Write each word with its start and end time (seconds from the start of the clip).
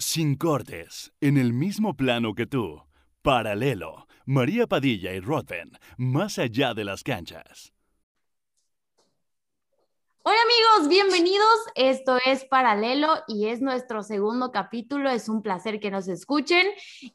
Sin 0.00 0.36
cortes, 0.36 1.12
en 1.20 1.36
el 1.36 1.52
mismo 1.52 1.94
plano 1.94 2.34
que 2.34 2.46
tú. 2.46 2.84
Paralelo. 3.20 4.06
María 4.24 4.66
Padilla 4.66 5.12
y 5.12 5.20
Rodben, 5.20 5.72
más 5.98 6.38
allá 6.38 6.72
de 6.72 6.84
las 6.84 7.02
canchas. 7.02 7.74
Hola 10.22 10.36
amigos, 10.42 10.90
bienvenidos. 10.90 11.48
Esto 11.74 12.18
es 12.26 12.44
Paralelo 12.44 13.08
y 13.26 13.46
es 13.46 13.62
nuestro 13.62 14.02
segundo 14.02 14.52
capítulo. 14.52 15.08
Es 15.08 15.30
un 15.30 15.40
placer 15.40 15.80
que 15.80 15.90
nos 15.90 16.08
escuchen. 16.08 16.66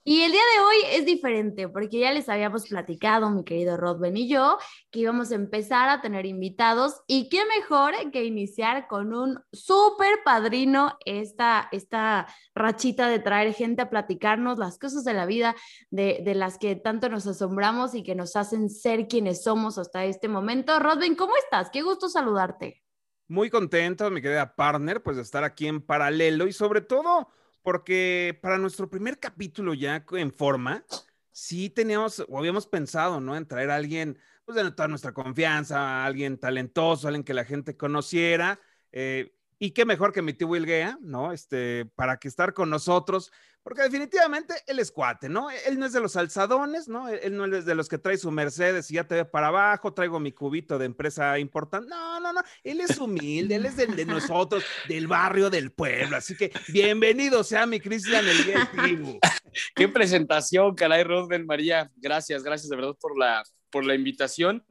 Y 0.03 0.21
el 0.23 0.31
día 0.31 0.41
de 0.41 0.63
hoy 0.63 0.75
es 0.93 1.05
diferente 1.05 1.69
porque 1.69 1.99
ya 1.99 2.11
les 2.11 2.29
habíamos 2.29 2.67
platicado, 2.67 3.29
mi 3.29 3.43
querido 3.43 3.77
Rodben 3.77 4.17
y 4.17 4.27
yo, 4.27 4.57
que 4.89 5.01
íbamos 5.01 5.31
a 5.31 5.35
empezar 5.35 5.87
a 5.87 6.01
tener 6.01 6.25
invitados. 6.25 6.95
Y 7.05 7.29
qué 7.29 7.45
mejor 7.45 7.93
que 8.11 8.25
iniciar 8.25 8.87
con 8.87 9.13
un 9.13 9.39
súper 9.53 10.23
padrino 10.25 10.97
esta, 11.05 11.69
esta 11.71 12.25
rachita 12.55 13.07
de 13.07 13.19
traer 13.19 13.53
gente 13.53 13.83
a 13.83 13.91
platicarnos 13.91 14.57
las 14.57 14.79
cosas 14.79 15.03
de 15.03 15.13
la 15.13 15.27
vida, 15.27 15.55
de, 15.91 16.21
de 16.25 16.33
las 16.33 16.57
que 16.57 16.75
tanto 16.75 17.07
nos 17.09 17.27
asombramos 17.27 17.93
y 17.93 18.01
que 18.01 18.15
nos 18.15 18.35
hacen 18.35 18.67
ser 18.71 19.07
quienes 19.07 19.43
somos 19.43 19.77
hasta 19.77 20.05
este 20.05 20.27
momento. 20.27 20.79
Rodben, 20.79 21.13
¿cómo 21.13 21.35
estás? 21.37 21.69
Qué 21.69 21.83
gusto 21.83 22.09
saludarte. 22.09 22.84
Muy 23.27 23.49
contento, 23.49 24.11
mi 24.11 24.21
querida 24.21 24.55
partner, 24.55 25.01
pues 25.01 25.17
de 25.17 25.23
estar 25.23 25.43
aquí 25.43 25.67
en 25.67 25.81
paralelo 25.81 26.45
y 26.45 26.53
sobre 26.53 26.81
todo 26.81 27.27
porque 27.63 28.37
para 28.39 28.59
nuestro 28.59 28.87
primer 28.87 29.19
capítulo 29.19 29.73
ya 29.73 30.05
en 30.11 30.31
forma, 30.31 30.85
sí 31.31 31.71
teníamos 31.71 32.23
o 32.29 32.37
habíamos 32.37 32.67
pensado, 32.67 33.19
¿no? 33.19 33.35
En 33.35 33.47
traer 33.47 33.71
a 33.71 33.77
alguien, 33.77 34.19
pues 34.45 34.55
de 34.55 34.71
toda 34.71 34.87
nuestra 34.87 35.11
confianza, 35.11 36.05
alguien 36.05 36.37
talentoso, 36.37 37.07
alguien 37.07 37.23
que 37.23 37.33
la 37.33 37.43
gente 37.45 37.75
conociera. 37.75 38.59
Eh, 38.91 39.35
y 39.57 39.71
qué 39.71 39.85
mejor 39.85 40.13
que 40.13 40.21
mi 40.21 40.33
tío 40.33 40.47
Wilguea, 40.47 40.99
¿no? 41.01 41.31
Este, 41.31 41.85
para 41.95 42.17
que 42.17 42.27
estar 42.27 42.53
con 42.53 42.69
nosotros, 42.69 43.31
porque 43.65 43.81
definitivamente 43.81 44.53
él 44.67 44.77
es 44.77 44.91
cuate, 44.91 45.27
¿no? 45.27 45.49
Él 45.49 45.79
no 45.79 45.87
es 45.87 45.93
de 45.93 45.99
los 45.99 46.15
alzadones, 46.15 46.87
¿no? 46.87 47.09
Él 47.09 47.35
no 47.35 47.45
es 47.45 47.65
de 47.65 47.73
los 47.73 47.89
que 47.89 47.97
trae 47.97 48.15
su 48.15 48.29
Mercedes 48.29 48.91
y 48.91 48.93
ya 48.93 49.07
te 49.07 49.15
ve 49.15 49.25
para 49.25 49.47
abajo, 49.47 49.91
traigo 49.91 50.19
mi 50.19 50.31
cubito 50.31 50.77
de 50.77 50.85
empresa 50.85 51.39
importante. 51.39 51.89
No, 51.89 52.19
no, 52.19 52.31
no, 52.31 52.41
él 52.63 52.79
es 52.79 52.95
humilde, 52.99 53.55
él 53.55 53.65
es 53.65 53.75
de, 53.75 53.87
de 53.87 54.05
nosotros, 54.05 54.63
del 54.87 55.07
barrio, 55.07 55.49
del 55.49 55.71
pueblo. 55.71 56.15
Así 56.15 56.37
que 56.37 56.51
bienvenido 56.67 57.43
sea 57.43 57.65
mi 57.65 57.79
Cristian 57.79 58.23
el 58.27 58.67
Tribu. 58.67 59.17
Qué 59.75 59.87
presentación, 59.87 60.75
caray, 60.75 61.03
Rodben 61.03 61.47
María. 61.47 61.89
Gracias, 61.95 62.43
gracias 62.43 62.69
de 62.69 62.75
verdad 62.75 62.95
por 63.01 63.17
la, 63.17 63.41
por 63.71 63.83
la 63.83 63.95
invitación 63.95 64.63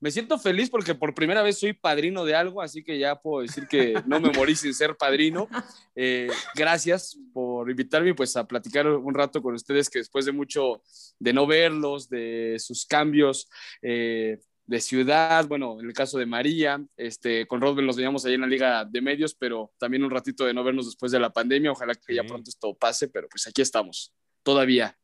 me 0.00 0.10
siento 0.10 0.38
feliz 0.38 0.70
porque 0.70 0.94
por 0.94 1.14
primera 1.14 1.42
vez 1.42 1.58
soy 1.58 1.72
padrino 1.72 2.24
de 2.24 2.34
algo, 2.34 2.60
así 2.60 2.84
que 2.84 2.98
ya 2.98 3.16
puedo 3.16 3.42
decir 3.42 3.66
que 3.66 3.94
no 4.06 4.20
me 4.20 4.30
morí 4.30 4.54
sin 4.54 4.74
ser 4.74 4.96
padrino. 4.96 5.48
Eh, 5.98 6.28
gracias 6.54 7.18
por 7.32 7.70
invitarme 7.70 8.14
pues 8.14 8.36
a 8.36 8.46
platicar 8.46 8.86
un 8.86 9.14
rato 9.14 9.40
con 9.40 9.54
ustedes 9.54 9.88
que 9.88 10.00
después 10.00 10.26
de 10.26 10.32
mucho 10.32 10.82
de 11.18 11.32
no 11.32 11.46
verlos, 11.46 12.10
de 12.10 12.56
sus 12.58 12.84
cambios 12.84 13.48
eh, 13.80 14.38
de 14.66 14.80
ciudad, 14.80 15.46
bueno, 15.46 15.80
en 15.80 15.86
el 15.86 15.92
caso 15.92 16.18
de 16.18 16.26
María, 16.26 16.84
este, 16.96 17.46
con 17.46 17.60
Rodben 17.60 17.86
los 17.86 17.96
veíamos 17.96 18.24
ahí 18.24 18.34
en 18.34 18.40
la 18.40 18.46
Liga 18.46 18.84
de 18.84 19.00
Medios, 19.00 19.34
pero 19.34 19.72
también 19.78 20.04
un 20.04 20.10
ratito 20.10 20.44
de 20.44 20.52
no 20.52 20.64
vernos 20.64 20.86
después 20.86 21.12
de 21.12 21.20
la 21.20 21.32
pandemia, 21.32 21.70
ojalá 21.70 21.94
que 21.94 22.14
ya 22.14 22.24
pronto 22.24 22.50
esto 22.50 22.74
pase, 22.74 23.08
pero 23.08 23.28
pues 23.28 23.46
aquí 23.46 23.62
estamos, 23.62 24.12
todavía, 24.42 24.98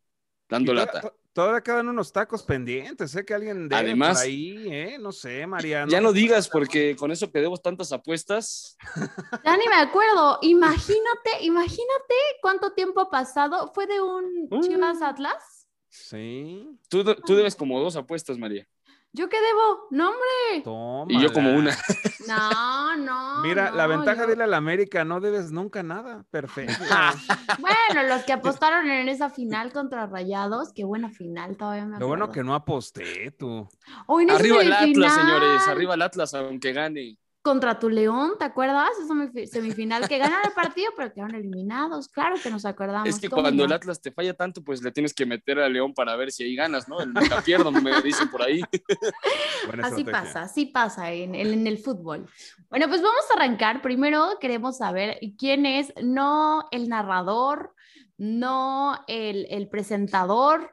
dando 0.53 0.75
lata 0.75 1.13
todavía 1.33 1.63
quedan 1.63 1.89
unos 1.89 2.13
tacos 2.13 2.43
pendientes, 2.43 3.11
sé 3.11 3.25
que 3.25 3.35
alguien 3.35 3.69
de 3.69 3.77
Además, 3.77 4.21
ahí, 4.21 4.69
¿eh? 4.71 4.99
No 4.99 5.13
sé, 5.13 5.47
Mariano. 5.47 5.91
Ya 5.91 6.01
no 6.01 6.13
digas, 6.13 6.49
porque 6.49 6.97
con 6.97 7.11
eso 7.11 7.31
que 7.31 7.41
debo 7.41 7.57
tantas 7.57 7.93
apuestas. 7.93 8.77
Ya 9.45 9.57
ni 9.57 9.67
me 9.69 9.77
acuerdo. 9.77 10.39
Imagínate, 10.43 11.31
imagínate 11.41 12.15
cuánto 12.41 12.73
tiempo 12.73 13.01
ha 13.01 13.11
pasado. 13.11 13.73
¿Fue 13.75 13.87
de 13.87 14.01
un 14.01 14.49
uh. 14.51 14.61
Chivas 14.61 15.03
Atlas? 15.03 15.67
Sí. 15.89 16.79
Tú, 16.89 17.05
tú 17.05 17.35
debes 17.35 17.57
como 17.57 17.81
dos 17.81 17.97
apuestas, 17.97 18.39
María. 18.39 18.67
¿Yo 19.15 19.29
qué 19.29 19.37
debo? 19.41 19.89
No, 19.91 20.11
hombre. 20.11 21.15
Y 21.15 21.21
yo 21.21 21.33
como 21.33 21.55
una. 21.55 21.77
No, 22.29 22.97
no. 22.97 23.43
Mira, 23.43 23.73
la 23.73 23.89
ventaja 23.89 24.27
de 24.27 24.35
ir 24.35 24.43
a 24.43 24.47
la 24.47 24.57
América, 24.57 25.05
no 25.05 25.21
debes 25.21 25.51
nunca 25.51 25.83
nada. 25.83 26.25
Perfecto. 26.31 26.73
bueno, 27.59 28.09
los 28.09 28.23
que 28.23 28.33
apostaron 28.33 28.89
en 28.89 29.09
esa 29.09 29.29
final 29.29 29.73
contra 29.73 30.07
Rayados, 30.07 30.73
qué 30.73 30.85
buena 30.85 31.11
final 31.11 31.57
todavía 31.57 31.85
me 31.85 31.99
Lo 31.99 32.07
bueno 32.07 32.31
que 32.31 32.45
no 32.45 32.55
aposté, 32.55 33.33
tú. 33.33 33.69
arriba 34.07 34.63
el 34.63 34.73
Atlas, 34.73 35.15
señores, 35.15 35.67
arriba 35.67 35.95
el 35.95 36.03
Atlas, 36.03 36.33
aunque 36.35 36.73
gane 36.73 37.19
contra 37.43 37.81
tu 37.81 37.91
León, 37.91 38.35
¿te 38.39 38.45
acuerdas? 38.45 38.91
Esa 39.03 39.47
semifinal 39.47 40.09
que 40.09 40.19
ganaron 40.19 40.47
el 40.47 40.53
partido, 40.53 40.93
pero 40.97 41.13
quedaron 41.13 41.35
eliminados. 41.35 42.09
Claro 42.09 42.37
que 42.41 42.51
nos 42.51 42.65
acordamos. 42.65 43.09
Es 43.09 43.19
que 43.19 43.29
cuando 43.29 43.65
el 43.65 43.73
Atlas 43.73 44.01
te 44.01 44.13
falla 44.13 44.33
tanto, 44.35 44.63
pues 44.63 44.81
le 44.83 44.93
tienes 44.93 45.13
que 45.13 45.27
meter 45.27 45.59
a 45.59 45.69
León 45.69 45.93
para 45.93 46.15
ver 46.15 46.31
si 46.31 46.45
ahí 46.45 46.55
ganas, 46.55 46.89
¿no? 46.89 47.01
El 47.01 47.13
nunca 47.13 47.43
pierdo, 47.43 47.73
me 47.73 48.01
dicen 48.01 48.31
por 48.31 48.43
ahí. 48.43 48.63
así 49.83 50.05
pasa, 50.05 50.43
así 50.43 50.67
pasa 50.67 51.11
en, 51.11 51.35
en, 51.35 51.67
el 51.67 51.79
fútbol. 51.79 52.27
Bueno, 52.71 52.89
pues 52.89 53.03
vamos 53.03 53.25
a 53.31 53.35
arrancar. 53.35 53.83
Primero 53.83 54.39
queremos 54.41 54.79
saber 54.79 55.19
quién 55.37 55.67
es, 55.67 55.93
no 56.01 56.69
el 56.71 56.89
narrador, 56.89 57.75
no 58.19 59.01
el, 59.09 59.49
el 59.51 59.69
presentador. 59.69 60.73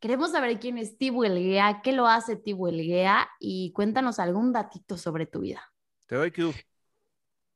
Queremos 0.00 0.32
saber 0.32 0.60
quién 0.60 0.76
es 0.76 0.98
Tibu 0.98 1.24
Elguea, 1.24 1.80
qué 1.82 1.92
lo 1.92 2.06
hace 2.06 2.36
Tibu 2.36 2.68
Elguea 2.68 3.28
y 3.38 3.72
cuéntanos 3.72 4.18
algún 4.18 4.52
datito 4.52 4.98
sobre 4.98 5.24
tu 5.24 5.40
vida. 5.40 5.69
Te 6.10 6.16
doy 6.16 6.30
Q. 6.32 6.52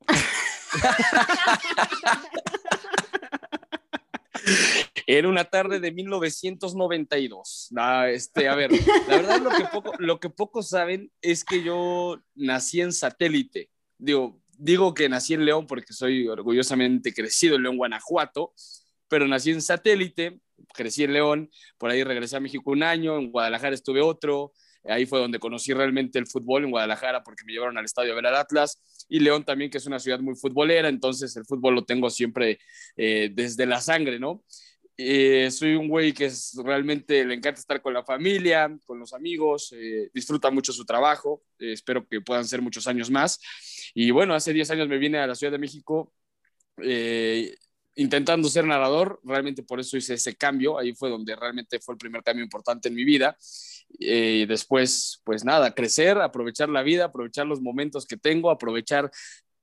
Era 5.08 5.28
una 5.28 5.44
tarde 5.44 5.80
de 5.80 5.90
1992. 5.90 7.70
este, 8.12 8.48
a 8.48 8.54
ver, 8.54 8.70
la 9.08 9.16
verdad 9.16 9.40
lo 9.40 9.50
que, 9.50 9.64
poco, 9.64 9.92
lo 9.98 10.20
que 10.20 10.30
pocos 10.30 10.68
saben 10.68 11.10
es 11.20 11.42
que 11.42 11.64
yo 11.64 12.22
nací 12.36 12.80
en 12.80 12.92
satélite. 12.92 13.70
Digo, 13.98 14.40
digo 14.56 14.94
que 14.94 15.08
nací 15.08 15.34
en 15.34 15.44
León 15.44 15.66
porque 15.66 15.92
soy 15.92 16.28
orgullosamente 16.28 17.12
crecido 17.12 17.56
en 17.56 17.64
León, 17.64 17.76
Guanajuato, 17.76 18.54
pero 19.08 19.26
nací 19.26 19.50
en 19.50 19.62
satélite, 19.62 20.38
crecí 20.72 21.02
en 21.02 21.12
León, 21.12 21.50
por 21.76 21.90
ahí 21.90 22.04
regresé 22.04 22.36
a 22.36 22.40
México 22.40 22.70
un 22.70 22.84
año, 22.84 23.18
en 23.18 23.32
Guadalajara 23.32 23.74
estuve 23.74 24.00
otro, 24.00 24.52
Ahí 24.86 25.06
fue 25.06 25.18
donde 25.18 25.38
conocí 25.38 25.72
realmente 25.72 26.18
el 26.18 26.26
fútbol 26.26 26.64
en 26.64 26.70
Guadalajara 26.70 27.22
porque 27.22 27.44
me 27.46 27.52
llevaron 27.52 27.78
al 27.78 27.84
estadio 27.84 28.12
a 28.12 28.16
ver 28.16 28.26
al 28.26 28.36
Atlas 28.36 29.06
y 29.08 29.20
León 29.20 29.44
también, 29.44 29.70
que 29.70 29.78
es 29.78 29.86
una 29.86 29.98
ciudad 29.98 30.20
muy 30.20 30.34
futbolera, 30.34 30.88
entonces 30.88 31.36
el 31.36 31.44
fútbol 31.44 31.74
lo 31.74 31.84
tengo 31.84 32.10
siempre 32.10 32.58
eh, 32.96 33.30
desde 33.32 33.66
la 33.66 33.80
sangre, 33.80 34.18
¿no? 34.18 34.44
Eh, 34.96 35.50
soy 35.50 35.74
un 35.74 35.88
güey 35.88 36.12
que 36.12 36.26
es, 36.26 36.56
realmente 36.64 37.24
le 37.24 37.34
encanta 37.34 37.60
estar 37.60 37.82
con 37.82 37.94
la 37.94 38.04
familia, 38.04 38.76
con 38.84 38.98
los 38.98 39.12
amigos, 39.12 39.74
eh, 39.76 40.10
disfruta 40.14 40.50
mucho 40.50 40.72
su 40.72 40.84
trabajo, 40.84 41.42
espero 41.58 42.06
que 42.06 42.20
puedan 42.20 42.44
ser 42.44 42.62
muchos 42.62 42.86
años 42.86 43.10
más. 43.10 43.40
Y 43.94 44.10
bueno, 44.10 44.34
hace 44.34 44.52
10 44.52 44.70
años 44.70 44.88
me 44.88 44.98
vine 44.98 45.18
a 45.18 45.26
la 45.26 45.34
Ciudad 45.34 45.52
de 45.52 45.58
México 45.58 46.12
intentando 47.96 48.48
ser 48.48 48.66
narrador, 48.66 49.20
realmente 49.24 49.62
por 49.62 49.80
eso 49.80 49.96
hice 49.96 50.14
ese 50.14 50.34
cambio, 50.36 50.78
ahí 50.78 50.94
fue 50.94 51.10
donde 51.10 51.36
realmente 51.36 51.78
fue 51.80 51.94
el 51.94 51.98
primer 51.98 52.22
cambio 52.22 52.44
importante 52.44 52.88
en 52.88 52.94
mi 52.94 53.04
vida. 53.04 53.36
Eh, 54.00 54.40
y 54.42 54.46
después, 54.46 55.20
pues 55.24 55.44
nada, 55.44 55.74
crecer, 55.74 56.18
aprovechar 56.18 56.68
la 56.68 56.82
vida, 56.82 57.06
aprovechar 57.06 57.46
los 57.46 57.60
momentos 57.60 58.06
que 58.06 58.16
tengo, 58.16 58.50
aprovechar 58.50 59.10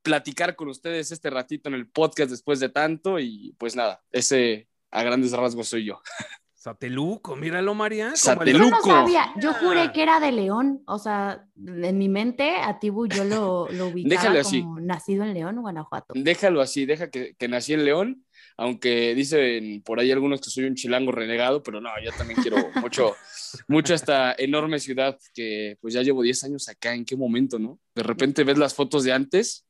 platicar 0.01 0.55
con 0.55 0.67
ustedes 0.69 1.11
este 1.11 1.29
ratito 1.29 1.69
en 1.69 1.75
el 1.75 1.87
podcast 1.87 2.31
después 2.31 2.59
de 2.59 2.69
tanto 2.69 3.19
y 3.19 3.55
pues 3.57 3.75
nada, 3.75 4.01
ese 4.11 4.67
a 4.91 5.03
grandes 5.03 5.31
rasgos 5.31 5.69
soy 5.69 5.85
yo. 5.85 6.01
Sateluco, 6.61 7.35
míralo, 7.35 7.73
María. 7.73 8.16
Sateluco. 8.16 8.66
Yo 8.66 8.69
no 8.69 8.83
sabía, 8.83 9.33
yo 9.41 9.51
juré 9.55 9.91
que 9.91 10.03
era 10.03 10.19
de 10.19 10.31
León, 10.31 10.83
o 10.85 10.99
sea, 10.99 11.44
en 11.57 11.97
mi 11.97 12.07
mente 12.07 12.57
a 12.57 12.77
Tibu 12.77 13.07
yo 13.07 13.23
lo, 13.23 13.67
lo 13.72 13.88
ubicaba 13.88 14.44
como 14.44 14.79
nacido 14.79 15.23
en 15.23 15.33
León, 15.33 15.59
Guanajuato. 15.59 16.13
Déjalo 16.16 16.61
así, 16.61 16.85
deja 16.85 17.09
que, 17.09 17.33
que 17.33 17.47
nací 17.47 17.73
en 17.73 17.83
León, 17.83 18.27
aunque 18.57 19.16
dicen 19.16 19.81
por 19.83 19.99
ahí 19.99 20.11
algunos 20.11 20.40
que 20.40 20.52
soy 20.52 20.66
un 20.66 20.75
chilango 20.75 21.11
renegado, 21.11 21.63
pero 21.63 21.81
no, 21.81 21.90
yo 22.05 22.11
también 22.11 22.40
quiero 22.40 22.58
mucho, 22.75 23.16
mucho 23.67 23.96
esta 23.96 24.35
enorme 24.37 24.78
ciudad 24.78 25.17
que 25.34 25.79
pues 25.81 25.96
ya 25.96 26.03
llevo 26.03 26.22
10 26.22 26.43
años 26.43 26.69
acá, 26.69 26.93
¿en 26.93 27.05
qué 27.05 27.17
momento, 27.17 27.58
no? 27.58 27.79
De 27.96 28.03
repente 28.03 28.43
ves 28.43 28.59
las 28.59 28.75
fotos 28.75 29.03
de 29.03 29.13
antes 29.13 29.66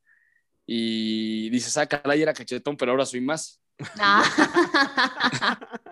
y 0.66 1.50
dices, 1.52 1.78
ah, 1.78 1.86
caray, 1.86 2.22
era 2.22 2.34
cachetón, 2.34 2.76
pero 2.76 2.92
ahora 2.92 3.06
soy 3.06 3.22
más. 3.22 3.62
Ah. 3.98 5.58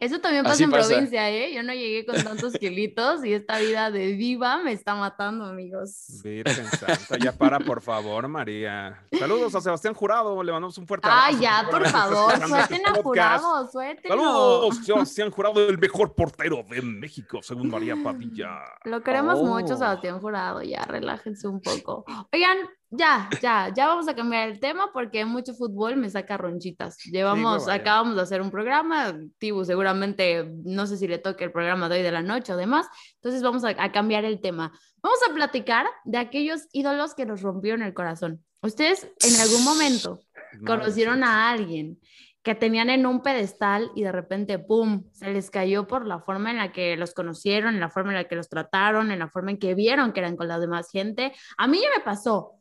Eso 0.00 0.20
también 0.20 0.44
pasa 0.44 0.64
en 0.64 0.70
provincia, 0.70 1.30
¿eh? 1.30 1.54
Yo 1.54 1.62
no 1.62 1.72
llegué 1.72 2.04
con 2.06 2.22
tantos 2.22 2.52
kilitos 2.60 3.24
y 3.24 3.32
esta 3.32 3.58
vida 3.58 3.90
de 3.90 4.12
viva 4.12 4.58
me 4.58 4.72
está 4.72 4.94
matando, 4.94 5.44
amigos. 5.44 6.20
Virgen 6.22 6.66
Santa, 6.66 7.16
ya 7.18 7.32
para, 7.32 7.58
por 7.58 7.80
favor, 7.80 8.28
María. 8.28 9.02
Saludos 9.18 9.54
a 9.54 9.60
Sebastián 9.60 9.94
Jurado, 9.94 10.42
le 10.42 10.52
mandamos 10.52 10.76
un 10.78 10.86
fuerte 10.86 11.06
abrazo. 11.06 11.26
Ay, 11.28 11.40
ya, 11.40 11.66
por 11.70 11.86
favor, 11.88 12.48
suelten 12.48 12.86
a 12.86 12.94
Jurado, 12.94 13.70
suelten. 13.70 14.10
Saludos, 14.10 14.76
Sebastián 14.84 15.30
Jurado, 15.30 15.68
el 15.68 15.78
mejor 15.78 16.14
portero 16.14 16.64
de 16.68 16.82
México, 16.82 17.40
según 17.42 17.70
María 17.70 17.96
Padilla. 18.02 18.60
Lo 18.84 19.02
queremos 19.02 19.42
mucho, 19.42 19.74
oh. 19.74 19.78
Sebastián 19.78 20.20
Jurado, 20.20 20.62
ya, 20.62 20.84
relájense 20.84 21.48
un 21.48 21.60
poco. 21.60 22.04
Oigan, 22.32 22.58
ya, 22.90 23.28
ya, 23.40 23.72
ya 23.74 23.86
vamos 23.86 24.08
a 24.08 24.14
cambiar 24.14 24.48
el 24.48 24.60
tema 24.60 24.90
porque 24.92 25.24
mucho 25.24 25.54
fútbol 25.54 25.96
me 25.96 26.10
saca 26.10 26.36
ronchitas. 26.36 26.98
Llevamos, 27.04 27.66
ya. 27.66 27.74
acabamos 27.74 28.16
de 28.16 28.22
hacer 28.22 28.40
un 28.40 28.50
programa, 28.50 29.18
Tibu 29.38 29.64
seguramente, 29.64 30.50
no 30.64 30.86
sé 30.86 30.96
si 30.96 31.08
le 31.08 31.18
toque 31.18 31.44
el 31.44 31.52
programa 31.52 31.88
de 31.88 31.96
hoy 31.96 32.02
de 32.02 32.12
la 32.12 32.22
noche 32.22 32.52
o 32.52 32.56
demás, 32.56 32.86
entonces 33.16 33.42
vamos 33.42 33.64
a, 33.64 33.70
a 33.70 33.92
cambiar 33.92 34.24
el 34.24 34.40
tema. 34.40 34.72
Vamos 35.02 35.18
a 35.28 35.34
platicar 35.34 35.86
de 36.04 36.18
aquellos 36.18 36.68
ídolos 36.72 37.14
que 37.14 37.26
nos 37.26 37.42
rompieron 37.42 37.82
el 37.82 37.94
corazón. 37.94 38.44
Ustedes 38.62 39.08
en 39.20 39.40
algún 39.40 39.64
momento 39.64 40.20
conocieron 40.64 41.22
a 41.22 41.50
alguien 41.50 41.98
que 42.46 42.54
tenían 42.54 42.90
en 42.90 43.06
un 43.06 43.22
pedestal 43.22 43.90
y 43.96 44.04
de 44.04 44.12
repente, 44.12 44.60
¡pum!, 44.60 45.02
se 45.10 45.32
les 45.32 45.50
cayó 45.50 45.88
por 45.88 46.06
la 46.06 46.20
forma 46.20 46.52
en 46.52 46.58
la 46.58 46.70
que 46.70 46.96
los 46.96 47.12
conocieron, 47.12 47.74
en 47.74 47.80
la 47.80 47.90
forma 47.90 48.12
en 48.12 48.18
la 48.18 48.28
que 48.28 48.36
los 48.36 48.48
trataron, 48.48 49.10
en 49.10 49.18
la 49.18 49.28
forma 49.28 49.50
en 49.50 49.58
que 49.58 49.74
vieron 49.74 50.12
que 50.12 50.20
eran 50.20 50.36
con 50.36 50.46
la 50.46 50.60
demás 50.60 50.88
gente. 50.92 51.32
A 51.58 51.66
mí 51.66 51.80
ya 51.82 51.88
me 51.96 52.04
pasó, 52.04 52.52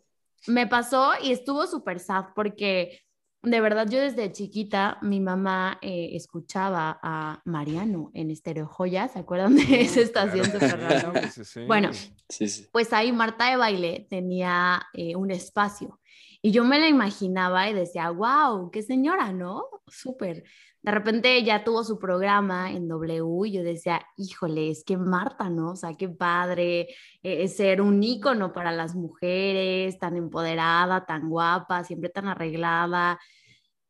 me 0.47 0.67
pasó 0.67 1.13
y 1.21 1.31
estuvo 1.31 1.67
súper 1.67 1.99
sad 1.99 2.25
porque 2.35 3.01
de 3.41 3.61
verdad 3.61 3.87
yo 3.87 3.99
desde 3.99 4.31
chiquita 4.31 4.97
mi 5.01 5.19
mamá 5.19 5.77
eh, 5.81 6.09
escuchaba 6.13 6.99
a 7.03 7.41
Mariano 7.45 8.09
en 8.13 8.31
Estereo 8.31 8.67
Joya, 8.67 9.07
¿se 9.07 9.19
acuerdan 9.19 9.55
de 9.55 9.81
esa 9.81 10.01
estación 10.01 10.45
rara? 10.61 11.13
Sí, 11.31 11.45
sí. 11.45 11.65
Bueno, 11.65 11.91
Sí, 12.29 12.47
sí. 12.47 12.67
pues 12.71 12.91
ahí 12.93 13.11
Marta 13.11 13.49
de 13.49 13.57
baile 13.57 14.07
tenía 14.09 14.81
eh, 14.93 15.15
un 15.15 15.29
espacio 15.31 15.99
y 16.41 16.51
yo 16.51 16.63
me 16.63 16.79
la 16.79 16.87
imaginaba 16.87 17.69
y 17.69 17.73
decía, 17.73 18.09
wow, 18.11 18.69
qué 18.71 18.83
señora, 18.83 19.31
¿no? 19.31 19.65
Súper. 19.87 20.43
De 20.85 20.91
repente 20.91 21.43
ya 21.43 21.63
tuvo 21.63 21.83
su 21.83 21.97
programa 21.97 22.71
en 22.71 22.87
W 22.87 23.47
y 23.47 23.51
yo 23.53 23.63
decía, 23.63 24.05
híjole, 24.17 24.69
es 24.69 24.83
que 24.83 24.97
Marta, 24.97 25.49
¿no? 25.49 25.71
O 25.71 25.75
sea, 25.75 25.95
qué 25.97 26.07
padre 26.09 26.89
eh, 27.23 27.47
ser 27.47 27.81
un 27.81 28.03
ícono 28.03 28.53
para 28.53 28.71
las 28.71 28.93
mujeres, 28.93 29.97
tan 29.97 30.15
empoderada, 30.15 31.03
tan 31.07 31.27
guapa, 31.27 31.83
siempre 31.83 32.09
tan 32.09 32.27
arreglada. 32.27 33.19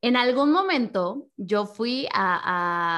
En 0.01 0.15
algún 0.15 0.53
momento 0.53 1.27
yo 1.35 1.65
fui 1.65 2.07
a, 2.13 2.39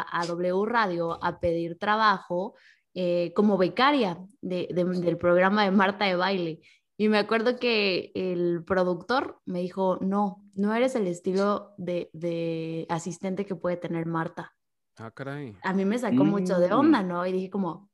a- 0.05 0.21
a 0.21 0.25
W 0.27 0.65
Radio 0.67 1.17
a 1.23 1.39
pedir 1.39 1.79
trabajo 1.79 2.53
eh, 2.93 3.33
como 3.35 3.57
becaria 3.57 4.19
de- 4.41 4.67
de- 4.71 4.83
del 5.01 5.17
programa 5.17 5.63
de 5.63 5.71
Marta 5.71 6.05
de 6.05 6.15
baile. 6.15 6.61
Y 6.97 7.09
me 7.09 7.19
acuerdo 7.19 7.57
que 7.57 8.11
el 8.15 8.63
productor 8.65 9.39
me 9.45 9.59
dijo, 9.59 9.97
no, 10.01 10.43
no 10.55 10.73
eres 10.73 10.95
el 10.95 11.05
estilo 11.07 11.73
de, 11.77 12.09
de 12.13 12.85
asistente 12.89 13.45
que 13.45 13.55
puede 13.55 13.77
tener 13.77 14.07
Marta. 14.07 14.53
Ah, 14.97 15.11
caray. 15.11 15.55
A 15.63 15.73
mí 15.73 15.85
me 15.85 15.99
sacó 15.99 16.25
mucho 16.25 16.59
de 16.59 16.69
Mm. 16.69 16.73
onda, 16.73 17.03
¿no? 17.03 17.25
Y 17.25 17.31
dije 17.31 17.49
como, 17.51 17.89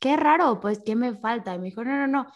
qué 0.00 0.16
raro, 0.16 0.58
pues, 0.60 0.80
¿qué 0.84 0.96
me 0.96 1.14
falta? 1.16 1.54
Y 1.54 1.58
me 1.58 1.66
dijo, 1.66 1.84
no, 1.84 1.96
no, 1.96 2.06
no, 2.06 2.26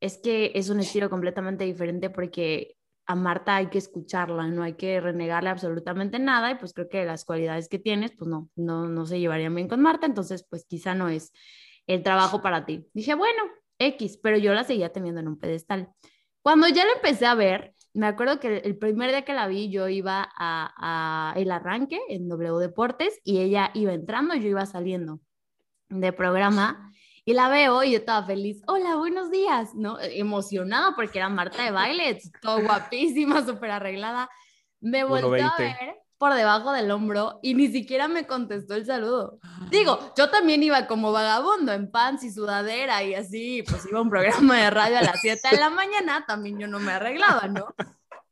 es 0.00 0.18
que 0.18 0.52
es 0.54 0.68
un 0.70 0.80
estilo 0.80 1.10
completamente 1.10 1.64
diferente 1.64 2.10
porque 2.10 2.76
a 3.06 3.14
Marta 3.16 3.56
hay 3.56 3.66
que 3.68 3.78
escucharla, 3.78 4.46
no 4.48 4.62
hay 4.62 4.74
que 4.74 5.00
renegarle 5.00 5.50
absolutamente 5.50 6.18
nada 6.18 6.50
y 6.52 6.54
pues 6.54 6.72
creo 6.72 6.88
que 6.88 7.04
las 7.04 7.24
cualidades 7.24 7.68
que 7.68 7.78
tienes, 7.78 8.12
pues 8.16 8.28
no, 8.28 8.48
no, 8.56 8.88
no 8.88 9.06
se 9.06 9.18
llevarían 9.20 9.54
bien 9.54 9.68
con 9.68 9.82
Marta, 9.82 10.06
entonces 10.06 10.46
pues 10.48 10.64
quizá 10.66 10.94
no 10.94 11.08
es 11.08 11.32
el 11.86 12.02
trabajo 12.02 12.40
para 12.40 12.64
ti. 12.64 12.86
Dije, 12.94 13.14
bueno, 13.14 13.42
X, 13.78 14.18
pero 14.22 14.38
yo 14.38 14.52
la 14.54 14.64
seguía 14.64 14.92
teniendo 14.92 15.20
en 15.20 15.28
un 15.28 15.38
pedestal. 15.38 15.92
Cuando 16.42 16.68
ya 16.68 16.84
la 16.84 16.92
empecé 16.92 17.26
a 17.26 17.34
ver, 17.34 17.74
me 17.94 18.06
acuerdo 18.06 18.40
que 18.40 18.58
el 18.58 18.76
primer 18.76 19.10
día 19.10 19.22
que 19.22 19.34
la 19.34 19.46
vi, 19.46 19.70
yo 19.70 19.88
iba 19.88 20.28
a, 20.36 21.32
a 21.32 21.38
el 21.38 21.50
arranque 21.50 22.00
en 22.08 22.28
W 22.28 22.58
Deportes 22.58 23.20
y 23.24 23.38
ella 23.40 23.70
iba 23.74 23.92
entrando, 23.92 24.34
yo 24.34 24.48
iba 24.48 24.66
saliendo 24.66 25.20
de 25.88 26.12
programa 26.12 26.92
y 27.24 27.32
la 27.32 27.48
veo 27.48 27.82
y 27.82 27.92
yo 27.92 27.98
estaba 27.98 28.26
feliz. 28.26 28.62
Hola, 28.66 28.96
buenos 28.96 29.30
días, 29.30 29.74
¿no? 29.74 29.98
Emocionada 30.00 30.94
porque 30.94 31.18
era 31.18 31.28
Marta 31.28 31.62
de 31.62 31.70
baile, 31.70 32.20
todo 32.42 32.62
guapísima, 32.62 33.42
súper 33.46 33.70
arreglada. 33.70 34.28
Me 34.80 35.04
volteó 35.04 35.46
a 35.46 35.56
1.20. 35.56 35.58
ver 35.58 36.03
por 36.18 36.34
debajo 36.34 36.72
del 36.72 36.90
hombro 36.90 37.40
y 37.42 37.54
ni 37.54 37.68
siquiera 37.68 38.08
me 38.08 38.26
contestó 38.26 38.74
el 38.74 38.86
saludo. 38.86 39.38
Digo, 39.70 40.12
yo 40.16 40.30
también 40.30 40.62
iba 40.62 40.86
como 40.86 41.12
vagabundo 41.12 41.72
en 41.72 41.90
pants 41.90 42.24
y 42.24 42.30
sudadera 42.30 43.02
y 43.02 43.14
así, 43.14 43.62
pues 43.68 43.86
iba 43.86 43.98
a 43.98 44.02
un 44.02 44.10
programa 44.10 44.56
de 44.58 44.70
radio 44.70 44.98
a 44.98 45.02
las 45.02 45.20
7 45.20 45.40
de 45.50 45.56
la 45.58 45.70
mañana, 45.70 46.24
también 46.26 46.58
yo 46.58 46.66
no 46.68 46.78
me 46.78 46.92
arreglaba, 46.92 47.48
¿no? 47.48 47.66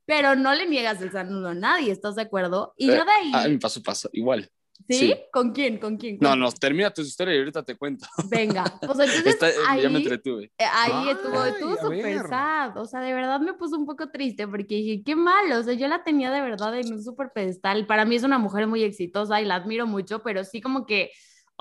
Pero 0.06 0.34
no 0.34 0.55
le 0.55 0.67
niegas 0.67 1.00
el 1.02 1.12
saludo 1.12 1.49
a 1.50 1.55
nadie, 1.55 1.93
¿estás 1.93 2.17
de 2.17 2.23
acuerdo? 2.23 2.75
Y 2.76 2.87
yo 2.88 3.05
de 3.05 3.11
ahí, 3.11 3.31
Ah, 3.34 3.46
me 3.49 3.58
pasó, 3.58 3.82
pasó. 3.82 4.08
Igual. 4.12 4.50
¿Sí? 4.88 4.99
sí. 4.99 5.14
¿Con 5.32 5.52
quién? 5.52 5.79
¿Con 5.79 5.96
quién? 5.96 6.19
No, 6.20 6.31
¿Con- 6.31 6.40
no, 6.40 6.52
termina 6.52 6.90
tu 6.90 7.02
historia 7.02 7.34
y 7.34 7.38
ahorita 7.38 7.62
te 7.62 7.76
cuento. 7.76 8.06
Venga, 8.29 8.64
pues 8.81 8.99
entonces 9.00 9.26
Está- 9.26 9.50
ahí, 9.69 9.82
Ya 9.82 9.88
me 9.90 9.99
entretuve. 9.99 10.44
eh, 10.58 10.64
ahí 10.73 11.11
estuvo, 11.11 11.40
Ay, 11.40 11.50
estuvo 11.52 11.73
a 11.73 11.82
súper 11.82 12.29
sad, 12.29 12.76
o 12.79 12.84
sea, 12.84 13.00
de 13.00 13.12
verdad 13.12 13.40
me 13.40 13.55
puso 13.55 13.76
un 13.76 13.87
poco 13.87 14.11
triste 14.11 14.46
porque 14.49 14.75
dije, 14.76 15.02
qué 15.05 15.17
malo, 15.17 15.58
o 15.58 15.62
sea, 15.62 15.75
yo 15.75 15.88
la 15.88 16.05
tenía 16.05 16.31
de 16.31 16.40
verdad 16.40 16.79
en 16.79 16.93
un 16.93 17.02
súper 17.02 17.31
pedestal, 17.34 17.87
para 17.87 18.05
mí 18.05 18.17
es 18.17 18.23
una 18.23 18.38
mujer 18.38 18.67
muy 18.67 18.82
exitosa 18.82 19.40
y 19.40 19.44
la 19.44 19.56
admiro 19.56 19.87
mucho, 19.87 20.23
pero 20.23 20.44
sí 20.44 20.61
como 20.61 20.87
que 20.87 21.11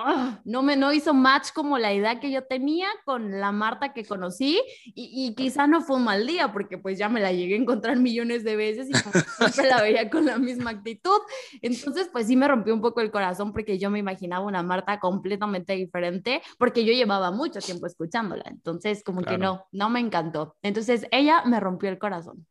ah, 0.05 0.41
no 0.45 0.61
me 0.61 0.75
no 0.75 0.93
hizo 0.93 1.13
match 1.13 1.51
como 1.53 1.77
la 1.77 1.93
idea 1.93 2.19
que 2.19 2.31
yo 2.31 2.43
tenía 2.43 2.87
con 3.05 3.39
la 3.39 3.51
Marta 3.51 3.93
que 3.93 4.05
conocí 4.05 4.61
y, 4.85 5.27
y 5.27 5.35
quizá 5.35 5.67
no 5.67 5.81
fue 5.81 5.97
un 5.97 6.03
mal 6.03 6.25
día 6.25 6.51
porque 6.51 6.77
pues 6.77 6.97
ya 6.97 7.09
me 7.09 7.19
la 7.19 7.31
llegué 7.31 7.55
a 7.55 7.57
encontrar 7.57 7.97
millones 7.97 8.43
de 8.43 8.55
veces 8.55 8.89
y 8.89 8.93
siempre 9.37 9.69
la 9.69 9.81
veía 9.81 10.09
con 10.09 10.25
la 10.25 10.37
misma 10.37 10.71
actitud, 10.71 11.19
entonces 11.61 12.09
pues 12.11 12.27
sí 12.27 12.35
me 12.35 12.47
rompió 12.47 12.73
un 12.73 12.81
poco 12.81 13.01
el 13.01 13.11
corazón 13.11 13.53
porque 13.53 13.77
yo 13.77 13.89
me 13.89 13.99
imaginaba 13.99 14.45
una 14.45 14.63
Marta 14.63 14.99
completamente 14.99 15.73
diferente 15.73 16.41
porque 16.57 16.85
yo 16.85 16.93
llevaba 16.93 17.31
mucho 17.31 17.59
tiempo 17.59 17.85
escuchándola, 17.87 18.43
entonces 18.47 19.03
como 19.03 19.21
que 19.21 19.37
no, 19.37 19.65
no 19.71 19.89
me 19.89 19.99
encantó, 19.99 20.55
entonces 20.61 21.05
ella 21.11 21.43
me 21.45 21.59
rompió 21.59 21.89
el 21.89 21.99
corazón. 21.99 22.45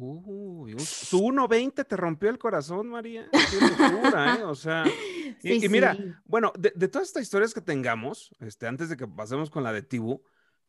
Uy, 0.00 0.78
su 0.78 1.18
1.20 1.20 1.84
te 1.86 1.96
rompió 1.96 2.30
el 2.30 2.38
corazón, 2.38 2.88
María. 2.88 3.28
Qué 3.32 3.86
locura, 3.90 4.36
¿eh? 4.36 4.44
O 4.44 4.54
sea, 4.54 4.84
y, 5.42 5.58
Sí, 5.58 5.64
y 5.64 5.68
mira, 5.68 5.94
sí. 5.94 6.12
bueno, 6.24 6.52
de, 6.58 6.72
de 6.74 6.88
todas 6.88 7.08
estas 7.08 7.22
historias 7.24 7.52
que 7.52 7.60
tengamos, 7.60 8.30
este, 8.40 8.66
antes 8.66 8.88
de 8.88 8.96
que 8.96 9.06
pasemos 9.08 9.50
con 9.50 9.64
la 9.64 9.72
de 9.72 9.82
Tibu, 9.82 10.22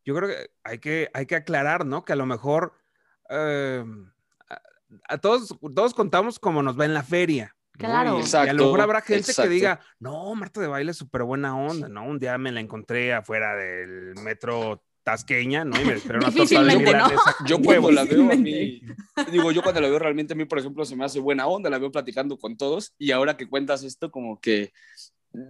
yo 0.03 0.15
creo 0.15 0.29
que 0.29 0.49
hay 0.63 0.79
que, 0.79 1.09
hay 1.13 1.25
que 1.27 1.35
aclarar, 1.35 1.85
¿no? 1.85 2.03
Que 2.05 2.13
a 2.13 2.15
lo 2.15 2.25
mejor 2.25 2.73
eh, 3.29 3.85
a, 4.49 4.61
a 5.13 5.17
todos, 5.19 5.55
todos 5.75 5.93
contamos 5.93 6.39
como 6.39 6.63
nos 6.63 6.79
va 6.79 6.85
en 6.85 6.93
la 6.95 7.03
feria. 7.03 7.55
¿no? 7.73 7.79
Claro. 7.79 8.09
Y- 8.09 8.11
Y, 8.11 8.13
a 8.13 8.15
lo 8.15 8.19
Exacto, 8.25 8.55
mejor 8.55 8.81
habrá 8.81 9.01
gente 9.01 9.23
que 9.25 9.31
exacto. 9.31 9.51
diga, 9.51 9.79
no, 9.99 10.33
Marta 10.35 10.59
de 10.59 10.67
baile 10.67 10.91
es 10.91 10.97
súper 10.97 11.23
buena 11.23 11.55
onda, 11.55 11.87
¿no? 11.87 12.03
Un 12.05 12.19
día 12.19 12.37
me 12.37 12.51
la 12.51 12.59
encontré 12.59 13.13
afuera 13.13 13.55
del 13.55 14.15
metro 14.15 14.83
Tasqueña, 15.09 15.65
¿no? 15.65 15.81
Y 15.81 15.85
me 15.85 15.93
esperó 15.93 16.19
una 16.19 16.27
torta 16.31 16.61
de 16.61 16.69
Difícilmente, 16.69 16.93
¿no? 16.93 17.09
Yo 17.47 17.59
cuando 17.59 17.91
la 17.91 18.03
veo 18.03 18.31
a 18.31 18.35
mí, 18.35 18.81
digo, 19.31 19.51
yo 19.51 19.63
cuando 19.63 19.81
la 19.81 19.89
veo 19.89 19.97
realmente 19.97 20.33
a 20.33 20.35
mí, 20.35 20.45
por 20.45 20.59
ejemplo, 20.59 20.85
se 20.85 20.95
me 20.95 21.03
hace 21.03 21.19
buena 21.19 21.47
onda, 21.47 21.69
la 21.69 21.79
veo 21.79 21.91
platicando 21.91 22.37
con 22.37 22.57
todos 22.57 22.93
y 22.99 23.11
ahora 23.11 23.35
que 23.35 23.49
cuentas 23.49 23.83
esto, 23.83 24.11
como 24.11 24.39
que 24.39 24.71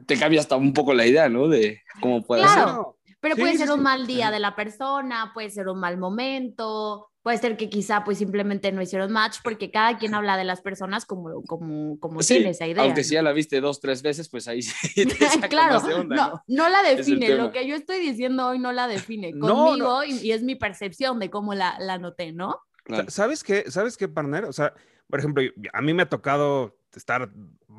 te 0.06 0.18
cambia 0.18 0.40
hasta 0.42 0.56
un 0.56 0.74
poco 0.74 0.94
la 0.94 1.06
idea, 1.06 1.30
¿no? 1.30 1.48
De 1.48 1.82
cómo 2.02 2.22
puede 2.24 2.42
Claro. 2.44 2.56
ser. 2.56 2.64
Claro. 2.66 2.96
Pero 3.22 3.36
Sí, 3.36 3.42
puede 3.42 3.58
ser 3.58 3.68
sí. 3.68 3.74
un 3.74 3.84
mal 3.84 4.08
día 4.08 4.32
de 4.32 4.40
la 4.40 4.56
persona, 4.56 5.32
puede 5.34 5.50
ser 5.50 5.68
un 5.68 5.80
mal 5.80 5.98
momento, 5.98 7.10
puede 7.22 7.38
ser 7.38 7.58
que 7.58 7.70
quizá 7.70 8.04
pues 8.06 8.18
simplemente 8.18 8.72
no 8.72 8.82
hicieron 8.82 9.12
match 9.12 9.40
porque 9.44 9.72
cada 9.72 9.98
quien 9.98 10.14
habla 10.14 10.38
de 10.38 10.46
las 10.46 10.62
personas 10.62 11.06
como, 11.06 11.44
como, 11.44 12.00
como 12.00 12.22
Sí, 12.22 12.36
tiene 12.36 12.52
esa 12.52 12.66
idea. 12.66 12.82
aunque 12.84 13.02
¿no? 13.02 13.04
si 13.08 13.14
ya 13.16 13.22
la 13.22 13.34
viste 13.34 13.60
dos, 13.60 13.82
tres 13.82 14.02
veces, 14.02 14.30
pues 14.30 14.48
ahí 14.48 14.62
sí 14.62 15.06
te 15.06 15.16
saca 15.28 15.50
claro, 15.50 15.74
más 15.76 15.88
de 15.88 15.94
onda, 15.96 16.16
no, 16.16 16.30
¿no? 16.30 16.44
no 16.48 16.70
la 16.70 16.82
define, 16.82 17.36
lo 17.36 17.52
que 17.52 17.68
yo 17.68 17.76
estoy 17.76 18.00
diciendo 18.00 18.48
hoy 18.48 18.60
no 18.60 18.72
la 18.72 18.88
define 18.88 19.32
No, 19.34 19.66
conmigo 19.66 20.04
Y, 20.06 20.12
y 20.28 20.32
es 20.32 20.42
mi 20.44 20.56
percepción 20.56 21.20
de 21.20 21.30
cómo 21.30 21.54
la, 21.54 21.78
la 21.80 21.98
noté, 21.98 22.32
¿no? 22.32 22.62
Claro. 22.86 23.04
Sa- 23.06 23.12
¿Sabes 23.24 23.44
qué? 23.44 23.70
¿Sabes 23.70 23.98
qué, 23.98 24.08
partner? 24.08 24.46
O 24.46 24.54
sea, 24.54 24.74
por 25.10 25.20
ejemplo, 25.20 25.44
a 25.74 25.82
mí 25.82 25.94
me 25.94 26.04
ha 26.04 26.10
tocado 26.10 26.78
estar 26.96 27.30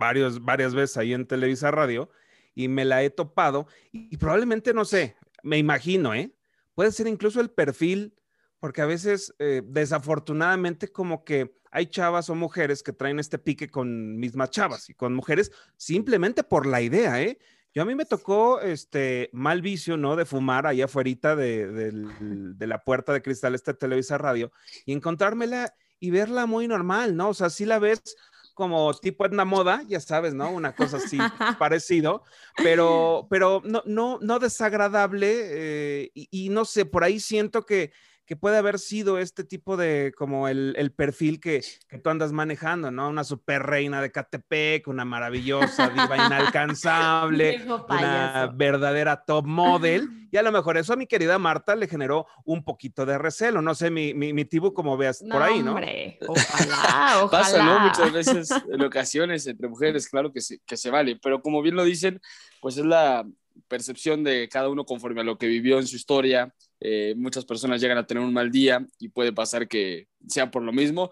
varios, 0.01 0.43
varias 0.43 0.75
veces 0.75 0.97
ahí 0.97 1.13
en 1.13 1.27
Televisa 1.27 1.71
Radio 1.71 2.11
y 2.55 2.67
me 2.67 2.85
la 2.85 3.05
he 3.05 3.11
topado 3.11 3.69
y, 3.93 4.17
probablemente, 4.17 4.75
no 4.75 4.85
sé, 4.85 5.17
me 5.45 5.59
imagino, 5.59 6.15
¿eh? 6.15 6.35
Puede 6.75 6.91
ser 6.91 7.07
incluso 7.07 7.41
el 7.41 7.51
perfil, 7.51 8.15
porque 8.59 8.81
a 8.81 8.87
veces, 8.87 9.35
eh, 9.39 9.63
desafortunadamente, 9.65 10.89
como 10.91 11.25
que 11.25 11.55
hay 11.71 11.87
chavas 11.87 12.31
o 12.31 12.35
mujeres 12.35 12.83
que 12.83 12.93
traen 12.93 13.21
este 13.21 13.39
pique 13.39 13.69
con 13.69 14.17
mismas 14.19 14.51
chavas 14.51 14.89
y 14.89 14.95
con 14.95 15.15
mujeres 15.15 15.53
simplemente 15.77 16.43
por 16.43 16.67
la 16.67 16.81
idea, 16.81 17.23
¿eh? 17.23 17.39
Yo 17.73 17.83
a 17.83 17.85
mí 17.85 17.95
me 17.95 18.05
tocó 18.05 18.61
este 18.61 19.31
mal 19.33 19.63
vicio, 19.63 19.97
¿no? 19.97 20.17
De 20.17 20.25
fumar 20.25 20.67
allá 20.67 20.87
afuera 20.87 21.37
de, 21.37 21.71
de 21.71 22.67
la 22.67 22.83
puerta 22.83 23.13
de 23.13 23.23
cristal 23.23 23.55
esta 23.55 23.75
Televisa 23.75 24.19
Radio 24.19 24.51
y 24.87 24.93
encontrármela 24.93 25.73
y 26.01 26.11
verla 26.11 26.47
muy 26.47 26.67
normal, 26.67 27.15
¿no? 27.15 27.29
O 27.29 27.35
sea, 27.35 27.51
sí 27.51 27.67
la 27.67 27.79
ves 27.79 28.17
como 28.61 28.93
tipo 28.93 29.25
Edna 29.25 29.47
Moda, 29.47 29.83
ya 29.89 30.01
sabes, 30.01 30.35
¿no? 30.35 30.51
Una 30.51 30.75
cosa 30.75 30.99
así 30.99 31.17
parecido, 31.59 32.25
pero, 32.57 33.27
pero 33.31 33.63
no, 33.65 33.83
no, 33.87 34.19
no 34.21 34.39
desagradable 34.39 35.31
eh, 35.33 36.11
y, 36.13 36.29
y 36.31 36.49
no 36.51 36.67
sé, 36.67 36.85
por 36.85 37.03
ahí 37.03 37.21
siento 37.21 37.65
que, 37.65 37.91
que 38.31 38.37
puede 38.37 38.59
haber 38.59 38.79
sido 38.79 39.19
este 39.19 39.43
tipo 39.43 39.77
de, 39.77 40.13
como 40.17 40.47
el, 40.47 40.75
el 40.79 40.93
perfil 40.93 41.41
que, 41.41 41.65
que, 41.89 41.99
tú 41.99 42.11
andas 42.11 42.31
manejando, 42.31 42.93
¿no? 42.93 43.09
Una 43.09 43.25
super 43.25 43.61
reina 43.61 44.01
de 44.01 44.13
Catepec, 44.13 44.87
una 44.87 45.05
maravillosa 45.05 45.89
diva 45.89 46.15
inalcanzable, 46.15 47.61
una 47.89 48.47
verdadera 48.55 49.25
top 49.25 49.47
model. 49.47 50.09
Y 50.33 50.37
a 50.37 50.43
lo 50.43 50.53
mejor 50.53 50.77
eso 50.77 50.93
a 50.93 50.97
mi 50.97 51.09
querida 51.09 51.41
Marta 51.41 51.75
le 51.75 51.89
generó 51.89 52.25
un 52.45 52.63
poquito 52.63 53.05
de 53.05 53.19
recelo. 53.19 53.63
No 53.63 53.75
sé, 53.75 53.91
mi, 53.91 54.15
mi, 54.15 54.33
mi 54.33 54.45
tibu, 54.45 54.73
como 54.73 54.97
veas 54.97 55.25
por 55.29 55.43
ahí, 55.43 55.61
¿no? 55.61 55.73
Hombre, 55.73 56.21
ojalá, 56.25 57.25
ojalá. 57.25 57.31
Pasa, 57.33 57.65
¿no? 57.65 57.81
Muchas 57.81 58.13
veces 58.13 58.49
en 58.73 58.81
ocasiones 58.81 59.45
entre 59.49 59.67
mujeres, 59.67 60.09
claro 60.09 60.33
que 60.33 60.41
se, 60.41 60.61
que 60.61 60.77
se 60.77 60.89
vale, 60.89 61.19
pero 61.21 61.43
como 61.43 61.63
bien 61.63 61.75
lo 61.75 61.83
dicen, 61.83 62.21
pues 62.61 62.77
es 62.77 62.85
la 62.85 63.27
percepción 63.67 64.23
de 64.23 64.49
cada 64.49 64.69
uno 64.69 64.85
conforme 64.85 65.23
a 65.23 65.25
lo 65.25 65.37
que 65.37 65.49
vivió 65.49 65.81
en 65.81 65.89
su 65.89 65.97
historia, 65.97 66.55
eh, 66.81 67.15
muchas 67.17 67.45
personas 67.45 67.81
llegan 67.81 67.99
a 67.99 68.07
tener 68.07 68.23
un 68.23 68.33
mal 68.33 68.51
día 68.51 68.85
y 68.99 69.09
puede 69.09 69.33
pasar 69.33 69.69
que 69.69 70.09
sea 70.27 70.51
por 70.51 70.63
lo 70.63 70.73
mismo, 70.73 71.11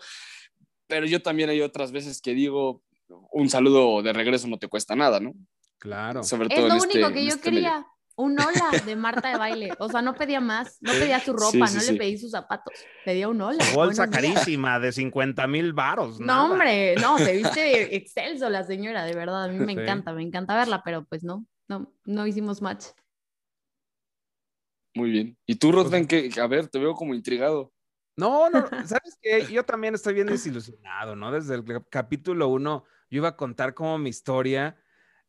pero 0.87 1.07
yo 1.07 1.23
también 1.23 1.51
hay 1.51 1.61
otras 1.61 1.93
veces 1.93 2.21
que 2.21 2.35
digo, 2.35 2.83
un 3.33 3.49
saludo 3.49 4.03
de 4.03 4.13
regreso 4.13 4.49
no 4.49 4.59
te 4.59 4.69
cuesta 4.69 4.97
nada, 4.97 5.21
¿no? 5.21 5.35
Claro. 5.79 6.25
Sobre 6.25 6.49
todo 6.49 6.67
es 6.67 6.75
lo 6.75 6.83
único 6.83 6.99
este, 6.99 7.13
que 7.13 7.25
yo 7.25 7.31
este 7.31 7.41
quería. 7.51 7.87
Un 8.17 8.37
hola 8.41 8.71
de 8.85 8.97
Marta 8.97 9.29
de 9.31 9.39
baile. 9.39 9.71
O 9.79 9.89
sea, 9.89 10.03
no 10.03 10.15
pedía 10.15 10.41
más. 10.41 10.79
No 10.81 10.93
pedía 10.93 11.21
su 11.21 11.33
ropa, 11.33 11.71
no 11.71 11.81
le 11.81 11.95
pedí 11.95 12.19
sus 12.19 12.33
zapatos. 12.33 12.75
Pedía 13.05 13.29
un 13.29 13.41
hola. 13.41 13.65
Bolsa 13.75 14.11
carísima 14.11 14.81
de 14.81 14.91
50 14.91 15.47
mil 15.47 15.73
varos. 15.73 16.19
No, 16.19 16.47
hombre, 16.47 16.97
no, 16.97 17.17
se 17.19 17.33
viste 17.37 17.95
excelso 17.95 18.51
la 18.51 18.65
señora, 18.65 19.05
de 19.05 19.15
verdad. 19.15 19.45
A 19.45 19.49
mí 19.49 19.65
me 19.65 19.73
encanta, 19.73 20.13
me 20.13 20.23
encanta 20.23 20.57
verla, 20.57 20.83
pero 20.85 21.05
pues 21.05 21.23
no, 21.23 21.47
no, 21.69 21.93
no 22.07 22.27
hicimos 22.27 22.61
match. 22.61 22.87
Muy 24.99 25.11
bien. 25.13 25.39
¿Y 25.47 25.55
tú, 25.55 25.71
Rodven, 25.71 26.09
que 26.09 26.29
a 26.41 26.47
ver, 26.49 26.67
te 26.67 26.81
veo 26.81 26.95
como 26.95 27.15
intrigado? 27.15 27.73
No, 28.17 28.51
no, 28.51 28.67
¿sabes 28.85 29.17
qué? 29.23 29.47
Yo 29.47 29.65
también 29.65 29.95
estoy 29.95 30.13
bien 30.13 30.27
desilusionado, 30.27 31.15
¿no? 31.15 31.31
Desde 31.31 31.55
el 31.55 31.65
capítulo 31.89 32.49
uno, 32.49 32.83
yo 33.09 33.19
iba 33.19 33.29
a 33.29 33.37
contar 33.37 33.75
como 33.75 33.97
mi 33.97 34.11
historia, 34.11 34.77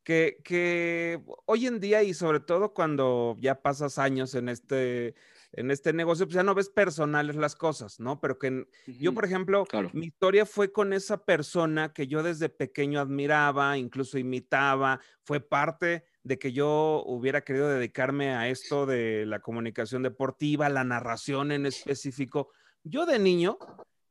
que, 0.01 0.41
que 0.43 1.21
hoy 1.45 1.67
en 1.67 1.79
día 1.79 2.01
y 2.01 2.15
sobre 2.15 2.39
todo 2.39 2.73
cuando 2.73 3.37
ya 3.39 3.61
pasas 3.61 3.99
años 3.99 4.33
en 4.33 4.49
este, 4.49 5.13
en 5.51 5.69
este 5.69 5.93
negocio, 5.93 6.25
pues 6.25 6.33
ya 6.33 6.41
no 6.41 6.55
ves 6.55 6.69
personales 6.69 7.35
las 7.35 7.55
cosas, 7.55 7.99
¿no? 7.99 8.19
Pero 8.19 8.39
que 8.39 8.65
yo, 8.87 9.13
por 9.13 9.23
ejemplo, 9.23 9.67
mi 9.93 10.07
historia 10.07 10.47
fue 10.47 10.71
con 10.71 10.93
esa 10.93 11.23
persona 11.25 11.93
que 11.93 12.07
yo 12.07 12.23
desde 12.23 12.49
pequeño 12.49 12.99
admiraba, 12.99 13.77
incluso 13.77 14.17
imitaba, 14.17 14.99
fue 15.21 15.39
parte 15.39 16.05
de 16.23 16.37
que 16.37 16.51
yo 16.51 17.03
hubiera 17.05 17.41
querido 17.41 17.69
dedicarme 17.69 18.35
a 18.35 18.47
esto 18.49 18.85
de 18.85 19.25
la 19.25 19.39
comunicación 19.39 20.03
deportiva, 20.03 20.69
la 20.69 20.83
narración 20.83 21.51
en 21.51 21.65
específico. 21.65 22.49
Yo 22.83 23.05
de 23.05 23.19
niño 23.19 23.57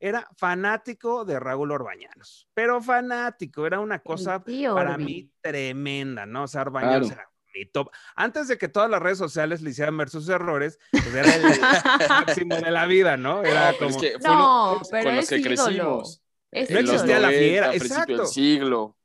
era 0.01 0.29
fanático 0.37 1.25
de 1.25 1.41
Raúl 1.41 1.73
Orbañanos, 1.73 2.49
pero 2.55 2.81
fanático, 2.81 3.67
era 3.67 3.81
una 3.81 3.99
cosa 4.01 4.43
para 4.43 4.97
mí 4.97 5.31
tremenda, 5.41 6.25
¿no? 6.25 6.45
O 6.45 6.49
sea, 6.49 6.63
Orbañanos 6.63 7.11
era 7.11 7.29
mi 7.55 7.67
top. 7.67 7.91
Antes 8.15 8.49
de 8.49 8.59
que 8.59 8.69
todas 8.69 8.89
las 8.91 9.03
redes 9.03 9.19
sociales 9.19 9.61
le 9.63 9.71
hicieran 9.71 9.97
ver 9.97 10.09
sus 10.09 10.29
errores, 10.29 10.79
pues 10.91 11.15
era 11.15 11.35
el 11.35 11.43
máximo 12.09 12.57
de 12.57 12.71
la 12.71 12.87
vida, 12.87 13.17
¿no? 13.17 13.43
Era 13.43 13.75
como... 13.79 13.99
no, 14.23 14.81
pero 14.91 15.05
con 15.05 15.17
los 15.17 15.29
que 15.29 15.43
crecimos. 15.43 16.23
no 16.53 16.79
existía 16.79 17.19
la 17.19 17.31
fiera, 17.31 17.75
exacto. 17.75 18.27
siglo. 18.27 18.98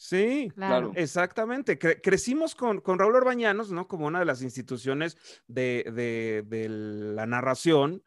Sí, 0.00 0.52
claro. 0.54 0.92
Exactamente. 0.94 1.76
crecimos 1.76 2.54
con, 2.54 2.80
con, 2.80 3.00
Raúl 3.00 3.16
Orbañanos, 3.16 3.72
¿no? 3.72 3.88
Como 3.88 4.06
una 4.06 4.20
de 4.20 4.26
las 4.26 4.42
instituciones 4.42 5.16
de, 5.48 6.44
de, 6.46 6.68
la 6.68 7.26
narración 7.26 8.04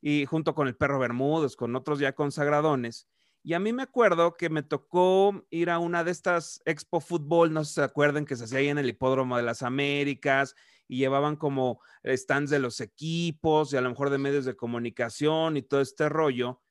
y 0.00 0.24
junto 0.24 0.54
con 0.54 0.68
el 0.68 0.74
Perro 0.74 0.98
Bermúdez, 0.98 1.54
con 1.54 1.76
otros 1.76 1.98
ya 1.98 2.14
consagradones. 2.14 3.08
Y 3.42 3.52
a 3.52 3.60
mí 3.60 3.74
me 3.74 3.82
acuerdo 3.82 4.38
que 4.38 4.48
me 4.48 4.62
tocó 4.62 5.44
ir 5.50 5.68
a 5.68 5.78
una 5.78 6.02
de 6.02 6.12
estas 6.12 6.62
Expo 6.64 7.00
Fútbol, 7.00 7.52
no 7.52 7.62
sé 7.62 7.68
si 7.68 7.74
se 7.74 7.82
acuerdan, 7.82 8.24
que 8.24 8.36
se 8.36 8.44
hacía 8.44 8.60
ahí 8.60 8.68
en 8.68 8.78
el 8.78 8.88
Hipódromo 8.88 9.36
de 9.36 9.42
las 9.42 9.62
Américas 9.62 10.54
y 10.88 10.96
llevaban 10.96 11.36
como 11.36 11.82
stands 12.06 12.50
de 12.50 12.58
los 12.58 12.80
equipos 12.80 13.70
y 13.70 13.76
a 13.76 13.82
lo 13.82 13.90
mejor 13.90 14.08
de 14.08 14.16
medios 14.16 14.46
de 14.46 14.56
comunicación 14.56 15.58
y 15.58 15.62
todo 15.62 15.82
este 15.82 16.08
rollo. 16.08 16.62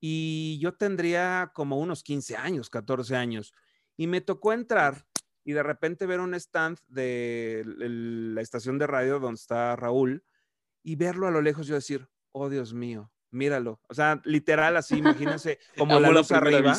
Y 0.00 0.58
yo 0.58 0.72
tendría 0.72 1.52
como 1.54 1.78
unos 1.78 2.02
15 2.02 2.36
años, 2.36 2.70
14 2.70 3.14
años. 3.14 3.52
Y 4.02 4.08
me 4.08 4.20
tocó 4.20 4.52
entrar 4.52 5.06
y 5.44 5.52
de 5.52 5.62
repente 5.62 6.06
ver 6.06 6.18
un 6.18 6.34
stand 6.34 6.76
de 6.88 7.62
la 7.64 8.40
estación 8.40 8.76
de 8.76 8.88
radio 8.88 9.20
donde 9.20 9.38
está 9.38 9.76
Raúl 9.76 10.24
y 10.82 10.96
verlo 10.96 11.28
a 11.28 11.30
lo 11.30 11.40
lejos 11.40 11.68
yo 11.68 11.76
decir, 11.76 12.08
oh 12.32 12.48
Dios 12.48 12.74
mío, 12.74 13.12
míralo. 13.30 13.78
O 13.88 13.94
sea, 13.94 14.20
literal 14.24 14.76
así, 14.76 14.96
imagínense 14.96 15.60
como 15.78 16.00
la 16.00 16.10
luz 16.10 16.32
arriba, 16.32 16.76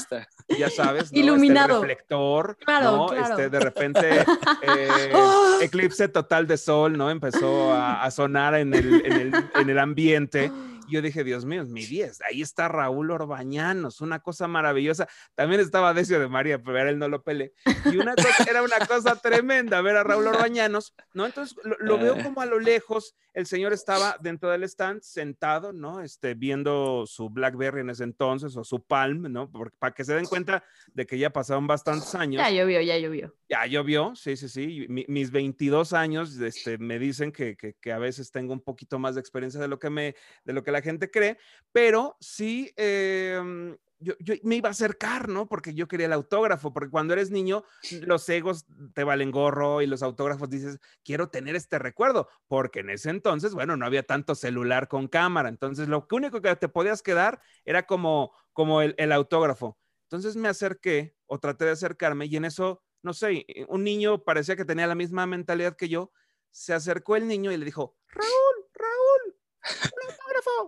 ya 0.49 0.69
sabes, 0.69 1.13
¿no? 1.13 1.19
Iluminado. 1.19 1.75
Este 1.75 1.87
reflector, 1.87 2.57
claro, 2.57 2.91
¿no? 2.97 3.13
Este, 3.13 3.49
de 3.49 3.59
repente, 3.61 4.19
eh, 4.61 5.13
¡Ah! 5.15 5.59
eclipse 5.61 6.09
total 6.09 6.45
de 6.45 6.57
sol, 6.57 6.97
¿no? 6.97 7.09
Empezó 7.09 7.73
a, 7.73 8.11
sonar 8.11 8.55
en 8.55 8.73
el, 8.73 9.05
en, 9.05 9.13
el, 9.13 9.33
en 9.55 9.69
el 9.69 9.79
ambiente 9.79 10.51
yo 10.89 11.01
dije, 11.01 11.23
Dios 11.23 11.45
mío, 11.45 11.63
mi 11.65 11.85
10. 11.85 12.21
Ahí 12.21 12.41
está 12.41 12.67
Raúl 12.67 13.11
Orbañanos, 13.11 14.01
una 14.01 14.19
cosa 14.19 14.47
maravillosa. 14.47 15.07
También 15.35 15.61
estaba 15.61 15.93
Decio 15.93 16.19
de 16.19 16.27
María, 16.27 16.61
pero 16.61 16.89
él 16.89 16.99
no 16.99 17.07
lo 17.07 17.23
pele. 17.23 17.53
Y 17.85 17.97
una 17.97 18.15
cosa, 18.15 18.43
era 18.49 18.63
una 18.63 18.79
cosa 18.85 19.15
tremenda 19.15 19.81
ver 19.81 19.97
a 19.97 20.03
Raúl 20.03 20.27
Orbañanos, 20.27 20.93
¿no? 21.13 21.25
Entonces 21.25 21.57
lo, 21.63 21.97
veo 21.97 22.21
como 22.21 22.41
a 22.41 22.45
lo 22.45 22.59
lejos. 22.59 23.15
El 23.33 23.47
señor 23.47 23.73
estaba 23.73 24.17
dentro 24.19 24.51
del 24.51 24.63
stand 24.63 25.01
sentado, 25.01 25.73
¿no? 25.73 26.01
Este, 26.01 26.35
viendo 26.35 27.05
su 27.07 27.29
Blackberry 27.29 27.81
en 27.81 27.89
ese 27.89 28.03
entonces 28.03 28.55
o 28.55 28.63
su 28.63 28.83
Palm, 28.83 29.31
¿no? 29.31 29.49
para 29.79 29.93
que 29.93 30.03
se 30.03 30.13
den 30.13 30.25
cuenta 30.25 30.63
de 30.93 31.05
que 31.05 31.17
ya 31.17 31.31
pasaron 31.31 31.67
bastantes 31.67 32.13
años. 32.15 32.41
Ya 32.41 32.51
llovió, 32.51 32.81
ya 32.81 32.97
llovió. 32.97 33.33
Ya 33.49 33.65
llovió, 33.65 34.13
sí, 34.15 34.35
sí, 34.35 34.49
sí. 34.49 34.85
mis 34.89 35.31
22 35.31 35.93
años 35.93 36.39
este, 36.39 36.77
me 36.77 36.99
dicen 36.99 37.31
que, 37.31 37.55
que, 37.55 37.73
que, 37.73 37.91
a 37.91 37.99
veces 37.99 38.31
tengo 38.31 38.53
un 38.53 38.61
poquito 38.61 38.99
más 38.99 39.15
de 39.15 39.21
experiencia 39.21 39.59
de 39.59 39.67
lo 39.67 39.79
que 39.79 39.89
me, 39.89 40.15
de 40.43 40.53
lo 40.53 40.63
que 40.63 40.71
la 40.73 40.81
gente 40.81 41.09
cree, 41.09 41.37
pero 41.71 42.17
sí, 42.19 42.73
em, 42.75 43.77
yo, 43.99 44.15
me 44.43 44.57
iba 44.57 44.67
a 44.67 44.71
acercar, 44.71 45.29
¿no? 45.29 45.47
Porque 45.47 45.73
yo 45.73 45.87
quería 45.87 46.07
el 46.07 46.13
autógrafo, 46.13 46.73
porque 46.73 46.89
cuando 46.89 47.13
eres 47.13 47.31
niño, 47.31 47.63
los 48.01 48.27
egos 48.27 48.65
te 48.93 49.03
valen 49.03 49.31
gorro 49.31 49.81
y 49.81 49.87
los 49.87 50.03
autógrafos 50.03 50.49
dices, 50.49 50.79
quiero 51.03 51.29
tener 51.29 51.55
este 51.55 51.79
recuerdo, 51.79 52.27
porque 52.47 52.81
en 52.81 52.89
ese 52.89 53.09
entonces, 53.09 53.53
bueno, 53.53 53.77
no 53.77 53.85
había 53.85 54.03
tanto 54.03 54.35
celular 54.35 54.87
con 54.87 55.07
cámara, 55.07 55.49
entonces 55.49 55.87
lo 55.87 56.05
único 56.11 56.41
que 56.41 56.55
te 56.55 56.67
podías 56.67 57.01
quedar 57.01 57.41
era 57.65 57.85
como, 57.85 58.33
como 58.51 58.81
el, 58.81 58.93
el 58.97 59.11
autógrafo. 59.11 59.77
Entonces 60.03 60.35
me 60.35 60.49
acerqué 60.49 61.15
o 61.25 61.39
traté 61.39 61.65
de 61.65 61.71
acercarme 61.71 62.25
y 62.25 62.35
en 62.35 62.45
eso, 62.45 62.83
no 63.01 63.13
sé, 63.13 63.45
un 63.67 63.83
niño 63.83 64.23
parecía 64.23 64.55
que 64.55 64.65
tenía 64.65 64.85
la 64.85 64.95
misma 64.95 65.25
mentalidad 65.25 65.75
que 65.75 65.89
yo, 65.89 66.11
se 66.51 66.73
acercó 66.73 67.15
el 67.15 67.27
niño 67.27 67.51
y 67.51 67.57
le 67.57 67.65
dijo, 67.65 67.97
Raúl, 68.09 68.69
Raúl, 68.73 69.35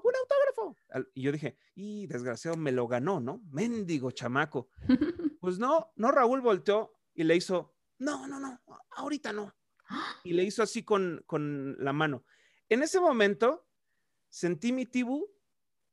un 0.04 0.14
autógrafo. 0.16 1.10
Y 1.14 1.24
yo 1.24 1.32
dije, 1.32 1.58
y 1.76 2.08
desgraciado, 2.08 2.58
me 2.58 2.72
lo 2.72 2.88
ganó, 2.88 3.20
¿no? 3.20 3.42
Mendigo 3.52 4.12
chamaco. 4.12 4.70
Pues 5.46 5.60
no, 5.60 5.94
no, 5.96 6.12
Raúl 6.12 6.42
volteó 6.42 6.96
y 7.14 7.24
le 7.24 7.36
hizo, 7.36 7.76
no, 8.00 8.26
no, 8.28 8.40
no, 8.40 8.64
ahorita 8.96 9.32
no. 9.32 9.56
Y 10.24 10.34
le 10.34 10.44
hizo 10.44 10.64
así 10.64 10.82
con, 10.82 11.24
con 11.28 11.76
la 11.78 11.94
mano. 11.94 12.26
En 12.68 12.82
ese 12.82 13.00
momento 13.00 13.68
sentí 14.28 14.72
mi 14.72 14.88
tibu 14.88 15.30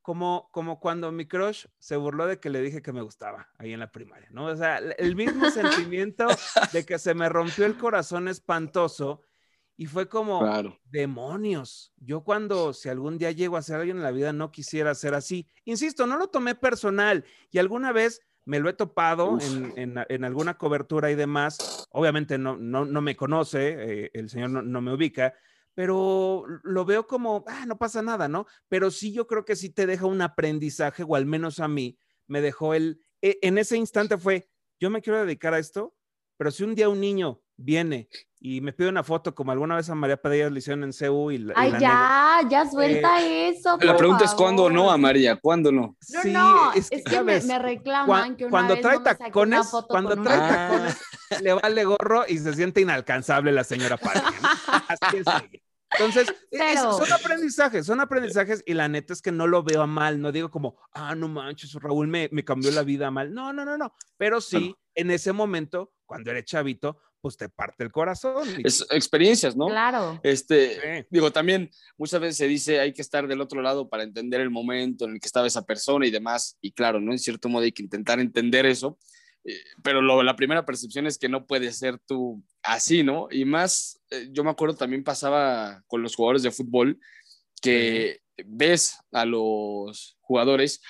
como, 0.01 0.49
como 0.51 0.79
cuando 0.79 1.11
mi 1.11 1.27
crush 1.27 1.67
se 1.79 1.95
burló 1.95 2.25
de 2.27 2.39
que 2.39 2.49
le 2.49 2.61
dije 2.61 2.81
que 2.81 2.91
me 2.91 3.01
gustaba 3.01 3.49
ahí 3.57 3.73
en 3.73 3.79
la 3.79 3.91
primaria, 3.91 4.27
¿no? 4.31 4.47
O 4.47 4.55
sea, 4.55 4.77
el 4.77 5.15
mismo 5.15 5.49
sentimiento 5.51 6.27
de 6.73 6.85
que 6.85 6.99
se 6.99 7.13
me 7.13 7.29
rompió 7.29 7.65
el 7.65 7.77
corazón 7.77 8.27
espantoso 8.27 9.21
y 9.75 9.87
fue 9.87 10.07
como, 10.07 10.43
demonios, 10.85 11.93
yo 11.97 12.23
cuando, 12.23 12.73
si 12.73 12.89
algún 12.89 13.17
día 13.17 13.31
llego 13.31 13.57
a 13.57 13.63
ser 13.63 13.77
alguien 13.77 13.97
en 13.97 14.03
la 14.03 14.11
vida, 14.11 14.31
no 14.31 14.51
quisiera 14.51 14.93
ser 14.93 15.15
así. 15.15 15.47
Insisto, 15.65 16.05
no 16.05 16.17
lo 16.17 16.27
tomé 16.27 16.53
personal 16.53 17.25
y 17.49 17.57
alguna 17.57 17.91
vez 17.91 18.21
me 18.45 18.59
lo 18.59 18.69
he 18.69 18.73
topado 18.73 19.37
en, 19.41 19.95
en, 20.07 20.23
alguna 20.23 20.57
cobertura 20.57 21.09
y 21.09 21.15
demás. 21.15 21.87
Obviamente 21.91 22.37
no, 22.37 22.55
no, 22.57 22.85
no 22.85 23.01
me 23.01 23.15
conoce, 23.15 24.03
eh, 24.03 24.11
el 24.13 24.29
señor 24.29 24.51
no, 24.51 24.61
no, 24.61 24.81
me 24.81 24.93
ubica, 24.93 25.33
pero 25.73 26.45
lo 26.63 26.85
veo 26.85 27.07
como, 27.07 27.43
ah, 27.47 27.65
no 27.65 27.77
pasa 27.77 28.01
nada, 28.01 28.27
¿no? 28.27 28.45
Pero 28.69 28.91
sí 28.91 29.11
yo 29.11 29.27
creo 29.27 29.45
que 29.45 29.55
sí 29.55 29.69
te 29.69 29.87
deja 29.87 30.05
un 30.05 30.21
aprendizaje, 30.21 31.03
o 31.07 31.15
al 31.15 31.25
menos 31.25 31.59
a 31.59 31.67
mí, 31.67 31.97
me 32.27 32.41
dejó 32.41 32.73
el, 32.73 33.01
e, 33.21 33.39
en 33.41 33.57
ese 33.57 33.77
instante 33.77 34.17
fue, 34.17 34.49
yo 34.79 34.89
me 34.89 35.01
quiero 35.01 35.25
dedicar 35.25 35.53
a 35.53 35.59
esto, 35.59 35.95
pero 36.37 36.51
si 36.51 36.63
un 36.63 36.75
día 36.75 36.89
un 36.89 36.99
niño 36.99 37.42
viene 37.57 38.09
y 38.39 38.59
me 38.59 38.73
pide 38.73 38.89
una 38.89 39.03
foto 39.03 39.33
como 39.33 39.51
alguna 39.51 39.77
vez 39.77 39.89
a 39.89 39.95
María 39.95 40.17
Padilla 40.17 40.49
le 40.49 40.59
hicieron 40.59 40.83
en 40.83 40.91
CU 40.91 41.31
y 41.31 41.37
la, 41.37 41.53
Ay, 41.55 41.73
ya, 41.79 42.41
ya 42.49 42.69
suelta 42.69 43.21
eh, 43.21 43.49
eso. 43.49 43.77
La 43.79 43.95
pregunta 43.95 44.25
es 44.25 44.33
cuándo 44.33 44.69
no 44.69 44.91
a 44.91 44.97
María, 44.97 45.37
¿cuándo 45.37 45.71
no? 45.71 45.95
No, 46.09 46.23
no, 46.31 46.73
es, 46.73 46.89
que, 46.89 47.21
me, 47.21 47.59
reclaman 47.59 48.35
que 48.35 48.45
una 48.45 48.51
cuando 48.51 48.73
vez 48.73 48.81
trae 48.81 48.97
no 48.97 49.03
tacones, 49.03 49.71
cuando 49.87 50.21
trae 50.21 50.39
tacones, 50.39 51.01
le 51.41 51.53
vale 51.53 51.85
gorro 51.85 52.25
y 52.27 52.37
se 52.37 52.53
siente 52.53 52.81
inalcanzable 52.81 53.51
la 53.53 53.63
señora 53.63 53.95
Padilla. 53.97 54.33
Así 54.89 55.17
es. 55.17 55.25
Entonces, 55.93 56.27
e, 56.51 56.73
es- 56.73 56.81
son 56.81 57.13
aprendizajes, 57.13 57.85
son 57.85 57.99
aprendizajes 58.01 58.63
y 58.65 58.73
la 58.73 58.87
neta 58.87 59.13
es 59.13 59.21
que 59.21 59.31
no 59.31 59.47
lo 59.47 59.63
veo 59.63 59.81
a 59.83 59.87
mal, 59.87 60.19
no 60.19 60.31
digo 60.31 60.49
como, 60.49 60.75
ah, 60.91 61.15
no 61.15 61.27
manches, 61.27 61.73
Raúl 61.75 62.07
me, 62.07 62.29
me 62.31 62.43
cambió 62.43 62.71
la 62.71 62.83
vida 62.83 63.07
a 63.07 63.11
mal. 63.11 63.33
No, 63.33 63.53
no, 63.53 63.63
no, 63.63 63.77
no, 63.77 63.93
pero 64.17 64.41
sí, 64.41 64.57
Claro. 64.57 64.77
en 64.95 65.11
ese 65.11 65.31
momento, 65.33 65.93
cuando 66.05 66.31
eres 66.31 66.45
chavito, 66.45 66.97
pues 67.23 67.37
te 67.37 67.47
parte 67.47 67.85
el 67.85 67.91
corazón. 67.91 68.45
Es 68.65 68.85
experiencias, 68.91 69.55
¿no? 69.55 69.67
Claro. 69.67 70.19
Este, 70.23 70.73
Sí. 71.01 71.07
digo, 71.09 71.31
también 71.31 71.71
muchas 71.97 72.19
veces 72.19 72.35
se 72.35 72.47
dice 72.49 72.81
hay 72.81 72.91
que 72.91 73.01
estar 73.01 73.27
del 73.29 73.39
otro 73.39 73.61
lado 73.61 73.87
para 73.87 74.03
entender 74.03 74.41
el 74.41 74.49
momento 74.49 75.05
en 75.05 75.11
el 75.13 75.19
que 75.21 75.27
estaba 75.27 75.47
esa 75.47 75.65
persona 75.65 76.05
y 76.05 76.11
demás. 76.11 76.57
Y 76.59 76.73
claro, 76.73 76.99
¿no? 76.99 77.13
En 77.13 77.19
cierto 77.19 77.47
modo 77.47 77.63
hay 77.63 77.71
que 77.71 77.81
intentar 77.81 78.19
entender 78.19 78.65
eso. 78.65 78.99
eh, 79.45 79.55
Pero 79.81 80.01
lo- 80.01 80.21
la 80.23 80.35
primera 80.35 80.65
percepción 80.65 81.05
es 81.07 81.17
que 81.17 81.27
no 81.29 81.45
puedes 81.45 81.77
ser 81.77 81.97
tú 82.05 82.43
así, 82.61 83.03
¿no? 83.03 83.27
Y 83.31 83.43
más, 83.45 84.01
eh, 84.09 84.27
yo 84.31 84.43
me 84.43 84.49
acuerdo 84.51 84.75
también 84.75 85.03
pasaba 85.03 85.81
con 85.87 86.01
los 86.01 86.15
jugadores 86.15 86.43
de 86.43 86.51
fútbol 86.51 86.97
que 87.61 88.21
ves 88.45 88.97
a 89.13 89.25
los 89.25 90.17
jugadores 90.21 90.81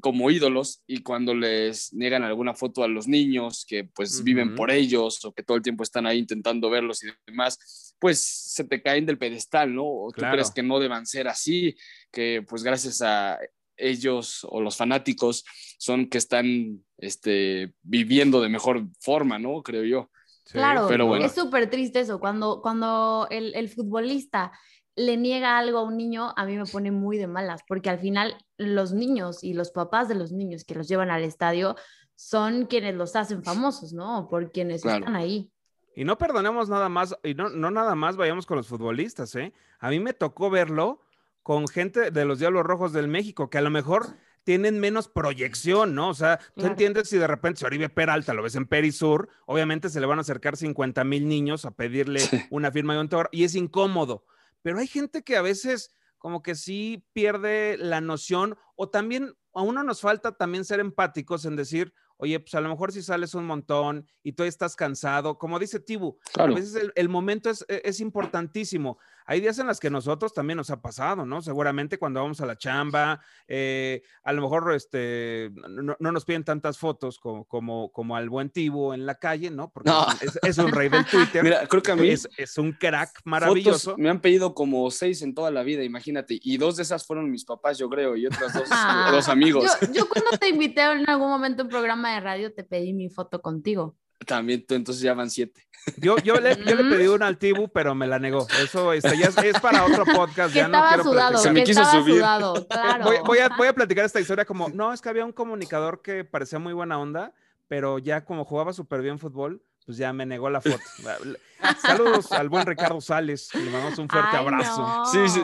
como 0.00 0.30
ídolos 0.30 0.82
y 0.86 1.02
cuando 1.02 1.34
les 1.34 1.92
niegan 1.92 2.22
alguna 2.22 2.54
foto 2.54 2.82
a 2.82 2.88
los 2.88 3.08
niños 3.08 3.64
que 3.66 3.84
pues 3.84 4.22
viven 4.24 4.54
por 4.54 4.70
ellos 4.70 5.24
o 5.24 5.32
que 5.32 5.42
todo 5.42 5.56
el 5.56 5.62
tiempo 5.62 5.82
están 5.82 6.06
ahí 6.06 6.18
intentando 6.18 6.70
verlos 6.70 7.02
y 7.02 7.08
demás, 7.26 7.94
pues 7.98 8.20
se 8.20 8.64
te 8.64 8.82
caen 8.82 9.06
del 9.06 9.18
pedestal, 9.18 9.74
¿no? 9.74 9.84
O 9.84 10.12
tú 10.12 10.22
crees 10.22 10.50
que 10.50 10.62
no 10.62 10.78
deban 10.78 11.06
ser 11.06 11.28
así, 11.28 11.76
que 12.10 12.44
pues 12.48 12.62
gracias 12.62 13.02
a 13.02 13.38
ellos 13.76 14.46
o 14.48 14.60
los 14.60 14.76
fanáticos 14.76 15.44
son 15.78 16.08
que 16.08 16.18
están 16.18 16.84
este, 16.98 17.74
viviendo 17.82 18.40
de 18.40 18.48
mejor 18.48 18.88
forma, 19.00 19.38
¿no? 19.38 19.62
Creo 19.62 19.84
yo. 19.84 20.10
Sí, 20.44 20.54
Claro, 20.54 20.86
pero 20.88 21.06
bueno. 21.06 21.24
es 21.24 21.32
súper 21.32 21.70
triste 21.70 22.00
eso. 22.00 22.18
Cuando, 22.18 22.60
cuando 22.62 23.26
el, 23.30 23.54
el 23.54 23.68
futbolista 23.68 24.52
le 24.96 25.16
niega 25.16 25.58
algo 25.58 25.78
a 25.78 25.82
un 25.84 25.96
niño, 25.96 26.32
a 26.36 26.44
mí 26.44 26.56
me 26.56 26.66
pone 26.66 26.90
muy 26.90 27.16
de 27.18 27.26
malas, 27.26 27.62
porque 27.66 27.88
al 27.90 27.98
final 27.98 28.36
los 28.58 28.92
niños 28.92 29.42
y 29.42 29.54
los 29.54 29.70
papás 29.70 30.08
de 30.08 30.14
los 30.14 30.32
niños 30.32 30.64
que 30.64 30.74
los 30.74 30.88
llevan 30.88 31.10
al 31.10 31.22
estadio 31.24 31.76
son 32.14 32.66
quienes 32.66 32.94
los 32.94 33.16
hacen 33.16 33.42
famosos, 33.42 33.92
¿no? 33.92 34.28
Por 34.28 34.52
quienes 34.52 34.82
Claro. 34.82 34.98
están 35.00 35.16
ahí. 35.16 35.50
Y 35.96 36.04
no 36.04 36.16
perdonemos 36.18 36.68
nada 36.68 36.88
más, 36.88 37.16
y 37.22 37.34
no, 37.34 37.48
no 37.48 37.70
nada 37.70 37.94
más 37.94 38.16
vayamos 38.16 38.46
con 38.46 38.56
los 38.56 38.68
futbolistas, 38.68 39.34
¿eh? 39.34 39.52
A 39.80 39.90
mí 39.90 39.98
me 40.00 40.12
tocó 40.12 40.50
verlo 40.50 41.00
con 41.42 41.66
gente 41.68 42.10
de 42.10 42.24
los 42.24 42.38
Diablos 42.38 42.64
Rojos 42.64 42.92
del 42.92 43.08
México, 43.08 43.50
que 43.50 43.58
a 43.58 43.62
lo 43.62 43.70
mejor 43.70 44.06
tienen 44.44 44.78
menos 44.80 45.08
proyección, 45.08 45.94
¿no? 45.94 46.08
O 46.10 46.14
sea, 46.14 46.38
tú 46.38 46.44
Claro. 46.56 46.70
entiendes 46.72 47.08
si 47.08 47.16
de 47.18 47.26
repente 47.26 47.60
si 47.60 47.64
Oribe 47.64 47.88
Peralta 47.88 48.34
lo 48.34 48.42
ves 48.42 48.54
en 48.56 48.66
Perisur, 48.66 49.28
obviamente 49.46 49.88
se 49.88 50.00
le 50.00 50.06
van 50.06 50.18
a 50.18 50.22
acercar 50.22 50.56
50 50.56 51.04
mil 51.04 51.28
niños 51.28 51.64
a 51.64 51.70
pedirle 51.72 52.20
Sí. 52.20 52.40
una 52.50 52.70
firma 52.70 52.92
de 52.94 53.00
un 53.00 53.04
autógrafo, 53.06 53.30
y 53.32 53.44
es 53.44 53.54
incómodo. 53.54 54.24
Pero 54.62 54.78
hay 54.78 54.86
gente 54.86 55.22
que 55.22 55.36
a 55.36 55.42
veces 55.42 55.94
como 56.18 56.40
que 56.42 56.54
sí 56.54 57.04
pierde 57.12 57.76
la 57.78 58.00
noción, 58.00 58.56
o 58.76 58.88
también 58.88 59.34
a 59.54 59.62
uno 59.62 59.82
nos 59.82 60.00
falta 60.00 60.36
también 60.36 60.64
ser 60.64 60.78
empáticos 60.78 61.44
en 61.44 61.56
decir, 61.56 61.92
oye, 62.16 62.38
pues 62.38 62.54
a 62.54 62.60
lo 62.60 62.68
mejor 62.68 62.92
si 62.92 63.02
sales 63.02 63.34
un 63.34 63.44
montón 63.44 64.06
y 64.22 64.34
tú 64.34 64.44
estás 64.44 64.76
cansado, 64.76 65.36
como 65.36 65.58
dice 65.58 65.80
Tibu, 65.80 66.18
Claro. 66.32 66.52
a 66.52 66.54
veces 66.54 66.76
el, 66.76 66.92
el 66.94 67.08
momento 67.08 67.50
es, 67.50 67.64
e, 67.68 67.82
es 67.84 67.98
importantísimo. 67.98 68.98
Hay 69.26 69.40
días 69.40 69.58
en 69.58 69.66
las 69.66 69.80
que 69.80 69.90
nosotros 69.90 70.32
también 70.32 70.56
nos 70.56 70.70
ha 70.70 70.80
pasado, 70.80 71.24
¿no? 71.26 71.42
Seguramente 71.42 71.98
cuando 71.98 72.20
vamos 72.22 72.40
a 72.40 72.46
la 72.46 72.56
chamba, 72.56 73.20
eh, 73.48 74.02
a 74.24 74.32
lo 74.32 74.42
mejor 74.42 74.72
este, 74.74 75.50
no, 75.68 75.96
no 75.98 76.12
nos 76.12 76.24
piden 76.24 76.44
tantas 76.44 76.78
fotos 76.78 77.18
como, 77.18 77.44
como, 77.44 77.90
como 77.92 78.16
al 78.16 78.28
buen 78.28 78.50
Tibu 78.50 78.92
en 78.92 79.06
la 79.06 79.14
calle, 79.16 79.50
¿no? 79.50 79.70
Porque 79.70 79.90
No. 79.90 80.06
es, 80.20 80.38
es 80.42 80.58
un 80.58 80.72
rey 80.72 80.88
del 80.88 81.04
Twitter. 81.10 81.42
Mira, 81.42 81.66
creo 81.66 81.82
que 81.82 81.92
a 81.92 81.96
mí 81.96 82.08
es, 82.08 82.28
es 82.36 82.58
un 82.58 82.72
crack 82.72 83.20
maravilloso. 83.24 83.90
Fotos 83.92 83.98
me 83.98 84.08
han 84.10 84.20
pedido 84.20 84.54
como 84.54 84.90
seis 84.90 85.22
en 85.22 85.34
toda 85.34 85.50
la 85.50 85.62
vida, 85.62 85.82
imagínate. 85.84 86.38
Y 86.42 86.56
dos 86.58 86.76
de 86.76 86.82
esas 86.82 87.06
fueron 87.06 87.30
mis 87.30 87.44
papás, 87.44 87.78
yo 87.78 87.88
creo, 87.88 88.16
y 88.16 88.26
otras 88.26 88.52
dos, 88.54 88.68
Ah, 88.70 89.10
dos 89.12 89.28
amigos. 89.28 89.64
Yo, 89.82 89.92
yo 89.92 90.08
cuando 90.08 90.30
te 90.38 90.48
invité 90.48 90.82
en 90.82 91.08
algún 91.08 91.28
momento 91.28 91.62
a 91.62 91.64
un 91.64 91.70
programa 91.70 92.14
de 92.14 92.20
radio, 92.20 92.52
te 92.52 92.64
pedí 92.64 92.92
mi 92.92 93.08
foto 93.08 93.40
contigo. 93.42 93.96
También, 94.26 94.64
tú, 94.66 94.74
entonces 94.74 95.02
ya 95.02 95.14
van 95.14 95.30
siete. 95.30 95.66
Yo, 95.96 96.16
yo, 96.18 96.34
le, 96.34 96.56
yo 96.64 96.76
le 96.76 96.84
pedí 96.84 97.08
una 97.08 97.26
al 97.26 97.38
Tibu, 97.38 97.68
pero 97.68 97.94
me 97.94 98.06
la 98.06 98.18
negó. 98.18 98.46
Eso 98.62 98.92
este, 98.92 99.18
ya 99.18 99.26
es, 99.26 99.38
es 99.38 99.60
para 99.60 99.84
otro 99.84 100.04
podcast. 100.04 100.52
Que 100.52 100.60
ya 100.60 100.68
no 100.68 100.80
quiero 100.88 101.02
sudado, 101.02 101.30
platicar. 101.30 101.42
Se 101.42 101.52
me 101.52 101.64
quiso 101.64 101.84
subir. 101.84 102.16
sudado, 102.16 102.66
claro. 102.70 103.04
Voy, 103.04 103.16
voy 103.24 103.38
a, 103.38 103.48
voy 103.48 103.66
a 103.66 103.72
platicar 103.72 104.04
esta 104.04 104.20
historia 104.20 104.44
como, 104.44 104.68
no, 104.68 104.92
es 104.92 105.00
que 105.00 105.08
había 105.08 105.24
un 105.24 105.32
comunicador 105.32 106.00
que 106.00 106.24
parecía 106.24 106.58
muy 106.60 106.72
buena 106.72 106.98
onda, 106.98 107.34
pero 107.66 107.98
ya 107.98 108.24
como 108.24 108.44
jugaba 108.44 108.72
súper 108.72 109.02
bien 109.02 109.18
fútbol, 109.18 109.62
pues 109.84 109.98
ya 109.98 110.12
me 110.12 110.24
negó 110.24 110.50
la 110.50 110.60
foto. 110.60 110.78
Saludos 111.82 112.30
al 112.32 112.48
buen 112.48 112.66
Ricardo 112.66 113.00
Sales, 113.00 113.52
le 113.54 113.70
mandamos 113.70 113.98
un 113.98 114.08
fuerte 114.08 114.36
Ay, 114.36 114.38
abrazo. 114.38 114.82
no. 114.82 115.06
Sí, 115.06 115.28
sí. 115.28 115.42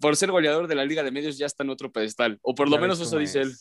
Por 0.00 0.16
ser 0.16 0.30
goleador 0.30 0.66
de 0.68 0.74
la 0.74 0.84
Liga 0.84 1.02
de 1.02 1.10
Medios 1.10 1.38
ya 1.38 1.46
está 1.46 1.64
en 1.64 1.70
otro 1.70 1.90
pedestal. 1.90 2.38
O 2.42 2.54
por 2.54 2.68
lo 2.68 2.76
Ya 2.76 2.82
menos 2.82 3.00
eso 3.00 3.16
dice 3.18 3.40
él. 3.42 3.52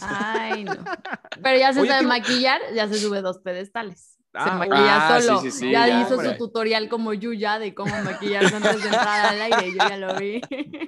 Ay, 0.00 0.64
no. 0.64 0.72
Pero 1.42 1.58
ya 1.58 1.72
se 1.72 1.80
Oye, 1.80 1.88
sabe 1.90 2.00
tío- 2.02 2.08
maquillar, 2.08 2.60
ya 2.74 2.88
se 2.88 2.98
sube 2.98 3.20
dos 3.22 3.38
pedestales. 3.38 4.16
Se 4.32 4.38
Ah, 4.38 4.52
maquilla 4.58 5.08
ah, 5.16 5.20
sí, 5.20 5.26
solo. 5.26 5.40
sí, 5.40 5.50
sí, 5.50 5.70
ya, 5.72 5.88
ya, 5.88 6.02
hizo 6.02 6.14
hombre. 6.14 6.30
su 6.30 6.38
tutorial 6.38 6.88
como 6.88 7.12
Yuya 7.12 7.58
de 7.58 7.74
cómo 7.74 7.92
maquillarse 8.04 8.54
antes 8.54 8.80
de 8.80 8.88
entrar 8.88 9.26
al 9.26 9.42
aire. 9.42 9.72
Yo 9.72 9.76
ya 9.78 9.96
lo 9.96 10.14
vi. 10.14 10.40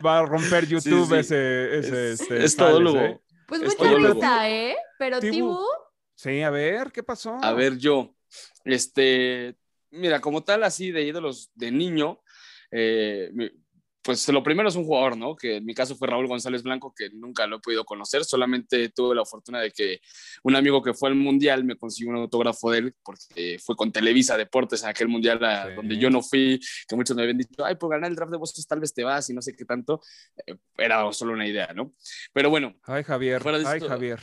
Va 0.06 0.20
a 0.20 0.26
romper 0.26 0.66
YouTube 0.68 1.08
sí. 1.08 1.14
ese, 1.16 1.78
ese 1.78 2.12
Es, 2.12 2.20
este, 2.20 2.34
es 2.36 2.52
Sales, 2.52 2.56
todólogo. 2.56 2.98
¿eh? 3.00 3.20
Pues 3.48 3.62
Es 3.62 3.76
mucha 3.76 3.94
risa, 3.96 4.48
¿eh? 4.48 4.76
Pero 4.96 5.18
Tibu. 5.18 5.32
Tibu, 5.34 5.58
Sí, 6.14 6.40
a 6.42 6.50
ver, 6.50 6.92
¿qué 6.92 7.02
pasó? 7.02 7.36
A 7.42 7.52
ver, 7.52 7.76
yo, 7.78 8.14
este, 8.64 9.56
mira, 9.90 10.20
como 10.20 10.44
tal, 10.44 10.62
así 10.62 10.92
de 10.92 11.02
ídolos 11.02 11.50
de 11.56 11.72
niño, 11.72 12.20
eh, 12.70 13.30
pues 14.02 14.28
lo 14.28 14.42
primero 14.42 14.68
es 14.68 14.74
un 14.76 14.84
jugador, 14.84 15.16
¿no? 15.16 15.36
Que 15.36 15.56
en 15.56 15.64
mi 15.64 15.74
caso 15.74 15.94
fue 15.96 16.08
Raúl 16.08 16.26
González 16.26 16.62
Blanco, 16.62 16.92
que 16.96 17.10
nunca 17.10 17.46
lo 17.46 17.56
he 17.56 17.60
podido 17.60 17.84
conocer, 17.84 18.24
solamente 18.24 18.88
tuve 18.88 19.14
la 19.14 19.24
fortuna 19.24 19.60
de 19.60 19.70
que 19.70 20.00
un 20.42 20.56
amigo 20.56 20.82
que 20.82 20.92
fue 20.94 21.08
al 21.08 21.14
Mundial 21.14 21.64
me 21.64 21.76
consiguió 21.76 22.12
un 22.12 22.18
autógrafo 22.20 22.70
de 22.70 22.78
él, 22.78 22.94
porque 23.04 23.58
fue 23.64 23.76
con 23.76 23.92
Televisa 23.92 24.36
Deportes 24.36 24.82
en 24.82 24.88
aquel 24.88 25.08
Mundial 25.08 25.44
a 25.44 25.66
Sí. 25.68 25.74
donde 25.76 25.96
yo 25.98 26.10
no 26.10 26.20
fui, 26.22 26.58
que 26.88 26.96
muchos 26.96 27.14
me 27.16 27.22
habían 27.22 27.38
dicho, 27.38 27.64
ay, 27.64 27.76
por 27.76 27.90
ganar 27.90 28.10
el 28.10 28.16
draft 28.16 28.32
de 28.32 28.38
voces 28.38 28.66
tal 28.66 28.80
vez 28.80 28.92
te 28.92 29.04
vas 29.04 29.28
y 29.30 29.34
no 29.34 29.40
sé 29.42 29.54
qué 29.54 29.64
tanto, 29.64 30.00
Eh, 30.46 30.56
era 30.76 31.12
solo 31.12 31.32
una 31.34 31.46
idea, 31.46 31.72
¿no? 31.74 31.92
Pero 32.32 32.50
bueno, 32.50 32.74
Ay, 32.84 33.04
Javier, 33.04 33.40
Fuera 33.42 33.58
de 33.58 33.66
ay, 33.66 33.76
esto- 33.76 33.88
Javier. 33.88 34.18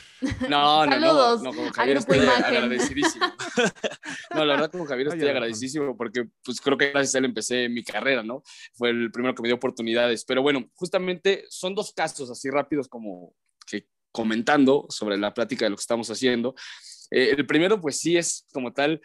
no, 0.48 0.84
no, 0.84 0.92
Saludos 0.92 1.42
no, 1.42 1.52
no, 1.52 1.56
con 1.56 1.70
Javier 1.70 1.96
grupo 1.98 2.12
estoy 2.12 2.26
Imagen. 2.26 2.44
agradecidísimo. 2.44 3.26
no, 4.34 4.44
la 4.44 4.54
verdad 4.54 4.70
con 4.70 4.84
Javier 4.84 5.08
Ay, 5.08 5.14
estoy 5.14 5.28
agradecidísimo 5.30 5.96
porque 5.96 6.26
pues 6.44 6.60
creo 6.60 6.76
que 6.76 6.90
gracias 6.90 7.14
a 7.14 7.18
él 7.18 7.24
empecé 7.26 7.68
mi 7.68 7.82
carrera, 7.82 8.22
¿no? 8.22 8.42
Fue 8.74 8.90
el 8.90 9.10
primero 9.10 9.34
que 9.34 9.42
me 9.42 9.48
dio 9.48 9.58
oportunidades. 9.70 10.24
Pero 10.24 10.42
bueno, 10.42 10.68
justamente 10.74 11.44
son 11.48 11.74
dos 11.74 11.92
casos 11.92 12.30
así 12.30 12.50
rápidos 12.50 12.88
como 12.88 13.34
que 13.66 13.86
comentando 14.12 14.86
sobre 14.88 15.16
la 15.16 15.32
plática 15.32 15.64
de 15.64 15.70
lo 15.70 15.76
que 15.76 15.82
estamos 15.82 16.10
haciendo. 16.10 16.54
Eh, 17.10 17.34
el 17.36 17.46
primero 17.46 17.80
pues 17.80 17.98
sí 17.98 18.16
es 18.16 18.46
como 18.52 18.72
tal 18.72 19.00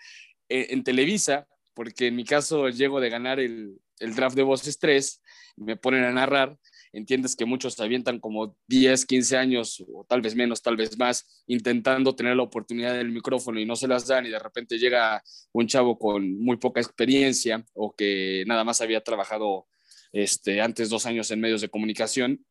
eh, 0.50 0.68
en 0.72 0.84
Televisa, 0.84 1.48
porque 1.74 2.08
en 2.08 2.16
mi 2.16 2.24
caso 2.24 2.70
llego 2.70 3.00
de 3.00 3.10
ganar 3.10 3.40
el, 3.40 3.78
el 4.00 4.16
draft 4.16 4.36
de 4.36 4.44
Voces 4.44 4.80
3, 4.80 5.22
me 5.58 5.78
ponen 5.78 6.04
a 6.04 6.12
narrar 6.12 6.58
entiendes 6.96 7.36
que 7.36 7.46
muchos 7.46 7.74
se 7.74 7.84
avientan 7.84 8.20
como 8.20 8.56
10, 8.68 9.06
15 9.06 9.38
años 9.38 9.84
o 9.94 10.06
tal 10.06 10.22
vez 10.22 10.36
menos, 10.36 10.62
tal 10.62 10.78
vez 10.78 10.98
más, 10.98 11.44
intentando 11.46 12.16
tener 12.16 12.38
la 12.38 12.44
oportunidad 12.44 12.94
del 12.94 13.12
micrófono 13.12 13.60
y 13.60 13.66
no 13.66 13.76
se 13.76 13.88
las 13.88 14.08
dan 14.08 14.26
y 14.26 14.30
de 14.30 14.40
repente 14.40 14.78
llega 14.78 15.22
un 15.52 15.68
chavo 15.68 16.00
con 16.00 16.40
muy 16.40 16.58
poca 16.58 16.80
experiencia 16.80 17.66
o 17.74 17.94
que 17.94 18.46
nada 18.48 18.64
más 18.64 18.80
había 18.80 19.02
trabajado 19.02 19.68
este, 20.16 20.62
antes 20.62 20.90
dos 20.90 21.06
años 21.06 21.30
en 21.32 21.42
medios 21.42 21.60
de 21.62 21.68
comunicación. 21.70 22.46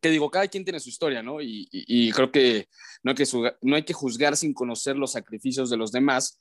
Que 0.00 0.10
digo, 0.10 0.30
cada 0.30 0.46
quien 0.48 0.64
tiene 0.64 0.80
su 0.80 0.88
historia, 0.88 1.22
¿no? 1.22 1.40
Y, 1.40 1.68
y- 1.72 2.08
y 2.08 2.10
creo 2.12 2.30
que 2.30 2.68
no 3.02 3.10
hay 3.10 3.14
que, 3.16 3.24
juzgar, 3.26 3.58
no 3.60 3.76
hay 3.76 3.82
que 3.84 3.92
juzgar 3.92 4.36
sin 4.36 4.54
conocer 4.54 4.96
los 4.96 5.12
sacrificios 5.12 5.68
de 5.70 5.76
los 5.76 5.90
demás, 5.92 6.38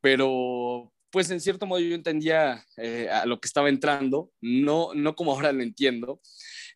pero 0.00 0.92
pues 1.10 1.30
en 1.30 1.40
cierto 1.40 1.66
modo 1.66 1.80
yo 1.80 1.94
entendía 1.94 2.64
eh, 2.76 3.08
a 3.10 3.26
lo 3.26 3.40
que 3.40 3.46
estaba 3.48 3.68
entrando, 3.68 4.30
no, 4.40 4.94
no 4.94 5.14
como 5.16 5.32
ahora 5.32 5.52
lo 5.52 5.62
entiendo, 5.62 6.20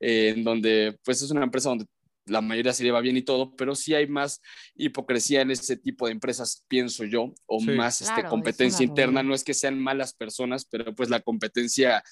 eh, 0.00 0.32
en 0.36 0.42
donde 0.44 0.98
pues 1.04 1.22
es 1.22 1.30
una 1.30 1.44
empresa 1.44 1.68
donde 1.68 1.86
la 2.26 2.40
mayoría 2.40 2.72
se 2.72 2.82
lleva 2.82 3.00
bien 3.00 3.16
y 3.16 3.22
todo, 3.22 3.54
pero 3.54 3.74
sí 3.76 3.94
hay 3.94 4.06
más 4.08 4.40
hipocresía 4.74 5.42
en 5.42 5.50
ese 5.50 5.76
tipo 5.76 6.06
de 6.06 6.12
empresas, 6.12 6.64
pienso 6.68 7.04
yo, 7.04 7.32
o 7.46 7.60
Sí. 7.60 7.66
más 7.72 7.98
Claro, 7.98 8.12
este, 8.14 8.26
es 8.26 8.30
competencia 8.30 8.82
interna. 8.84 9.22
No 9.22 9.34
es 9.34 9.44
que 9.44 9.52
sean 9.54 9.78
malas 9.78 10.14
personas, 10.14 10.64
pero 10.64 10.94
pues 10.94 11.10
la 11.10 11.20
competencia 11.20 12.02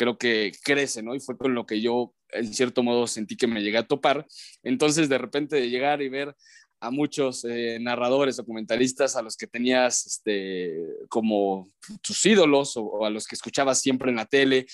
creo 0.00 0.16
que 0.16 0.52
crece, 0.64 1.02
¿no? 1.02 1.14
Y 1.14 1.20
fue 1.20 1.36
con 1.36 1.54
lo 1.54 1.66
que 1.66 1.82
yo 1.82 2.14
en 2.30 2.54
cierto 2.54 2.82
modo 2.82 3.06
sentí 3.06 3.36
que 3.36 3.46
me 3.46 3.60
llegué 3.60 3.76
a 3.76 3.86
topar. 3.86 4.26
Entonces 4.62 5.10
de 5.10 5.18
repente 5.18 5.56
de 5.56 5.68
llegar 5.68 6.00
y 6.00 6.08
ver 6.08 6.34
a 6.80 6.90
muchos 6.90 7.44
eh, 7.44 7.76
narradores, 7.78 8.38
documentalistas 8.38 9.14
a 9.14 9.20
los 9.20 9.36
que 9.36 9.46
tenías 9.46 10.06
este, 10.06 10.74
como 11.10 11.68
tus 12.00 12.24
ídolos 12.24 12.78
o, 12.78 12.84
o 12.84 13.04
a 13.04 13.10
los 13.10 13.26
que 13.26 13.34
escuchabas 13.34 13.82
siempre 13.82 14.08
en 14.08 14.16
la 14.16 14.24
tele 14.24 14.64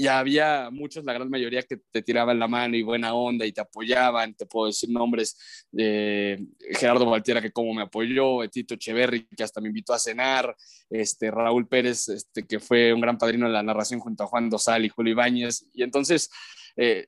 y 0.00 0.06
había 0.06 0.70
muchos, 0.70 1.04
la 1.04 1.12
gran 1.12 1.28
mayoría, 1.28 1.64
que 1.64 1.76
te 1.90 2.02
tiraban 2.02 2.38
la 2.38 2.46
mano 2.46 2.76
y 2.76 2.84
buena 2.84 3.14
onda 3.14 3.44
y 3.44 3.50
te 3.50 3.60
apoyaban. 3.60 4.32
Te 4.32 4.46
puedo 4.46 4.68
decir 4.68 4.88
nombres 4.90 5.66
de 5.72 6.46
Gerardo 6.78 7.04
Valtiera, 7.04 7.42
que 7.42 7.50
como 7.50 7.74
me 7.74 7.82
apoyó, 7.82 8.48
Tito 8.48 8.74
Echeverry, 8.74 9.26
que 9.26 9.42
hasta 9.42 9.60
me 9.60 9.66
invitó 9.66 9.92
a 9.92 9.98
cenar, 9.98 10.54
este, 10.88 11.32
Raúl 11.32 11.66
Pérez, 11.66 12.08
este, 12.10 12.46
que 12.46 12.60
fue 12.60 12.92
un 12.92 13.00
gran 13.00 13.18
padrino 13.18 13.46
en 13.46 13.52
la 13.52 13.62
narración 13.64 13.98
junto 13.98 14.22
a 14.22 14.28
Juan 14.28 14.48
Dosal 14.48 14.84
y 14.84 14.88
Julio 14.88 15.14
Ibáñez. 15.14 15.66
Y 15.74 15.82
entonces, 15.82 16.30
eh, 16.76 17.04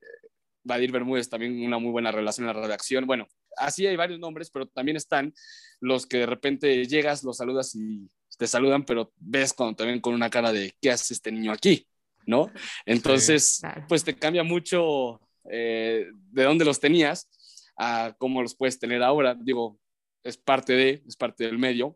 Vadir 0.65 0.91
Bermúdez 0.91 1.29
también 1.29 1.65
una 1.65 1.79
muy 1.79 1.91
buena 1.91 2.11
relación 2.11 2.49
en 2.49 2.53
la 2.53 2.61
redacción. 2.61 3.07
Bueno, 3.07 3.25
así 3.55 3.87
hay 3.87 3.95
varios 3.95 4.19
nombres, 4.19 4.51
pero 4.51 4.67
también 4.67 4.97
están 4.97 5.33
los 5.79 6.05
que 6.05 6.17
de 6.17 6.25
repente 6.25 6.85
llegas, 6.87 7.23
los 7.23 7.37
saludas 7.37 7.73
y 7.73 8.09
te 8.37 8.47
saludan, 8.47 8.83
pero 8.83 9.13
ves 9.15 9.53
cuando 9.53 9.77
te 9.77 9.85
ven 9.85 10.01
con 10.01 10.13
una 10.13 10.29
cara 10.29 10.51
de 10.51 10.75
¿qué 10.81 10.91
hace 10.91 11.13
este 11.13 11.31
niño 11.31 11.53
aquí? 11.53 11.87
¿No? 12.25 12.51
Entonces, 12.85 13.61
pues 13.87 14.03
te 14.03 14.15
cambia 14.15 14.43
mucho 14.43 15.19
eh, 15.49 16.07
de 16.31 16.43
dónde 16.43 16.65
los 16.65 16.79
tenías 16.79 17.29
a 17.77 18.15
cómo 18.17 18.41
los 18.41 18.55
puedes 18.55 18.79
tener 18.79 19.01
ahora. 19.03 19.35
Digo, 19.35 19.79
es 20.23 20.37
parte 20.37 20.73
de, 20.73 21.03
es 21.07 21.15
parte 21.15 21.45
del 21.45 21.57
medio, 21.57 21.95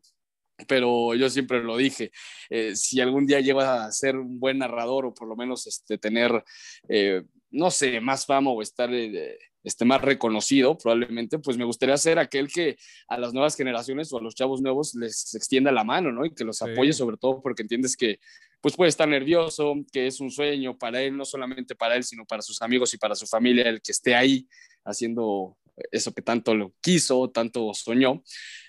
pero 0.67 1.13
yo 1.15 1.29
siempre 1.29 1.61
lo 1.63 1.77
dije, 1.77 2.11
eh, 2.49 2.75
si 2.75 3.01
algún 3.01 3.27
día 3.27 3.41
llegas 3.41 3.67
a 3.67 3.91
ser 3.91 4.15
un 4.15 4.39
buen 4.39 4.59
narrador 4.59 5.05
o 5.05 5.13
por 5.13 5.27
lo 5.27 5.35
menos 5.35 5.67
este, 5.67 5.97
tener, 5.97 6.43
eh, 6.87 7.23
no 7.51 7.69
sé, 7.71 7.99
más 7.99 8.25
fama 8.25 8.51
o 8.51 8.61
estar 8.61 8.89
este, 8.93 9.85
más 9.85 10.01
reconocido 10.01 10.77
probablemente, 10.77 11.39
pues 11.39 11.57
me 11.57 11.65
gustaría 11.65 11.97
ser 11.97 12.19
aquel 12.19 12.47
que 12.47 12.77
a 13.07 13.19
las 13.19 13.33
nuevas 13.33 13.55
generaciones 13.55 14.11
o 14.13 14.17
a 14.17 14.21
los 14.21 14.35
chavos 14.35 14.61
nuevos 14.61 14.95
les 14.95 15.35
extienda 15.35 15.71
la 15.71 15.83
mano, 15.83 16.11
¿no? 16.11 16.25
Y 16.25 16.33
que 16.33 16.45
los 16.45 16.61
apoye 16.61 16.93
sobre 16.93 17.17
todo 17.17 17.41
porque 17.41 17.61
entiendes 17.61 17.97
que 17.97 18.19
pues 18.65 18.75
puede 18.75 18.89
estar 18.89 19.07
nervioso, 19.07 19.75
que 19.93 20.07
es 20.07 20.19
un 20.19 20.31
sueño 20.31 20.75
para 20.75 20.99
él, 20.99 21.15
no 21.15 21.23
solamente 21.23 21.75
para 21.75 21.95
él, 21.95 22.03
sino 22.03 22.25
para 22.25 22.41
sus 22.41 22.63
amigos 22.63 22.91
y 22.95 22.97
para 22.97 23.13
su 23.13 23.27
familia, 23.27 23.69
el 23.69 23.79
que 23.79 23.91
esté 23.91 24.15
ahí 24.15 24.47
haciendo 24.83 25.55
eso 25.91 26.11
que 26.15 26.23
tanto 26.23 26.55
lo 26.55 26.73
quiso, 26.81 27.29
tanto 27.29 27.75
soñó. 27.75 28.23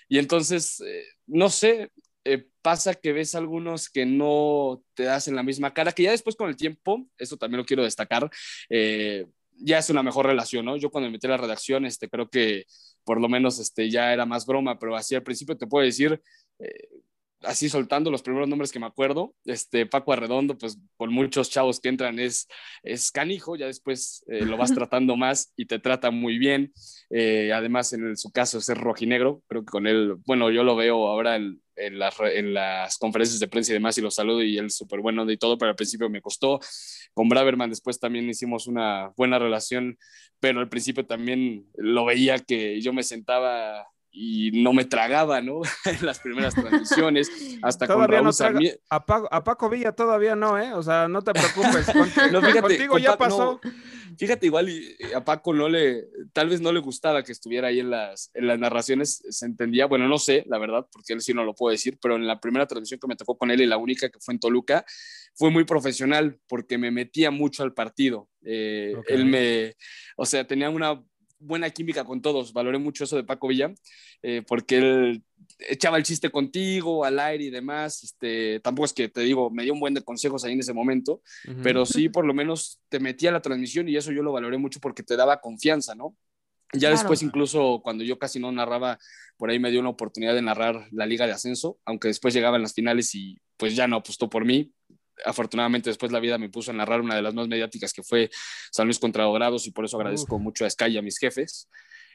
Y 0.07 0.19
entonces, 0.19 0.81
eh, 0.81 1.03
no 1.25 1.49
sé, 1.49 1.89
eh, 2.25 2.45
pasa 2.61 2.93
que 2.93 3.11
ves 3.11 3.33
algunos 3.33 3.89
que 3.89 4.05
no 4.05 4.83
te 4.93 5.01
das 5.01 5.27
en 5.29 5.35
la 5.35 5.41
misma 5.41 5.73
cara, 5.73 5.91
que 5.91 6.03
ya 6.03 6.11
después 6.11 6.35
con 6.35 6.49
el 6.49 6.57
tiempo, 6.57 7.07
eso 7.17 7.35
también 7.35 7.57
lo 7.57 7.65
quiero 7.65 7.83
destacar, 7.83 8.29
eh, 8.69 9.25
ya 9.53 9.79
es 9.79 9.89
una 9.89 10.03
mejor 10.03 10.27
relación, 10.27 10.63
¿no? 10.63 10.77
Yo 10.77 10.91
cuando 10.91 11.07
me 11.07 11.13
metí 11.13 11.25
a 11.25 11.31
la 11.31 11.37
redacción, 11.37 11.87
este, 11.87 12.07
creo 12.07 12.29
que 12.29 12.65
por 13.03 13.19
lo 13.19 13.29
menos 13.29 13.57
este, 13.57 13.89
ya 13.89 14.13
era 14.13 14.27
más 14.27 14.45
broma, 14.45 14.77
pero 14.77 14.95
así 14.95 15.15
al 15.15 15.23
principio 15.23 15.57
te 15.57 15.65
puedo 15.65 15.83
decir, 15.83 16.21
así 17.43 17.69
soltando 17.69 18.11
los 18.11 18.21
primeros 18.21 18.47
nombres 18.49 18.71
que 18.71 18.79
me 18.79 18.85
acuerdo, 18.85 19.35
este 19.45 19.85
Paco 19.85 20.13
Arredondo, 20.13 20.57
pues 20.57 20.79
con 20.95 21.13
muchos 21.13 21.49
chavos 21.49 21.79
que 21.79 21.89
entran 21.89 22.19
es, 22.19 22.47
es 22.83 23.11
canijo, 23.11 23.55
ya 23.55 23.67
después 23.67 24.23
eh, 24.27 24.45
lo 24.45 24.57
vas 24.57 24.73
tratando 24.73 25.15
más 25.15 25.53
y 25.55 25.65
te 25.65 25.79
trata 25.79 26.11
muy 26.11 26.37
bien. 26.37 26.73
Eh, 27.09 27.51
además, 27.53 27.93
en 27.93 28.17
su 28.17 28.31
caso 28.31 28.57
es 28.57 28.67
rojinegro, 28.69 29.43
creo 29.47 29.61
que 29.61 29.71
con 29.71 29.87
él, 29.87 30.15
bueno, 30.25 30.49
yo 30.49 30.63
lo 30.63 30.75
veo 30.75 31.07
ahora 31.07 31.35
en, 31.35 31.61
en, 31.75 31.99
las, 31.99 32.15
en 32.19 32.53
las 32.53 32.97
conferencias 32.97 33.39
de 33.39 33.47
prensa 33.47 33.71
y 33.71 33.75
demás 33.75 33.97
y 33.97 34.01
lo 34.01 34.11
saludo 34.11 34.43
y 34.43 34.57
él 34.57 34.71
súper 34.71 34.99
bueno 34.99 35.29
y 35.29 35.37
todo, 35.37 35.57
pero 35.57 35.69
al 35.69 35.75
principio 35.75 36.09
me 36.09 36.21
costó. 36.21 36.59
Con 37.13 37.29
Braverman 37.29 37.69
después 37.69 37.99
también 37.99 38.29
hicimos 38.29 38.67
una 38.67 39.11
buena 39.15 39.39
relación, 39.39 39.97
pero 40.39 40.59
al 40.59 40.69
principio 40.69 41.05
también 41.05 41.67
lo 41.75 42.05
veía 42.05 42.39
que 42.39 42.81
yo 42.81 42.93
me 42.93 43.03
sentaba 43.03 43.87
y 44.11 44.51
no 44.63 44.73
me 44.73 44.85
tragaba, 44.85 45.41
¿no? 45.41 45.61
en 45.85 46.05
las 46.05 46.19
primeras 46.19 46.55
transmisiones, 46.55 47.29
hasta 47.61 47.85
todavía 47.85 48.19
con 48.19 48.33
Raúl 48.39 48.63
no 48.63 48.69
a, 48.89 49.05
Paco, 49.05 49.27
a, 49.31 49.43
Paco, 49.43 49.69
Villa 49.69 49.91
todavía 49.91 50.35
no, 50.35 50.57
¿eh? 50.59 50.73
O 50.73 50.81
sea, 50.81 51.07
no 51.07 51.21
te 51.21 51.33
preocupes. 51.33 51.87
no, 52.31 52.41
fíjate, 52.41 52.61
contigo 52.61 52.97
ya 52.97 53.17
pasó. 53.17 53.59
fíjate, 54.17 54.45
igual 54.47 54.69
a 55.15 55.23
Paco 55.23 55.53
no 55.53 55.69
le, 55.69 56.05
tal 56.33 56.49
vez 56.49 56.61
no 56.61 56.71
le 56.71 56.79
gustaba 56.79 57.23
que 57.23 57.31
estuviera 57.31 57.67
ahí 57.67 57.79
en 57.79 57.91
las, 57.91 58.31
en 58.33 58.47
las 58.47 58.57
narraciones, 58.57 59.23
se 59.29 59.45
entendía, 59.45 59.85
bueno, 59.85 60.07
no 60.07 60.17
sé, 60.17 60.43
la 60.47 60.57
verdad, 60.57 60.87
porque 60.91 61.13
él 61.13 61.21
sí 61.21 61.33
no 61.33 61.43
lo 61.43 61.53
puedo 61.53 61.71
decir, 61.71 61.97
pero 62.01 62.15
en 62.15 62.25
la 62.25 62.39
primera 62.39 62.65
transmisión 62.65 62.99
que 62.99 63.07
me 63.07 63.15
tocó 63.15 63.37
con 63.37 63.51
él 63.51 63.61
y 63.61 63.65
la 63.65 63.77
única 63.77 64.09
que 64.09 64.19
fue 64.19 64.33
en 64.33 64.39
Toluca, 64.39 64.85
fue 65.37 65.51
muy 65.51 65.65
profesional 65.65 66.39
porque 66.47 66.79
me 66.79 66.89
metía 66.89 67.29
mucho 67.29 67.61
al 67.61 67.73
partido. 67.73 68.27
Eh, 68.43 68.95
él 69.07 69.25
me, 69.25 69.75
o 70.15 70.25
sea, 70.25 70.47
tenía 70.47 70.69
una 70.71 71.03
buena 71.39 71.69
química 71.69 72.03
con 72.03 72.21
todos. 72.21 72.53
Valoré 72.53 72.77
mucho 72.77 73.03
eso 73.03 73.15
de 73.15 73.23
Paco 73.23 73.47
Villa, 73.47 73.73
eh, 74.21 74.43
porque 74.47 74.77
él 74.77 75.23
echaba 75.59 75.97
el 75.97 76.03
chiste 76.03 76.29
contigo 76.29 77.05
al 77.05 77.19
aire 77.19 77.45
y 77.45 77.49
demás. 77.49 78.03
Este, 78.03 78.59
tampoco 78.59 78.85
es 78.85 78.93
que 78.93 79.09
te 79.09 79.21
digo, 79.21 79.49
me 79.49 79.63
dio 79.63 79.73
un 79.73 79.79
buen 79.79 79.93
de 79.93 80.03
consejos 80.03 80.43
ahí 80.43 80.53
en 80.53 80.59
ese 80.59 80.73
momento, 80.73 81.21
pero 81.63 81.85
sí 81.85 82.09
por 82.09 82.25
lo 82.25 82.33
menos 82.33 82.79
te 82.89 82.99
metía 82.99 83.29
a 83.29 83.33
la 83.33 83.41
transmisión 83.41 83.87
y 83.89 83.95
eso 83.95 84.11
yo 84.11 84.23
lo 84.23 84.31
valoré 84.31 84.57
mucho 84.57 84.79
porque 84.79 85.03
te 85.03 85.15
daba 85.15 85.41
confianza, 85.41 85.95
¿no? 85.95 86.15
Ya 86.73 86.89
después, 86.89 87.23
incluso 87.23 87.79
cuando 87.81 88.03
yo 88.03 88.19
casi 88.19 88.39
no 88.39 88.51
narraba, 88.51 88.99
por 89.37 89.49
ahí 89.49 89.57
me 89.57 89.71
dio 89.71 89.79
una 89.79 89.89
oportunidad 89.89 90.33
de 90.33 90.41
narrar 90.41 90.87
la 90.91 91.05
Liga 91.05 91.25
de 91.25 91.31
Ascenso, 91.31 91.79
aunque 91.85 92.09
después 92.09 92.33
llegaban 92.33 92.61
las 92.61 92.73
finales 92.73 93.15
y 93.15 93.39
pues 93.55 93.75
ya 93.75 93.87
no 93.87 93.95
apostó 93.95 94.29
por 94.29 94.43
mí, 94.43 94.73
afortunadamente 95.25 95.89
después 95.89 96.11
la 96.11 96.19
vida 96.19 96.37
me 96.37 96.49
puso 96.49 96.71
a 96.71 96.73
narrar 96.73 97.01
una 97.01 97.15
de 97.15 97.21
las 97.21 97.33
más 97.33 97.47
mediáticas 97.47 97.93
que 97.93 98.03
fue 98.03 98.29
San 98.71 98.87
Luis 98.87 98.99
contra 98.99 99.23
Dorados 99.23 99.67
y 99.67 99.71
por 99.71 99.85
eso 99.85 99.97
agradezco 99.97 100.39
mucho 100.39 100.65
a 100.65 100.69
Sky 100.69 100.87
y 100.87 100.97
a 100.97 101.01
mis 101.01 101.17
jefes. 101.17 101.69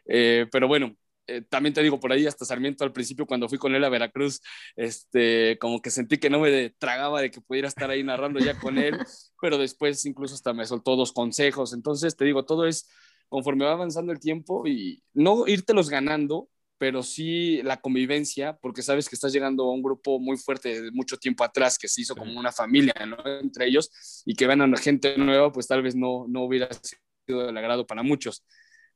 Eh, 0.06 0.46
pero 0.50 0.68
bueno, 0.68 0.96
eh, 1.26 1.42
también 1.42 1.72
te 1.72 1.82
digo, 1.82 2.00
por 2.00 2.12
ahí 2.12 2.26
hasta 2.26 2.44
Sarmiento 2.44 2.84
al 2.84 2.92
principio 2.92 3.26
cuando 3.26 3.48
fui 3.48 3.58
con 3.58 3.74
él 3.74 3.84
a 3.84 3.88
Veracruz, 3.88 4.40
este, 4.76 5.56
como 5.58 5.80
que 5.80 5.90
sentí 5.90 6.18
que 6.18 6.30
no 6.30 6.40
me 6.40 6.70
tragaba 6.70 7.20
de 7.20 7.30
que 7.30 7.40
pudiera 7.40 7.68
estar 7.68 7.90
ahí 7.90 8.02
narrando 8.02 8.40
ya 8.40 8.58
con 8.58 8.78
él, 8.78 8.98
pero 9.40 9.58
después 9.58 10.04
incluso 10.04 10.34
hasta 10.34 10.52
me 10.52 10.66
soltó 10.66 10.96
dos 10.96 11.12
consejos. 11.12 11.72
Entonces 11.72 12.16
te 12.16 12.24
digo, 12.24 12.44
todo 12.44 12.66
es 12.66 12.88
conforme 13.28 13.64
va 13.64 13.72
avanzando 13.72 14.12
el 14.12 14.20
tiempo 14.20 14.66
y 14.66 15.02
no 15.14 15.44
los 15.68 15.88
ganando, 15.88 16.48
pero 16.82 17.04
sí 17.04 17.62
la 17.62 17.80
convivencia, 17.80 18.58
porque 18.60 18.82
sabes 18.82 19.08
que 19.08 19.14
estás 19.14 19.32
llegando 19.32 19.62
a 19.62 19.72
un 19.72 19.84
grupo 19.84 20.18
muy 20.18 20.36
fuerte 20.36 20.82
de 20.82 20.90
mucho 20.90 21.16
tiempo 21.16 21.44
atrás, 21.44 21.78
que 21.78 21.86
se 21.86 22.00
hizo 22.00 22.16
como 22.16 22.36
una 22.36 22.50
familia, 22.50 22.92
¿no? 23.06 23.18
Entre 23.40 23.66
ellos, 23.68 23.88
y 24.26 24.34
que 24.34 24.48
ven 24.48 24.62
a 24.62 24.76
gente 24.76 25.16
nueva, 25.16 25.52
pues 25.52 25.68
tal 25.68 25.80
vez 25.80 25.94
no, 25.94 26.26
no 26.28 26.42
hubiera 26.42 26.68
sido 26.72 27.46
del 27.46 27.56
agrado 27.56 27.86
para 27.86 28.02
muchos 28.02 28.44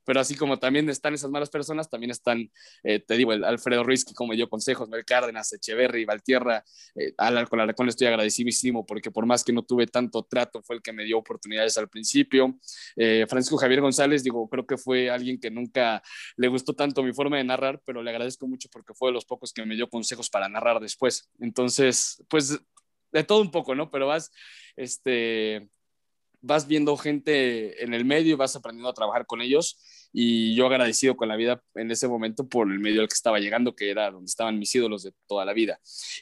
pero 0.06 0.20
así 0.20 0.36
como 0.36 0.58
también 0.58 0.88
están 0.88 1.12
esas 1.14 1.30
malas 1.30 1.50
personas, 1.50 1.90
también 1.90 2.12
están, 2.12 2.50
eh, 2.84 3.00
te 3.00 3.16
digo, 3.16 3.32
el 3.32 3.44
Alfredo 3.44 3.82
Ruiz, 3.82 4.04
que 4.04 4.14
como 4.14 4.32
dio 4.32 4.48
consejos, 4.48 4.88
Mel 4.88 5.04
Cárdenas, 5.04 5.52
Echeverry, 5.52 6.04
Valtierra, 6.04 6.64
eh, 6.94 7.12
al 7.18 7.48
con 7.48 7.58
le 7.58 7.90
estoy 7.90 8.06
agradecidísimo 8.06 8.86
porque 8.86 9.10
por 9.10 9.26
más 9.26 9.42
que 9.44 9.52
no 9.52 9.62
tuve 9.62 9.88
tanto 9.88 10.22
trato, 10.22 10.62
fue 10.62 10.76
el 10.76 10.82
que 10.82 10.92
me 10.92 11.04
dio 11.04 11.18
oportunidades 11.18 11.76
al 11.76 11.88
principio. 11.88 12.56
Eh, 12.94 13.26
Francisco 13.28 13.56
Javier 13.56 13.80
González, 13.80 14.22
digo, 14.22 14.48
creo 14.48 14.64
que 14.64 14.76
fue 14.76 15.10
alguien 15.10 15.40
que 15.40 15.50
nunca 15.50 16.00
le 16.36 16.48
gustó 16.48 16.72
tanto 16.74 17.02
mi 17.02 17.12
forma 17.12 17.36
de 17.38 17.44
narrar, 17.44 17.80
pero 17.84 18.02
le 18.02 18.10
agradezco 18.10 18.46
mucho 18.46 18.68
porque 18.70 18.94
fue 18.94 19.08
de 19.08 19.14
los 19.14 19.24
pocos 19.24 19.52
que 19.52 19.66
me 19.66 19.74
dio 19.74 19.88
consejos 19.88 20.30
para 20.30 20.48
narrar 20.48 20.78
después. 20.78 21.28
Entonces, 21.40 22.22
pues 22.28 22.58
de 23.12 23.24
todo 23.24 23.40
un 23.40 23.50
poco, 23.50 23.74
¿no? 23.74 23.90
Pero 23.90 24.06
vas, 24.06 24.30
este, 24.76 25.68
vas 26.46 26.66
viendo 26.66 26.96
gente 26.96 27.82
en 27.82 27.92
el 27.92 28.04
medio 28.04 28.32
y 28.32 28.36
vas 28.36 28.56
aprendiendo 28.56 28.88
a 28.88 28.94
trabajar 28.94 29.26
con 29.26 29.40
ellos 29.40 29.78
y 30.12 30.54
yo 30.54 30.66
agradecido 30.66 31.16
con 31.16 31.28
la 31.28 31.36
vida 31.36 31.62
en 31.74 31.90
ese 31.90 32.08
momento 32.08 32.48
por 32.48 32.70
el 32.70 32.78
medio 32.78 33.02
al 33.02 33.08
que 33.08 33.14
estaba 33.14 33.38
llegando, 33.38 33.74
que 33.74 33.90
era 33.90 34.10
donde 34.10 34.26
estaban 34.26 34.58
mis 34.58 34.74
ídolos 34.74 35.02
de 35.02 35.12
toda 35.26 35.44
la 35.44 35.52
vida. 35.52 35.78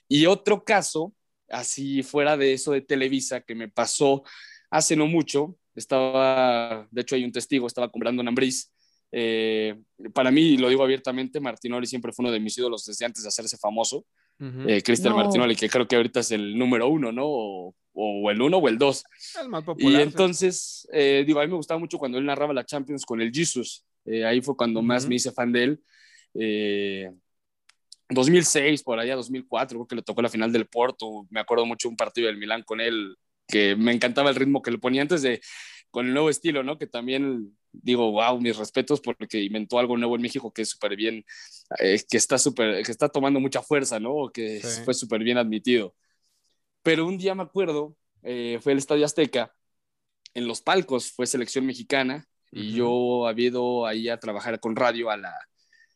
Y 0.08 0.26
otro 0.26 0.64
caso, 0.64 1.14
así 1.48 2.02
fuera 2.02 2.36
de 2.36 2.54
eso 2.54 2.72
de 2.72 2.80
Televisa, 2.80 3.42
que 3.42 3.54
me 3.54 3.68
pasó 3.68 4.24
hace 4.70 4.96
no 4.96 5.06
mucho, 5.06 5.56
estaba, 5.74 6.88
de 6.90 7.00
hecho 7.02 7.14
hay 7.14 7.24
un 7.24 7.32
testigo, 7.32 7.66
estaba 7.66 7.90
comprando 7.90 8.22
un 8.22 8.28
Ambris. 8.28 8.72
Eh, 9.12 9.76
para 10.12 10.32
mí, 10.32 10.56
lo 10.56 10.68
digo 10.68 10.82
abiertamente, 10.82 11.38
Martinoli 11.38 11.86
siempre 11.86 12.12
fue 12.12 12.24
uno 12.24 12.32
de 12.32 12.40
mis 12.40 12.58
ídolos 12.58 12.84
desde 12.84 13.04
antes 13.04 13.22
de 13.22 13.28
hacerse 13.28 13.56
famoso. 13.58 14.04
Uh 14.40 14.66
Cristian 14.84 15.14
Martinoli, 15.14 15.54
que 15.54 15.68
creo 15.68 15.86
que 15.86 15.94
ahorita 15.94 16.20
es 16.20 16.32
el 16.32 16.58
número 16.58 16.88
uno, 16.88 17.12
¿no? 17.12 17.22
O, 17.26 17.74
el 17.94 18.40
o 18.42 18.68
el 18.68 18.78
dos. 18.78 19.04
El 19.40 19.48
más 19.48 19.64
popular. 19.64 20.00
Y 20.00 20.02
entonces, 20.02 20.88
eh, 20.92 21.24
digo, 21.26 21.40
a 21.40 21.44
mí 21.44 21.48
me 21.48 21.56
gustaba 21.56 21.78
mucho 21.78 21.98
cuando 21.98 22.18
él 22.18 22.26
narraba 22.26 22.52
la 22.52 22.64
Champions 22.64 23.04
con 23.04 23.20
el 23.20 23.32
Jesus. 23.32 23.84
ahí 24.26 24.40
fue 24.40 24.56
cuando 24.56 24.82
más 24.82 25.06
me 25.06 25.14
hice 25.14 25.32
fan 25.32 25.52
de 25.52 25.64
él. 25.64 25.80
2006, 28.10 28.82
por 28.82 28.98
allá, 28.98 29.16
2004, 29.16 29.78
creo 29.78 29.86
que 29.86 29.96
le 29.96 30.02
tocó 30.02 30.22
la 30.22 30.28
final 30.28 30.52
del 30.52 30.66
Porto. 30.66 31.26
Me 31.30 31.40
acuerdo 31.40 31.66
mucho 31.66 31.88
un 31.88 31.96
partido 31.96 32.26
del 32.26 32.36
Milán 32.36 32.62
con 32.62 32.80
él, 32.80 33.16
que 33.48 33.76
me 33.76 33.92
encantaba 33.92 34.30
el 34.30 34.36
ritmo 34.36 34.62
que 34.62 34.70
le 34.70 34.78
ponía 34.78 35.02
antes 35.02 35.22
de, 35.22 35.40
con 35.90 36.06
el 36.06 36.12
nuevo 36.12 36.30
estilo, 36.30 36.62
¿no? 36.62 36.78
Que 36.78 36.86
también 36.86 37.56
digo, 37.72 38.10
wow, 38.12 38.40
mis 38.40 38.56
respetos 38.56 39.00
porque 39.00 39.42
inventó 39.42 39.78
algo 39.78 39.96
nuevo 39.96 40.16
en 40.16 40.22
México 40.22 40.52
que 40.52 40.62
es 40.62 40.70
súper 40.70 40.96
bien, 40.96 41.24
eh, 41.78 42.00
que 42.08 42.16
está 42.16 42.38
súper, 42.38 42.84
que 42.84 42.90
está 42.90 43.08
tomando 43.08 43.40
mucha 43.40 43.62
fuerza, 43.62 43.98
¿no? 43.98 44.30
Que 44.32 44.60
fue 44.84 44.94
súper 44.94 45.22
bien 45.22 45.38
admitido. 45.38 45.94
Pero 46.84 47.06
un 47.06 47.16
día 47.16 47.34
me 47.34 47.42
acuerdo, 47.42 47.96
eh, 48.22 48.58
fue 48.60 48.72
el 48.72 48.78
Estadio 48.78 49.06
Azteca, 49.06 49.52
en 50.34 50.46
los 50.46 50.60
palcos 50.60 51.10
fue 51.10 51.26
selección 51.26 51.64
mexicana 51.64 52.28
y 52.52 52.72
yo 52.72 53.26
había 53.26 53.48
ido 53.48 53.86
ahí 53.86 54.08
a 54.08 54.20
trabajar 54.20 54.60
con 54.60 54.76
radio 54.76 55.10
a 55.10 55.16
la, 55.16 55.34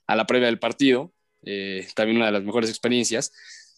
a 0.06 0.16
la 0.16 0.26
previa 0.26 0.46
del 0.46 0.58
partido, 0.58 1.12
eh, 1.42 1.86
también 1.94 2.16
una 2.16 2.26
de 2.26 2.32
las 2.32 2.42
mejores 2.42 2.70
experiencias, 2.70 3.32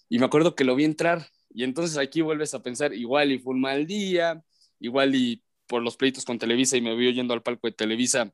y 0.09 0.19
me 0.19 0.27
acuerdo 0.27 0.55
que 0.55 0.65
lo 0.65 0.77
vi 0.77 0.85
entrar 0.85 1.27
y 1.51 1.65
entonces 1.65 1.99
aquí 1.99 2.21
vuelves 2.21 2.55
a 2.55 2.63
pensar, 2.63 2.95
igual 2.95 3.33
y 3.33 3.41
fue 3.41 3.55
un 3.55 3.61
mal 3.61 3.87
día, 3.89 4.43
igual 4.79 5.15
y 5.17 5.43
por 5.67 5.83
los 5.83 5.97
pleitos 5.97 6.25
con 6.25 6.39
Televisa 6.39 6.77
y 6.77 6.81
me 6.81 6.95
vio 6.95 7.11
yendo 7.11 7.35
al 7.35 7.43
palco 7.43 7.67
de 7.67 7.73
Televisa, 7.73 8.33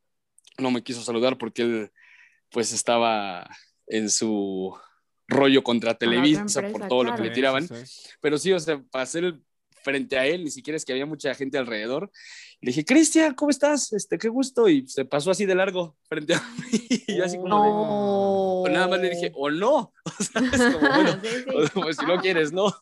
no 0.58 0.70
me 0.70 0.82
quiso 0.82 1.02
saludar 1.02 1.38
porque 1.38 1.62
él 1.62 1.90
pues 2.50 2.74
estaba 2.74 3.48
en 3.86 4.10
su 4.10 4.76
rollo 5.28 5.62
contra 5.62 5.94
Televisa 5.94 6.44
por 6.70 6.88
todo 6.88 7.04
lo 7.04 7.14
que 7.14 7.22
le 7.22 7.30
tiraban. 7.30 7.66
Sí, 7.66 7.74
sí, 7.74 7.86
sí. 7.86 8.08
Pero 8.20 8.38
sí, 8.38 8.52
o 8.52 8.60
sea, 8.60 8.82
para 8.90 9.02
hacer 9.02 9.38
frente 9.86 10.18
a 10.18 10.26
él, 10.26 10.42
ni 10.42 10.50
siquiera 10.50 10.76
es 10.76 10.84
que 10.84 10.90
había 10.92 11.06
mucha 11.06 11.32
gente 11.36 11.58
alrededor. 11.58 12.10
Le 12.60 12.70
dije, 12.70 12.84
Cristian, 12.84 13.34
¿cómo 13.34 13.50
estás? 13.50 13.92
Este, 13.92 14.18
qué 14.18 14.28
gusto. 14.28 14.68
Y 14.68 14.88
se 14.88 15.04
pasó 15.04 15.30
así 15.30 15.46
de 15.46 15.54
largo 15.54 15.96
frente 16.08 16.34
a 16.34 16.42
mí. 16.72 16.80
Y 17.06 17.16
yo 17.16 17.24
así 17.24 17.36
como 17.36 17.44
de, 17.62 17.68
No. 17.70 18.62
o 18.62 18.68
nada 18.68 18.88
más 18.88 18.98
le 19.00 19.10
dije, 19.10 19.30
o 19.34 19.48
no. 19.50 19.92
O 20.18 20.22
sea, 20.24 20.42
es 20.42 20.74
como, 20.74 20.88
bueno, 20.94 21.12
Sí, 21.22 21.28
sí. 21.28 21.44
o 21.54 21.68
como 21.72 21.92
si 21.92 22.06
no 22.06 22.20
quieres, 22.20 22.52
¿no? 22.52 22.74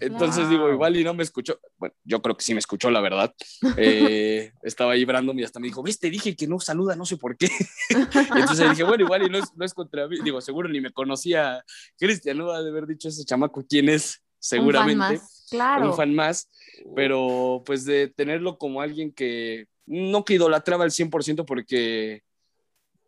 Entonces 0.00 0.48
digo, 0.48 0.70
igual 0.70 0.96
y 0.96 1.04
no 1.04 1.12
me 1.12 1.22
escuchó. 1.22 1.58
Bueno, 1.76 1.94
yo 2.04 2.22
creo 2.22 2.36
que 2.36 2.44
sí 2.44 2.52
me 2.54 2.60
escuchó, 2.60 2.90
la 2.90 3.00
verdad. 3.00 3.34
Eh, 3.76 4.52
estaba 4.62 4.92
ahí 4.92 5.04
Brandon 5.04 5.38
y 5.38 5.44
hasta 5.44 5.60
me 5.60 5.66
dijo, 5.66 5.82
ves, 5.82 5.98
te 5.98 6.08
dije 6.10 6.34
que 6.36 6.46
no 6.46 6.58
saluda, 6.60 6.96
no 6.96 7.04
sé 7.04 7.16
por 7.16 7.36
qué. 7.36 7.48
Y 7.90 8.38
entonces 8.40 8.70
dije, 8.70 8.84
bueno, 8.84 9.04
igual 9.04 9.22
y 9.26 9.28
no 9.30 9.38
es, 9.38 9.54
no 9.56 9.64
es 9.64 9.74
contra 9.74 10.08
mí. 10.08 10.18
Digo, 10.24 10.40
seguro 10.40 10.68
ni 10.68 10.80
me 10.80 10.92
conocía 10.92 11.64
Cristian, 11.98 12.38
¿no? 12.38 12.50
Ha 12.52 12.62
de 12.62 12.70
haber 12.70 12.86
dicho 12.86 13.08
ese 13.08 13.24
chamaco 13.24 13.64
quién 13.68 13.88
es, 13.88 14.22
seguramente 14.38 14.94
Un 14.94 15.00
fan 15.00 15.12
más, 15.18 15.33
claro. 15.50 15.90
un 15.90 15.94
fan 15.96 16.14
más, 16.14 16.48
pero 16.94 17.62
pues 17.66 17.84
de 17.84 18.08
tenerlo 18.08 18.58
como 18.58 18.80
alguien 18.80 19.12
que 19.12 19.66
no 19.86 20.24
que 20.24 20.34
idolatraba 20.34 20.84
al 20.84 20.90
100% 20.92 21.44
porque, 21.44 22.22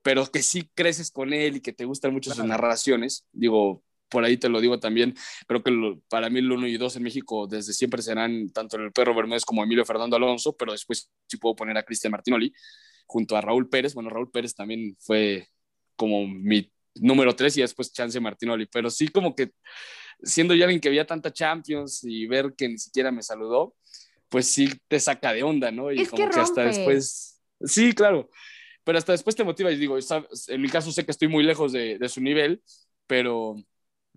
pero 0.03 0.27
que 0.27 0.43
sí 0.43 0.71
creces 0.75 1.11
con 1.11 1.33
él 1.33 1.57
y 1.57 1.61
que 1.61 1.73
te 1.73 1.85
gustan 1.85 2.13
mucho 2.13 2.31
sus 2.31 2.37
Claro. 2.37 2.49
narraciones, 2.51 3.27
digo, 3.33 3.83
por 4.09 4.25
ahí 4.25 4.37
te 4.37 4.49
lo 4.49 4.61
digo 4.61 4.79
también, 4.79 5.15
creo 5.49 5.63
que 5.65 5.71
lo- 5.73 5.99
para 6.09 6.31
mí 6.31 6.39
el 6.39 6.53
1 6.53 6.69
y 6.69 6.77
2 6.77 6.95
en 6.97 7.03
México 7.03 7.47
desde 7.49 7.73
siempre 7.73 8.03
serán 8.03 8.51
tanto 8.51 8.77
el 8.77 8.93
Perro 8.93 9.15
Bermúdez 9.15 9.45
como 9.45 9.65
Emilio 9.65 9.85
Fernando 9.85 10.15
Alonso, 10.17 10.57
pero 10.57 10.73
después 10.73 11.11
sí 11.27 11.37
puedo 11.39 11.57
poner 11.57 11.77
a 11.77 11.83
Cristian 11.83 12.13
Martinoli 12.13 12.53
junto 13.07 13.37
a 13.37 13.41
Raúl 13.41 13.69
Pérez, 13.69 13.95
bueno, 13.95 14.11
Raúl 14.11 14.31
Pérez 14.31 14.55
también 14.55 14.97
fue 15.01 15.49
como 15.97 16.27
mi 16.27 16.71
número 16.97 17.35
3 17.35 17.57
y 17.57 17.63
después 17.63 17.93
Chance 17.93 18.21
Martinoli, 18.21 18.67
pero 18.67 18.91
sí 18.91 19.09
como 19.09 19.35
que 19.35 19.51
siendo 20.23 20.55
yo 20.55 20.65
alguien 20.65 20.81
que 20.81 20.89
veía 20.91 21.07
tanta 21.07 21.33
Champions 21.33 22.05
y 22.05 22.27
ver 22.27 22.55
que 22.57 22.69
ni 22.69 22.79
siquiera 22.79 23.11
me 23.13 23.23
saludó, 23.23 23.75
pues 24.29 24.49
sí 24.49 24.69
te 24.89 25.01
saca 25.01 25.33
de 25.33 25.43
onda, 25.43 25.71
¿no? 25.71 25.93
Y 25.93 26.03
Es 26.03 26.09
como 26.09 26.25
que 26.29 26.35
que, 26.35 26.41
hasta 26.41 26.63
después, 26.65 27.41
sí, 27.63 27.93
claro, 27.95 28.31
pero 28.85 28.99
hasta 28.99 29.13
después 29.13 29.37
te 29.37 29.45
motiva 29.45 29.71
y 29.73 29.77
digo, 29.77 30.01
sabes, 30.03 30.49
en 30.49 30.61
mi 30.63 30.69
caso 30.69 30.93
sé 30.93 31.05
que 31.05 31.11
estoy 31.13 31.29
muy 31.29 31.45
lejos 31.45 31.73
de, 31.73 31.99
de 31.99 32.09
su 32.09 32.21
nivel, 32.21 32.63
pero 33.07 33.57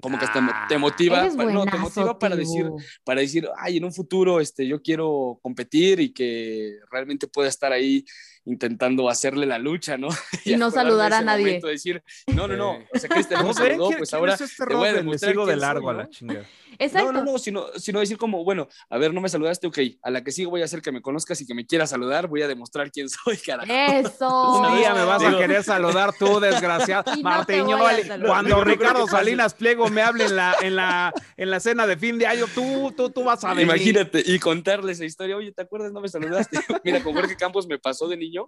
como 0.01 0.17
que 0.17 0.25
hasta 0.25 0.41
te 0.67 0.77
motiva, 0.77 1.21
Eres 1.23 1.35
pa- 1.35 1.45
no, 1.45 1.65
te 1.65 1.77
motiva 1.77 2.17
para 2.19 2.35
decir, 2.35 2.65
para 3.03 3.21
decir, 3.21 3.47
ay, 3.57 3.77
en 3.77 3.83
un 3.85 3.93
futuro 3.93 4.39
este, 4.39 4.65
yo 4.67 4.81
quiero 4.81 5.39
competir 5.41 5.99
y 5.99 6.13
que 6.13 6.77
realmente 6.91 7.27
pueda 7.27 7.49
estar 7.49 7.71
ahí 7.73 8.05
intentando 8.49 9.09
hacerle 9.09 9.45
la 9.45 9.57
lucha, 9.57 9.97
¿no? 9.97 10.09
Y 10.45 10.55
no 10.55 10.71
saludar 10.71 11.13
a 11.13 11.21
nadie. 11.21 11.45
momento, 11.45 11.67
decir, 11.67 12.03
no, 12.27 12.47
no, 12.47 12.55
no, 12.57 12.71
o 12.93 12.99
sea, 12.99 13.09
Cristian 13.09 13.45
no 13.45 13.53
saludó, 13.53 13.87
¿Quién- 13.87 13.97
pues 13.99 14.13
ahora 14.13 14.33
es 14.33 14.41
este 14.41 14.65
te 14.65 14.73
voy 14.75 14.87
a 14.87 14.93
demostrar 14.93 15.31
sigo 15.31 15.45
de 15.45 15.53
soy, 15.53 15.61
largo 15.61 15.89
a 15.89 15.93
¿no? 15.93 15.99
la 15.99 16.09
chinga. 16.09 16.43
Exacto. 16.77 17.11
No, 17.11 17.23
no, 17.23 17.31
no, 17.33 17.37
sino, 17.39 17.65
sino 17.77 17.99
decir 17.99 18.17
como, 18.17 18.43
bueno, 18.43 18.67
a 18.89 18.97
ver, 18.97 19.13
no 19.13 19.21
me 19.21 19.27
saludaste, 19.29 19.67
ok, 19.67 19.77
a 20.01 20.09
la 20.11 20.23
que 20.23 20.31
sigo 20.31 20.51
voy 20.51 20.61
a 20.61 20.65
hacer 20.65 20.81
que 20.81 20.91
me 20.91 21.01
conozcas 21.01 21.39
y 21.41 21.45
que 21.47 21.53
me 21.53 21.65
quieras 21.65 21.89
saludar, 21.89 22.27
voy 22.27 22.41
a 22.41 22.47
demostrar 22.47 22.91
quién 22.91 23.07
soy, 23.09 23.37
carajo. 23.37 23.71
Eso. 23.71 24.59
Un 24.71 24.77
día 24.77 24.93
me 24.93 25.03
vas 25.03 25.23
a 25.23 25.37
querer 25.37 25.63
saludar 25.63 26.11
tú, 26.17 26.39
desgraciado. 26.39 27.03
No 27.15 27.21
Martiñoli, 27.21 28.07
cuando 28.25 28.57
no 28.57 28.63
Ricardo. 28.63 29.07
Salinas 29.07 29.53
Pliego 29.53 29.89
me 29.89 30.01
hable 30.01 30.25
en 30.25 30.35
la, 30.35 30.55
en 30.61 30.75
la, 30.75 31.13
en 31.37 31.49
la 31.51 31.59
cena 31.59 31.85
de 31.87 31.97
fin 31.97 32.17
de 32.17 32.27
año, 32.27 32.45
tú, 32.53 32.93
tú, 32.95 33.09
tú 33.09 33.23
vas 33.23 33.43
a 33.43 33.49
venir. 33.49 33.65
Imagínate, 33.65 34.23
y 34.25 34.39
contarle 34.39 34.91
esa 34.93 35.05
historia, 35.05 35.35
oye, 35.35 35.51
¿te 35.51 35.61
acuerdas? 35.63 35.91
No 35.91 36.01
me 36.01 36.07
saludaste. 36.07 36.59
Mira, 36.83 37.03
con 37.03 37.13
Jorge 37.13 37.35
Campos 37.35 37.67
me 37.67 37.77
pasó 37.79 38.07
de 38.07 38.15
niño 38.17 38.38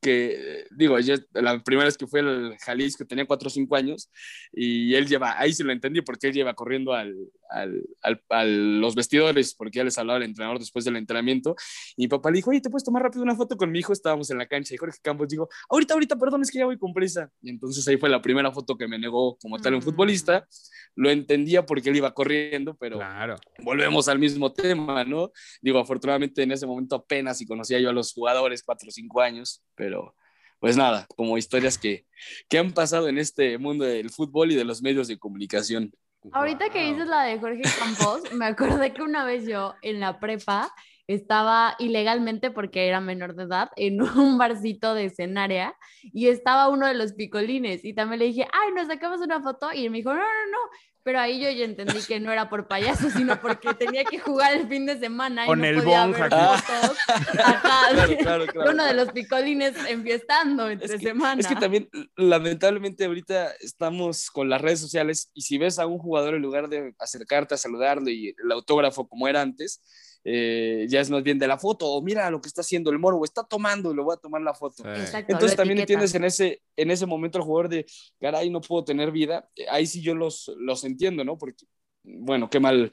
que, 0.00 0.66
digo, 0.70 0.98
yo 1.00 1.14
la 1.32 1.58
primera 1.62 1.86
vez 1.86 1.96
que 1.96 2.06
fui 2.06 2.20
al 2.20 2.56
Jalisco 2.58 3.04
tenía 3.06 3.26
4 3.26 3.48
o 3.48 3.50
5 3.50 3.76
años 3.76 4.10
y 4.52 4.94
él 4.94 5.06
lleva, 5.06 5.38
ahí 5.38 5.52
sí 5.52 5.62
lo 5.62 5.72
entendí 5.72 6.00
porque 6.02 6.28
él 6.28 6.34
lleva 6.34 6.54
corriendo 6.54 6.92
al, 6.92 7.14
al, 7.50 7.82
al- 8.02 8.22
a 8.30 8.44
los 8.44 8.94
vestidores 8.94 9.54
porque 9.54 9.76
ya 9.78 9.84
les 9.84 9.96
hablaba 9.98 10.18
el 10.18 10.24
entrenador 10.24 10.58
después 10.58 10.84
del 10.84 10.96
entrenamiento 10.96 11.54
y 11.96 12.04
mi 12.04 12.08
papá 12.08 12.30
le 12.30 12.36
dijo, 12.36 12.50
oye, 12.50 12.60
¿te 12.60 12.70
puedes 12.70 12.84
tomar 12.84 13.02
rápido 13.02 13.22
una 13.22 13.34
foto 13.34 13.56
con 13.56 13.70
mi 13.70 13.78
hijo? 13.78 13.92
Estábamos 13.92 14.30
en 14.30 14.38
la 14.38 14.46
cancha 14.46 14.74
y 14.74 14.76
Jorge 14.76 14.98
Campos 15.02 15.28
dijo, 15.28 15.48
ahorita, 15.68 15.94
ahorita, 15.94 16.16
perdón, 16.16 16.42
es 16.42 16.50
que 16.50 16.58
ya 16.58 16.64
voy 16.66 16.78
con 16.78 16.92
prisa. 16.92 17.30
Y 17.42 17.50
entonces 17.50 17.86
ahí 17.88 17.96
fue 17.96 18.08
la 18.08 18.20
primera 18.22 18.50
foto 18.52 18.76
que 18.76 18.88
me 18.88 18.98
negó 18.98 19.36
como 19.38 19.58
tal 19.58 19.74
un 19.74 19.80
Mm. 19.80 19.82
futbolista. 19.82 20.46
Lo 20.94 21.10
entendía 21.10 21.64
porque 21.66 21.90
él 21.90 21.96
iba 21.96 22.12
corriendo, 22.14 22.74
pero 22.76 22.96
Claro. 22.98 23.36
volvemos 23.62 24.08
al 24.08 24.18
mismo 24.18 24.52
tema, 24.52 25.04
¿no? 25.04 25.30
Digo, 25.60 25.78
afortunadamente 25.78 26.42
en 26.42 26.52
ese 26.52 26.66
momento 26.66 26.96
apenas 26.96 27.40
y 27.40 27.46
conocía 27.46 27.78
yo 27.80 27.90
a 27.90 27.92
los 27.92 28.12
jugadores, 28.12 28.62
cuatro 28.62 28.88
o 28.88 28.92
cinco 28.92 29.20
años, 29.20 29.62
pero 29.74 30.14
pues 30.58 30.74
nada, 30.76 31.06
como 31.16 31.36
historias 31.36 31.76
que, 31.76 32.06
que 32.48 32.56
han 32.58 32.72
pasado 32.72 33.08
en 33.08 33.18
este 33.18 33.58
mundo 33.58 33.84
del 33.84 34.08
fútbol 34.08 34.50
y 34.52 34.54
de 34.54 34.64
los 34.64 34.80
medios 34.80 35.06
de 35.06 35.18
comunicación. 35.18 35.92
Ahorita 36.32 36.68
que 36.70 36.92
dices 36.92 37.08
la 37.08 37.22
de 37.22 37.38
Jorge 37.38 37.62
Campos, 37.78 38.32
me 38.32 38.46
acordé 38.46 38.92
que 38.92 39.02
una 39.02 39.24
vez 39.24 39.46
yo 39.46 39.74
en 39.82 40.00
la 40.00 40.18
prepa 40.18 40.70
estaba 41.06 41.76
ilegalmente, 41.78 42.50
porque 42.50 42.88
era 42.88 43.00
menor 43.00 43.34
de 43.34 43.44
edad, 43.44 43.70
en 43.76 44.00
un 44.18 44.38
barcito 44.38 44.94
de 44.94 45.06
escenaria 45.06 45.74
y 46.02 46.28
estaba 46.28 46.68
uno 46.68 46.86
de 46.86 46.94
los 46.94 47.12
picolines 47.12 47.84
y 47.84 47.94
también 47.94 48.18
le 48.20 48.26
dije, 48.26 48.48
ay, 48.52 48.72
nos 48.74 48.88
sacamos 48.88 49.20
una 49.20 49.40
foto 49.42 49.72
y 49.72 49.88
me 49.88 49.98
dijo, 49.98 50.12
no, 50.12 50.20
no, 50.20 50.22
no, 50.22 50.58
pero 51.06 51.20
ahí 51.20 51.38
yo 51.40 51.48
ya 51.48 51.64
entendí 51.64 52.02
que 52.02 52.18
no 52.18 52.32
era 52.32 52.48
por 52.50 52.66
payaso, 52.66 53.08
sino 53.10 53.40
porque 53.40 53.72
tenía 53.74 54.02
que 54.02 54.18
jugar 54.18 54.54
el 54.56 54.66
fin 54.66 54.86
de 54.86 54.98
semana 54.98 55.44
y 55.44 55.46
Con 55.46 55.60
no 55.60 55.64
el 55.68 55.76
podía 55.76 56.04
Bonja, 56.04 56.22
ver 56.22 56.30
claro. 58.18 58.46
Claro, 58.48 58.70
uno 58.72 58.84
de 58.84 58.92
los 58.92 59.12
picolines 59.12 59.76
enfiestando 59.88 60.68
entre 60.68 60.86
Es 60.88 61.00
que, 61.00 61.06
semana. 61.06 61.40
es 61.40 61.46
que 61.46 61.54
también, 61.54 61.88
lamentablemente, 62.16 63.04
ahorita 63.04 63.52
estamos 63.60 64.32
con 64.32 64.48
las 64.48 64.60
redes 64.60 64.80
sociales 64.80 65.30
y 65.32 65.42
si 65.42 65.58
ves 65.58 65.78
a 65.78 65.86
un 65.86 65.98
jugador 65.98 66.34
en 66.34 66.42
lugar 66.42 66.68
de 66.68 66.92
acercarte 66.98 67.54
a 67.54 67.58
saludarle 67.58 68.10
y 68.10 68.28
el 68.30 68.50
autógrafo 68.50 69.06
como 69.08 69.28
era 69.28 69.42
antes, 69.42 69.84
eh, 70.28 70.86
ya 70.88 71.00
es 71.00 71.08
más 71.08 71.22
bien 71.22 71.38
de 71.38 71.46
la 71.46 71.56
foto, 71.56 71.86
o 71.86 72.02
mira 72.02 72.28
lo 72.30 72.40
que 72.40 72.48
está 72.48 72.62
haciendo 72.62 72.90
el 72.90 72.98
moro, 72.98 73.16
o 73.16 73.24
está 73.24 73.44
tomando 73.44 73.92
y 73.92 73.96
le 73.96 74.02
voy 74.02 74.14
a 74.14 74.16
tomar 74.16 74.42
la 74.42 74.54
foto. 74.54 74.82
Sí. 74.82 74.88
Exacto, 74.88 75.32
Entonces 75.32 75.52
lo 75.52 75.62
también 75.62 75.78
etiquetan. 75.78 76.02
entiendes 76.02 76.14
en 76.16 76.24
ese, 76.24 76.62
en 76.76 76.90
ese 76.90 77.06
momento 77.06 77.38
al 77.38 77.44
jugador 77.44 77.68
de, 77.68 77.86
caray, 78.20 78.50
no 78.50 78.60
puedo 78.60 78.82
tener 78.84 79.12
vida. 79.12 79.48
Eh, 79.54 79.66
Ahí 79.70 79.86
sí 79.86 80.02
yo 80.02 80.16
los, 80.16 80.52
los 80.58 80.82
entiendo, 80.82 81.22
¿no? 81.24 81.38
Porque, 81.38 81.64
bueno, 82.02 82.50
qué 82.50 82.58
mal. 82.58 82.92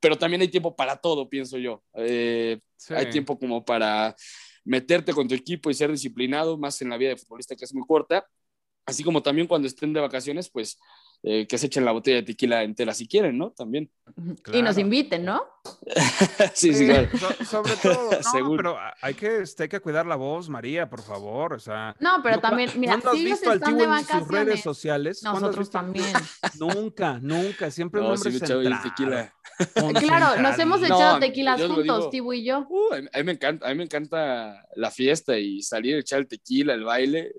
Pero 0.00 0.18
también 0.18 0.40
hay 0.42 0.48
tiempo 0.48 0.74
para 0.74 0.96
todo, 0.96 1.28
pienso 1.28 1.56
yo. 1.58 1.82
Eh, 1.94 2.58
Sí. 2.76 2.94
Hay 2.94 3.10
tiempo 3.10 3.38
como 3.38 3.64
para 3.64 4.16
meterte 4.64 5.12
con 5.12 5.28
tu 5.28 5.36
equipo 5.36 5.70
y 5.70 5.74
ser 5.74 5.92
disciplinado, 5.92 6.58
más 6.58 6.82
en 6.82 6.88
la 6.90 6.96
vida 6.96 7.10
de 7.10 7.16
futbolista 7.16 7.54
que 7.54 7.64
es 7.64 7.72
muy 7.72 7.86
corta. 7.86 8.26
Así 8.84 9.04
como 9.04 9.22
también 9.22 9.46
cuando 9.46 9.68
estén 9.68 9.92
de 9.92 10.00
vacaciones, 10.00 10.50
pues 10.50 10.80
eh, 11.24 11.46
que 11.46 11.56
se 11.58 11.66
echen 11.66 11.84
la 11.84 11.92
botella 11.92 12.16
de 12.16 12.22
tequila 12.24 12.62
entera 12.64 12.92
si 12.94 13.06
quieren, 13.06 13.38
¿no? 13.38 13.50
También. 13.52 13.88
Y 14.52 14.60
nos 14.62 14.76
inviten, 14.78 15.24
¿no? 15.24 15.40
sí, 16.54 16.74
sí, 16.74 16.90
Eh, 16.90 17.08
claro. 17.18 17.36
so- 17.38 17.44
sobre 17.44 17.76
todo, 17.76 18.10
no, 18.24 18.30
Seguro. 18.32 18.56
pero 18.56 18.76
hay 19.00 19.14
que, 19.14 19.42
este, 19.42 19.64
hay 19.64 19.68
que 19.68 19.78
cuidar 19.80 20.04
la 20.06 20.16
voz, 20.16 20.48
María, 20.48 20.90
por 20.90 21.00
favor. 21.02 21.52
O 21.52 21.58
sea, 21.60 21.94
No, 22.00 22.20
pero 22.22 22.36
¿cu- 22.36 22.42
también, 22.42 22.70
mira, 22.76 22.94
¿cuándo 22.94 23.10
has 23.10 23.16
si 23.16 23.20
ellos 23.26 23.38
visto 23.38 23.50
al 23.50 23.56
has 23.60 23.60
nosotros 25.40 25.70
también. 25.70 26.06
Nunca, 26.58 27.18
nunca. 27.20 27.70
Siempre 27.70 28.00
un 28.00 28.08
No, 28.08 28.12
hombre 28.14 28.30
sí 28.30 28.36
el 28.36 28.46
centrado, 28.46 28.82
tequila. 28.82 29.34
Claro, 30.00 30.42
nos 30.42 30.58
hemos 30.58 30.82
echado 30.82 31.14
No, 31.14 31.20
tequilas 31.20 31.62
juntos. 31.62 32.10
Tibu 32.10 32.32
y 32.32 32.44
yo. 32.44 32.66
Uh, 32.68 32.94
a 32.94 33.00
mí- 33.00 33.08
a 33.12 33.18
mí 33.18 33.24
me 33.24 33.32
encanta, 33.32 33.66
a 33.66 33.68
mí 33.70 33.74
me 33.76 33.84
encanta 33.84 34.66
la 34.74 34.90
fiesta 34.90 35.38
y 35.38 35.62
salir, 35.62 35.96
echar 35.98 36.18
el 36.20 36.26
tequila, 36.26 36.74
el 36.74 36.84
baile, 36.84 37.32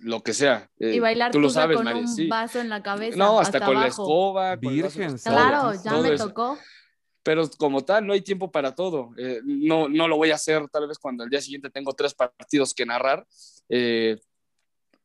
lo 0.00 0.22
que 0.22 0.32
sea. 0.34 0.68
Eh, 0.78 0.94
Y 0.96 0.98
bailar 1.00 1.30
tú 1.32 1.40
lo 1.40 1.48
sabes, 1.50 1.76
con 1.76 1.84
María, 1.84 2.02
un 2.02 2.08
sí. 2.08 2.26
vaso 2.26 2.60
en 2.60 2.68
la 2.68 2.82
cabeza. 2.82 3.16
No, 3.16 3.38
hasta, 3.40 3.64
con 3.64 3.74
la 3.74 3.86
escoba. 3.86 4.56
Virgen 4.56 5.10
con- 5.10 5.18
Claro, 5.18 5.72
ya 5.82 5.90
todo 5.90 6.02
me 6.02 6.14
eso. 6.14 6.28
tocó. 6.28 6.58
Pero 7.22 7.48
como 7.58 7.84
tal, 7.84 8.06
no 8.06 8.12
hay 8.14 8.22
tiempo 8.22 8.50
para 8.50 8.74
todo. 8.74 9.10
Eh, 9.18 9.40
no, 9.44 9.88
no 9.88 10.08
lo 10.08 10.16
voy 10.16 10.30
a 10.30 10.36
hacer 10.36 10.66
tal 10.68 10.88
vez 10.88 10.98
cuando 10.98 11.22
el 11.24 11.30
día 11.30 11.40
siguiente 11.42 11.68
tengo 11.70 11.92
tres 11.92 12.14
partidos 12.14 12.72
que 12.72 12.86
narrar. 12.86 13.26
Eh, 13.68 14.18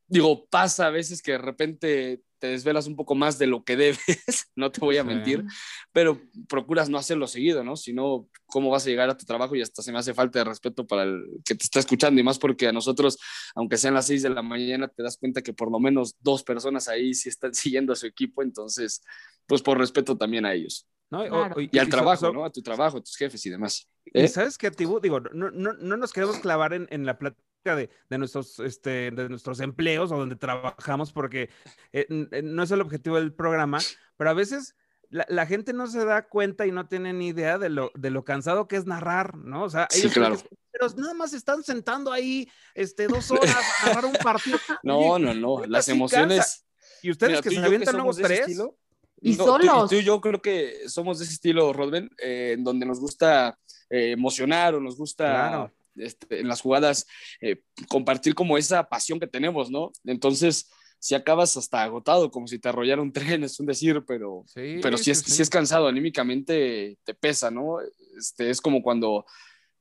digo, 0.07 0.45
pasa 0.45 0.87
a 0.87 0.91
veces 0.91 1.21
que 1.21 1.33
de 1.33 1.37
repente 1.39 2.21
te 2.39 2.47
desvelas 2.47 2.87
un 2.87 2.95
poco 2.95 3.15
más 3.15 3.37
de 3.37 3.47
lo 3.47 3.63
que 3.63 3.75
debes, 3.75 3.97
no 4.55 4.71
te 4.71 4.79
voy 4.81 4.97
a 4.97 5.01
Sí. 5.01 5.07
mentir, 5.07 5.43
pero 5.91 6.21
procuras 6.47 6.89
no 6.89 6.97
hacerlo 6.97 7.27
seguido, 7.27 7.63
¿no? 7.63 7.75
Si 7.75 7.93
no, 7.93 8.27
¿cómo 8.45 8.69
vas 8.69 8.85
a 8.85 8.89
llegar 8.89 9.09
a 9.09 9.17
tu 9.17 9.25
trabajo? 9.25 9.55
Y 9.55 9.61
hasta 9.61 9.81
se 9.81 9.91
me 9.91 9.99
hace 9.99 10.13
falta 10.13 10.39
de 10.39 10.45
respeto 10.45 10.85
para 10.85 11.03
el 11.03 11.23
que 11.45 11.55
te 11.55 11.63
está 11.63 11.79
escuchando, 11.79 12.19
y 12.19 12.23
más 12.23 12.37
porque 12.39 12.67
a 12.67 12.71
nosotros, 12.71 13.17
aunque 13.55 13.77
sean 13.77 13.93
las 13.93 14.07
seis 14.07 14.21
de 14.23 14.29
la 14.29 14.41
mañana, 14.41 14.87
te 14.87 15.03
das 15.03 15.17
cuenta 15.17 15.41
que 15.41 15.53
por 15.53 15.71
lo 15.71 15.79
menos 15.79 16.15
dos 16.19 16.43
personas 16.43 16.87
ahí 16.87 17.13
sí 17.13 17.29
están 17.29 17.53
siguiendo 17.55 17.93
a 17.93 17.95
su 17.95 18.07
equipo, 18.07 18.41
entonces, 18.43 19.01
pues 19.47 19.61
por 19.61 19.77
respeto 19.77 20.17
también 20.17 20.45
a 20.45 20.53
ellos. 20.53 20.87
¿no? 21.11 21.21
O- 21.21 21.27
Claro. 21.29 21.55
o- 21.57 21.61
Y 21.61 21.77
al 21.77 21.87
trabajo, 21.89 22.27
so- 22.27 22.33
¿no? 22.33 22.45
A 22.45 22.49
tu 22.51 22.61
trabajo, 22.61 22.97
a 22.97 23.01
tus 23.01 23.15
jefes 23.15 23.45
y 23.45 23.49
demás. 23.49 23.87
Y 24.05 24.21
¿Eh? 24.21 24.27
sabes 24.27 24.57
qué, 24.57 24.71
Tibu, 24.71 24.99
digo, 24.99 25.19
no, 25.19 25.51
no, 25.51 25.73
no 25.73 25.97
nos 25.97 26.13
queremos 26.13 26.37
clavar 26.39 26.73
en, 26.73 26.87
en 26.91 27.05
la 27.05 27.17
plática 27.19 27.41
de, 27.73 27.89
de 28.09 28.17
nuestros, 28.19 28.59
este, 28.59 29.09
de 29.11 29.29
nuestros 29.29 29.59
empleos 29.61 30.11
o 30.11 30.17
donde 30.17 30.35
trabajamos, 30.35 31.11
porque 31.11 31.49
eh, 31.93 32.05
eh, 32.31 32.41
no 32.43 32.61
es 32.61 32.69
el 32.71 32.81
objetivo 32.81 33.15
del 33.15 33.33
programa, 33.33 33.79
pero 34.17 34.29
a 34.29 34.33
veces 34.33 34.75
la, 35.09 35.25
la 35.29 35.45
gente 35.47 35.73
no 35.73 35.87
se 35.87 36.03
da 36.05 36.27
cuenta 36.27 36.67
y 36.67 36.71
no 36.71 36.87
tiene 36.87 37.13
ni 37.13 37.29
idea 37.29 37.57
de 37.57 37.69
lo, 37.69 37.91
de 37.95 38.09
lo 38.11 38.23
cansado 38.25 38.67
que 38.67 38.75
es 38.75 38.85
narrar, 38.85 39.35
¿no? 39.37 39.63
O 39.63 39.69
sea, 39.69 39.87
Sí, 39.89 40.01
ellos 40.01 40.13
claro. 40.13 40.35
creen 40.35 40.47
que- 40.49 40.55
pero 40.77 40.89
nada 40.97 41.13
más 41.13 41.31
están 41.33 41.63
sentando 41.63 42.11
ahí 42.11 42.49
este, 42.73 43.07
dos 43.07 43.31
horas 43.31 43.55
a 43.83 43.87
narrar 43.87 44.05
un 44.05 44.13
partido. 44.13 44.57
No, 44.83 45.17
no, 45.17 45.33
no. 45.33 45.65
Las 45.65 45.85
sí 45.85 45.91
emociones. 45.93 46.37
cansa. 46.39 46.59
Y 47.01 47.11
ustedes 47.11 47.31
Mira, 47.31 47.41
que 47.43 47.49
tú 47.49 47.55
se 47.55 47.65
avientan 47.65 47.93
luego 47.95 48.11
somos 48.13 48.17
de 48.17 48.23
ese 48.23 48.33
tres. 48.35 48.39
estilo, 48.41 48.77
Y 49.21 49.31
no, 49.31 49.37
tú- 49.37 49.43
solos. 49.51 49.89
Tú, 49.89 49.95
y 49.95 50.03
yo 50.03 50.19
creo 50.19 50.41
que 50.41 50.89
somos 50.89 51.19
de 51.19 51.25
ese 51.25 51.33
estilo, 51.35 51.71
Rodben, 51.71 52.09
eh, 52.17 52.55
en 52.57 52.63
donde 52.65 52.85
nos 52.85 52.99
gusta 52.99 53.57
eh, 53.89 54.11
emocionar 54.11 54.75
o 54.75 54.81
nos 54.81 54.97
gusta 54.97 55.23
Claro. 55.25 55.73
Este, 55.95 56.39
en 56.39 56.47
las 56.47 56.61
jugadas 56.61 57.05
eh, 57.41 57.61
compartir 57.87 58.35
como 58.35 58.57
esa 58.57 58.87
pasión 58.87 59.19
que 59.19 59.27
tenemos, 59.27 59.69
¿no? 59.71 59.91
Entonces, 60.03 60.69
si 60.99 61.15
acabas 61.15 61.55
hasta 61.57 61.83
agotado, 61.83 62.31
como 62.31 62.47
si 62.47 62.59
te 62.59 62.69
arrollara 62.69 63.01
un 63.01 63.13
tren, 63.13 63.43
es 63.43 63.59
un 63.59 63.65
decir, 63.65 64.03
pero, 64.07 64.43
Sí, 64.47 64.79
pero 64.81 64.97
sí 64.97 65.11
es, 65.11 65.19
sí, 65.19 65.31
sí 65.31 65.41
es 65.41 65.49
cansado, 65.49 65.87
anímicamente 65.87 66.97
te 67.03 67.13
pesa, 67.13 67.51
¿no? 67.51 67.77
Este, 68.17 68.49
es 68.49 68.61
como 68.61 68.81
cuando, 68.81 69.25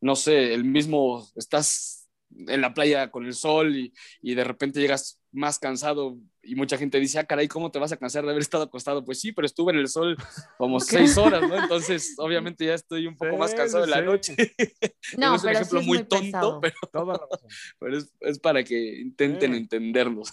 no 0.01 0.17
sé, 0.17 0.55
el 0.55 0.65
mismo, 0.65 1.27
estás 1.37 2.09
en 2.31 2.61
la 2.61 2.75
playa 2.75 3.11
con 3.11 3.27
el 3.27 3.35
sol 3.35 3.77
y, 3.77 3.93
y 4.21 4.35
de 4.35 4.45
repente 4.45 4.81
llegas 4.81 5.21
más 5.31 5.59
cansado 5.59 6.19
y 6.47 6.55
mucha 6.55 6.77
gente 6.79 6.99
dice, 7.01 7.19
ah, 7.19 7.25
caray, 7.25 7.49
¿cómo 7.49 7.71
te 7.71 7.79
vas 7.79 7.93
a 7.93 7.97
cansar 7.97 8.25
de 8.25 8.31
haber 8.31 8.43
estado 8.43 8.65
acostado? 8.65 9.05
Pues 9.05 9.21
sí, 9.21 9.33
pero 9.33 9.47
estuve 9.47 9.73
en 9.73 9.79
el 9.79 9.89
sol 9.89 10.17
como 10.59 10.81
seis 10.81 11.17
horas, 11.19 11.43
¿no? 11.49 11.57
Entonces, 11.57 12.15
obviamente 12.19 12.67
ya 12.67 12.75
estoy 12.75 13.07
un 13.07 13.17
poco 13.17 13.33
Sí, 13.33 13.39
más 13.39 13.55
cansado 13.55 13.85
sí, 13.85 13.91
de 13.91 13.97
la 13.97 14.03
noche. 14.03 14.37
No, 15.19 15.35
es 15.37 15.43
un 15.45 15.49
pero 15.49 15.59
ejemplo 15.59 15.81
sí 15.81 15.85
es 15.85 15.87
muy, 15.87 15.99
muy 15.99 16.07
tonto, 16.07 16.61
pesado. 16.61 16.61
pero, 16.61 16.75
Toda 16.93 17.13
la 17.19 17.27
razón. 17.31 17.49
pero 17.79 17.99
es, 17.99 18.13
es 18.21 18.39
para 18.39 18.65
que 18.65 19.01
intenten 19.01 19.53
Sí. 19.53 19.59
entendernos. 19.59 20.31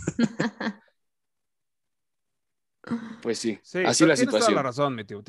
pues 3.21 3.37
sí, 3.39 3.59
Sí, 3.61 3.79
así 3.85 4.05
la 4.05 4.15
tienes 4.15 4.31
toda 4.31 4.41
situación. 4.41 4.55
la 4.55 4.63
razón, 4.63 4.95
mi 4.95 5.03
tío. 5.05 5.23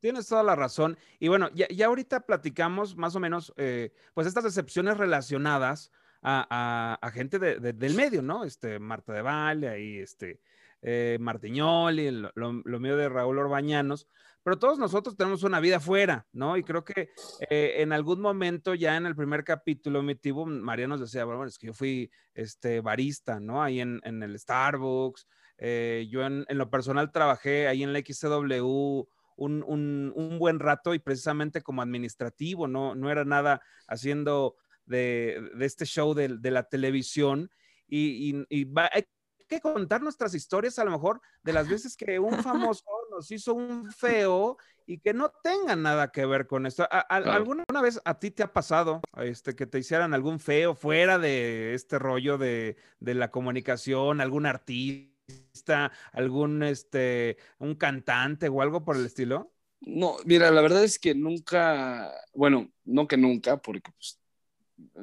Tienes 0.00 0.26
toda 0.28 0.42
la 0.42 0.54
razón. 0.54 0.98
Y 1.18 1.28
bueno, 1.28 1.50
ya, 1.54 1.66
ya 1.68 1.86
ahorita 1.86 2.20
platicamos 2.26 2.96
más 2.96 3.16
o 3.16 3.20
menos, 3.20 3.52
eh, 3.56 3.92
pues 4.14 4.26
estas 4.26 4.44
excepciones 4.44 4.98
relacionadas 4.98 5.90
a, 6.22 7.10
gente 7.12 7.38
de- 7.38 7.58
de- 7.60 7.72
del 7.72 7.94
medio, 7.94 8.22
¿no? 8.22 8.44
Este, 8.44 8.78
Marta 8.78 9.12
de 9.12 9.22
Valle, 9.22 9.68
ahí, 9.68 9.98
este, 9.98 10.40
eh, 10.82 11.18
Martiñoli, 11.20 12.10
lo, 12.10 12.30
lo- 12.34 12.80
mío 12.80 12.96
de 12.96 13.08
Raúl 13.08 13.38
Orbañanos. 13.38 14.08
Pero 14.42 14.58
todos 14.60 14.78
nosotros 14.78 15.16
tenemos 15.16 15.42
una 15.42 15.58
vida 15.58 15.78
afuera, 15.78 16.24
¿no? 16.32 16.56
Y 16.56 16.62
creo 16.62 16.84
que 16.84 17.10
eh, 17.50 17.74
en 17.78 17.92
algún 17.92 18.20
momento, 18.20 18.74
ya 18.74 18.96
en 18.96 19.04
el 19.06 19.16
primer 19.16 19.42
capítulo, 19.42 20.02
mi 20.04 20.14
tío 20.14 20.46
María 20.46 20.86
nos 20.86 21.00
decía, 21.00 21.24
bueno, 21.24 21.44
es 21.44 21.58
que 21.58 21.66
yo 21.66 21.72
fui 21.74 22.10
este, 22.32 22.80
barista, 22.80 23.40
¿no? 23.40 23.60
Ahí 23.62 23.80
en, 23.80 24.00
en 24.04 24.22
el 24.22 24.38
Starbucks. 24.38 25.26
Eh, 25.58 26.06
yo 26.10 26.24
en, 26.24 26.44
en 26.48 26.58
lo 26.58 26.70
personal 26.70 27.10
trabajé 27.10 27.66
ahí 27.66 27.82
en 27.82 27.92
la 27.92 27.98
XCW 27.98 29.08
un, 29.36 29.64
un- 29.66 30.12
un 30.14 30.38
buen 30.38 30.60
rato 30.60 30.94
y 30.94 30.98
precisamente 31.00 31.62
como 31.62 31.82
administrativo, 31.82 32.68
no, 32.68 32.94
no 32.94 33.10
era 33.10 33.24
nada 33.24 33.60
haciendo 33.88 34.54
de, 34.86 35.50
de 35.54 35.66
este 35.66 35.84
show 35.84 36.14
de, 36.14 36.28
de 36.38 36.50
la 36.50 36.68
televisión 36.68 37.50
y, 37.88 38.30
y- 38.30 38.46
y 38.48 38.64
va- 38.64 38.90
hay 38.92 39.04
que 39.48 39.60
contar 39.60 40.02
nuestras 40.02 40.34
historias 40.34 40.78
a 40.80 40.84
lo 40.84 40.90
mejor 40.90 41.20
de 41.44 41.52
las 41.52 41.68
veces 41.68 41.96
que 41.96 42.18
un 42.18 42.30
famoso 42.74 42.84
nos 43.10 43.30
hizo 43.30 43.54
un 43.54 43.92
feo 43.92 44.56
y 44.86 44.98
que 44.98 45.12
no 45.14 45.30
tenga 45.42 45.74
nada 45.76 46.10
que 46.12 46.26
ver 46.26 46.46
con 46.46 46.66
esto. 46.66 46.82
¿A- 46.90 46.98
a- 47.08 47.22
Claro. 47.22 47.32
¿Alguna 47.32 47.64
una 47.68 47.82
vez 47.82 48.00
a 48.04 48.18
ti 48.18 48.30
te 48.30 48.42
ha 48.42 48.52
pasado 48.52 49.00
este, 49.18 49.54
que 49.54 49.66
te 49.66 49.78
hicieran 49.78 50.14
algún 50.14 50.40
feo 50.40 50.74
fuera 50.74 51.18
de 51.18 51.74
este 51.74 51.98
rollo 51.98 52.38
de, 52.38 52.76
de 53.00 53.14
la 53.14 53.30
comunicación, 53.30 54.20
algún 54.20 54.46
artista, 54.46 55.92
algún 56.12 56.62
este, 56.62 57.36
un 57.58 57.74
cantante 57.74 58.48
o 58.48 58.62
algo 58.62 58.84
por 58.84 58.96
el 58.96 59.06
estilo? 59.06 59.52
No, 59.80 60.16
mira, 60.24 60.50
la 60.50 60.60
verdad 60.62 60.82
es 60.84 60.98
que 60.98 61.14
nunca, 61.14 62.12
bueno, 62.34 62.70
no 62.84 63.06
que 63.06 63.16
nunca, 63.16 63.56
porque 63.58 63.90
pues, 63.92 64.20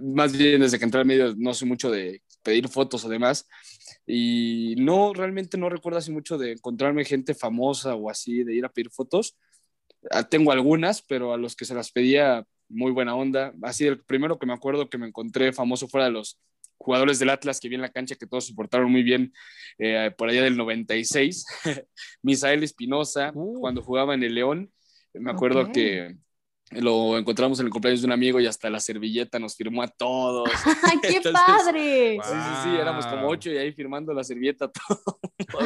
más 0.01 0.35
bien 0.37 0.61
desde 0.61 0.77
que 0.77 0.85
entré 0.85 0.99
al 1.01 1.05
medio 1.05 1.33
no 1.37 1.53
sé 1.53 1.65
mucho 1.65 1.89
de 1.91 2.21
pedir 2.43 2.67
fotos 2.67 3.05
o 3.05 3.09
demás, 3.09 3.47
y 4.05 4.75
no, 4.77 5.13
realmente 5.13 5.57
no 5.57 5.69
recuerdo 5.69 5.99
así 5.99 6.11
mucho 6.11 6.37
de 6.37 6.53
encontrarme 6.53 7.05
gente 7.05 7.33
famosa 7.33 7.95
o 7.95 8.09
así, 8.09 8.43
de 8.43 8.55
ir 8.55 8.65
a 8.65 8.69
pedir 8.69 8.89
fotos. 8.89 9.37
Ah, 10.11 10.23
Tengo 10.23 10.51
algunas, 10.51 11.01
pero 11.01 11.33
a 11.33 11.37
los 11.37 11.55
que 11.55 11.65
se 11.65 11.73
las 11.73 11.91
pedía, 11.91 12.45
muy 12.69 12.91
buena 12.91 13.15
onda. 13.15 13.53
Así, 13.61 13.85
el 13.85 14.03
primero 14.03 14.39
que 14.39 14.45
me 14.45 14.53
acuerdo 14.53 14.89
que 14.89 14.97
me 14.97 15.07
encontré 15.07 15.53
famoso 15.53 15.87
fuera 15.87 16.05
de 16.05 16.11
los 16.11 16.39
jugadores 16.77 17.19
del 17.19 17.29
Atlas 17.29 17.59
que 17.59 17.69
vi 17.69 17.75
en 17.75 17.81
la 17.81 17.91
cancha, 17.91 18.15
que 18.15 18.27
todos 18.27 18.47
se 18.47 18.53
portaron 18.53 18.91
muy 18.91 19.03
bien 19.03 19.31
eh, 19.77 20.11
por 20.17 20.29
allá 20.29 20.43
del 20.43 20.57
96. 20.57 21.45
Misael 22.21 22.63
Espinosa, 22.63 23.31
Uh. 23.33 23.59
cuando 23.61 23.81
jugaba 23.81 24.13
en 24.13 24.23
el 24.23 24.35
León. 24.35 24.71
Me 25.13 25.31
acuerdo 25.31 25.71
que 25.71 26.17
lo 26.71 27.17
encontramos 27.17 27.59
en 27.59 27.67
el 27.67 27.71
cumpleaños 27.71 28.01
de 28.01 28.07
un 28.07 28.13
amigo 28.13 28.39
y 28.39 28.47
hasta 28.47 28.69
la 28.69 28.79
servilleta 28.79 29.37
nos 29.39 29.55
firmó 29.55 29.83
a 29.83 29.87
todos. 29.87 30.51
¡Ay, 30.83 30.99
qué 31.01 31.17
Entonces, 31.17 31.43
padre! 31.45 32.15
Wow. 32.15 32.23
Sí, 32.23 32.31
sí, 32.31 32.61
sí, 32.63 32.75
éramos 32.77 33.05
como 33.07 33.27
ocho 33.27 33.51
y 33.51 33.57
ahí 33.57 33.71
firmando 33.73 34.13
la 34.13 34.23
servilleta, 34.23 34.71
todo. 34.87 35.19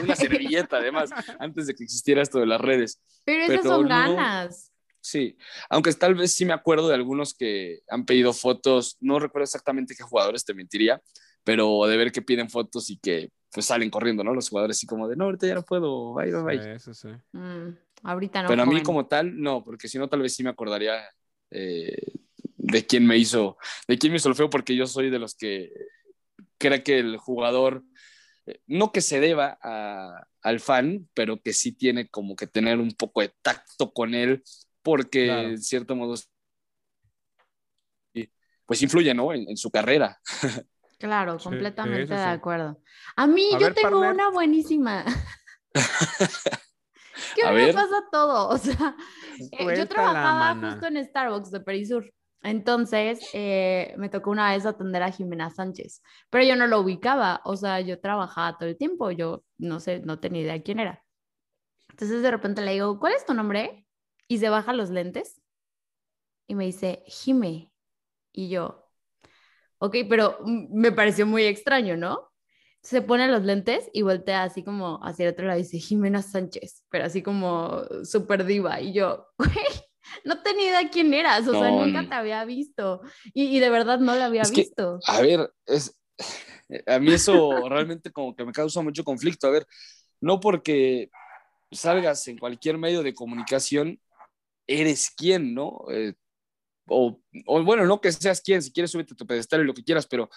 una 0.04 0.16
servilleta 0.16 0.78
además, 0.78 1.10
antes 1.40 1.68
de 1.68 1.76
que 1.76 1.84
existiera 1.84 2.22
esto 2.22 2.40
de 2.40 2.46
las 2.48 2.60
redes. 2.60 3.02
Pero 3.24 3.44
esas 3.44 3.62
pero 3.62 3.70
son 3.76 3.84
no- 3.84 3.88
ganas. 3.90 4.72
Sí, 5.00 5.38
aunque 5.70 5.94
tal 5.94 6.16
vez 6.16 6.34
sí 6.34 6.44
me 6.44 6.52
acuerdo 6.52 6.90
de 6.90 6.96
algunos 6.96 7.34
que 7.34 7.80
han 7.90 8.04
pedido 8.06 8.34
fotos, 8.34 8.98
no 9.00 9.20
recuerdo 9.20 9.44
exactamente 9.46 9.96
qué 9.96 10.04
jugadores, 10.04 10.44
te 10.44 10.54
mentiría, 10.54 11.02
pero 11.46 11.86
de 11.86 11.96
ver 11.96 12.12
que 12.12 12.22
piden 12.22 12.50
fotos 12.50 12.90
y 12.90 12.98
que 12.98 13.30
pues 13.54 13.68
salen 13.68 13.90
corriendo, 13.90 14.22
¿no? 14.26 14.34
Los 14.34 14.50
jugadores 14.50 14.76
así 14.76 14.86
como 14.86 15.08
de, 15.08 15.16
no, 15.16 15.26
ahorita 15.26 15.48
ya 15.48 15.56
no 15.56 15.64
puedo, 15.64 16.14
bye, 16.14 16.30
bye, 16.34 16.44
bye. 16.58 16.78
Sí, 16.80 16.92
sí, 16.94 16.94
sí. 16.94 17.38
Mm, 17.38 17.78
ahorita 18.04 18.44
no. 18.44 18.50
pero 18.50 18.64
a 18.64 18.66
mí 18.66 18.82
como 18.84 19.08
tal, 19.08 19.40
no, 19.40 19.64
porque 19.64 19.88
si 19.88 19.98
no, 19.98 20.08
tal 20.08 20.22
vez 20.22 20.36
sí 20.36 20.44
me 20.44 20.50
acordaría 20.50 21.04
eh, 21.52 21.96
de 22.58 22.86
quién 22.86 23.06
me 23.06 23.18
hizo, 23.18 23.58
de 23.88 23.98
quién 23.98 24.12
me 24.14 24.18
hizo 24.18 24.30
el 24.30 24.36
feo, 24.36 24.50
porque 24.50 24.76
yo 24.76 24.88
soy 24.88 25.10
de 25.10 25.20
los 25.20 25.36
que 25.36 25.72
cree 26.58 26.84
que 26.84 27.00
el 27.00 27.18
jugador, 27.18 27.84
eh, 28.46 28.62
no 28.68 28.92
que 28.92 29.02
se 29.02 29.20
deba 29.20 29.58
a- 29.62 30.28
al 30.42 30.60
fan, 30.60 31.10
pero 31.14 31.42
que 31.42 31.54
sí 31.54 31.74
tiene 31.74 32.08
como 32.10 32.36
que 32.36 32.48
tener 32.48 32.80
un 32.80 32.92
poco 32.92 33.22
de 33.22 33.34
tacto 33.42 33.92
con 33.94 34.14
él, 34.16 34.44
porque 34.82 35.26
Claro. 35.26 35.50
en 35.50 35.62
cierto 35.62 35.96
modo, 35.96 36.16
pues 38.66 38.82
influye, 38.82 39.14
¿no? 39.14 39.34
En, 39.34 39.50
en 39.50 39.58
su 39.58 39.72
carrera. 39.72 40.20
Claro, 41.00 41.38
Sí, 41.38 41.44
completamente 41.44 42.08
sí, 42.08 42.14
de 42.16 42.24
acuerdo. 42.24 42.82
A 43.16 43.28
mí, 43.28 43.52
A 43.54 43.60
yo 43.60 43.66
ver, 43.68 43.76
tengo 43.76 44.00
partner. 44.00 44.14
una 44.16 44.30
buenísima. 44.32 45.06
que 47.36 47.44
A 47.44 47.52
me 47.52 47.68
ver. 47.68 47.76
pasa 47.76 48.04
todo. 48.12 48.50
O 48.54 48.58
sea, 48.58 48.96
eh, 49.52 49.78
yo 49.78 49.88
trabajaba 49.88 50.56
justo 50.56 50.88
en 50.88 51.04
Starbucks 51.06 51.52
de 51.52 51.60
Perisur. 51.62 52.12
Entonces, 52.44 53.20
eh, 53.34 53.94
me 53.98 54.10
tocó 54.10 54.30
una 54.32 54.52
vez 54.52 54.66
atender 54.66 55.04
a 55.04 55.12
Jimena 55.12 55.50
Sánchez, 55.50 56.02
pero 56.30 56.44
yo 56.46 56.56
no 56.56 56.68
lo 56.68 56.80
ubicaba, 56.80 57.42
o 57.44 57.56
sea, 57.58 57.82
yo 57.82 58.00
trabajaba 58.00 58.58
todo 58.58 58.70
el 58.70 58.78
tiempo, 58.78 59.12
yo 59.12 59.44
no 59.58 59.80
sé, 59.80 60.00
no 60.02 60.20
tenía 60.20 60.44
idea 60.44 60.62
quién 60.62 60.80
era. 60.80 61.04
Entonces, 61.90 62.22
de 62.22 62.32
repente 62.32 62.62
le 62.62 62.74
digo, 62.74 63.00
¿cuál 63.00 63.14
es 63.14 63.26
tu 63.26 63.34
nombre? 63.34 63.86
Y 64.28 64.38
se 64.40 64.50
baja 64.50 64.74
los 64.74 64.90
lentes 64.92 65.42
y 66.48 66.56
me 66.56 66.66
dice, 66.66 67.04
Jime. 67.08 67.72
Y 68.34 68.50
yo, 68.50 68.86
ok, 69.80 69.96
pero 70.10 70.38
mm, 70.44 70.68
me 70.80 70.92
pareció 70.92 71.26
muy 71.26 71.44
extraño, 71.44 71.98
¿no? 71.98 72.32
Se 72.82 73.02
pone 73.02 73.28
los 73.28 73.44
lentes 73.44 73.90
y 73.94 74.02
voltea 74.04 74.44
así 74.44 74.64
como 74.64 75.00
hacia 75.04 75.26
el 75.28 75.34
otro 75.34 75.46
lado 75.46 75.60
y 75.60 75.64
dice, 75.64 75.80
Jimena 75.80 76.22
Sánchez, 76.22 76.84
pero 76.90 77.06
así 77.06 77.22
como 77.22 77.82
súper 78.06 78.46
diva. 78.46 78.80
Y 78.80 78.94
yo, 78.94 79.28
güey, 79.38 79.52
no 80.24 80.42
tenía 80.42 80.70
idea 80.70 80.90
quién 80.90 81.14
eras, 81.14 81.48
o 81.48 81.52
sea, 81.52 81.70
No, 81.70 81.86
nunca 81.86 82.04
no. 82.04 82.10
te 82.10 82.16
había 82.16 82.46
visto. 82.46 83.02
Y, 83.34 83.46
y 83.58 83.60
de 83.60 83.70
verdad 83.70 84.00
no 84.00 84.16
la 84.16 84.26
había 84.28 84.44
Es 84.44 84.52
que- 84.52 84.62
visto. 84.62 85.00
A 85.06 85.22
ver, 85.22 85.52
es, 85.66 85.94
a 86.88 87.00
mí 87.00 87.12
eso 87.12 87.68
realmente 87.68 88.12
como 88.12 88.36
que 88.36 88.46
me 88.46 88.54
causa 88.54 88.82
mucho 88.82 89.04
conflicto. 89.04 89.48
A 89.48 89.52
ver, 89.52 89.68
no 90.22 90.40
porque 90.40 91.10
salgas 91.72 92.26
en 92.30 92.38
cualquier 92.38 92.78
medio 92.78 93.04
de 93.04 93.14
comunicación, 93.14 94.00
eres 94.66 95.12
quien, 95.12 95.54
¿no? 95.54 95.80
Eh, 95.92 96.14
o, 96.88 97.20
o 97.46 97.64
bueno, 97.64 97.86
no 97.86 98.00
que 98.00 98.12
seas 98.14 98.40
quien, 98.42 98.62
si 98.62 98.72
quieres 98.72 98.92
súbete 98.92 99.14
a 99.14 99.18
tu 99.18 99.28
pedestal 99.28 99.62
y 99.62 99.66
lo 99.66 99.74
que 99.74 99.84
quieras, 99.84 100.08
pero 100.08 100.30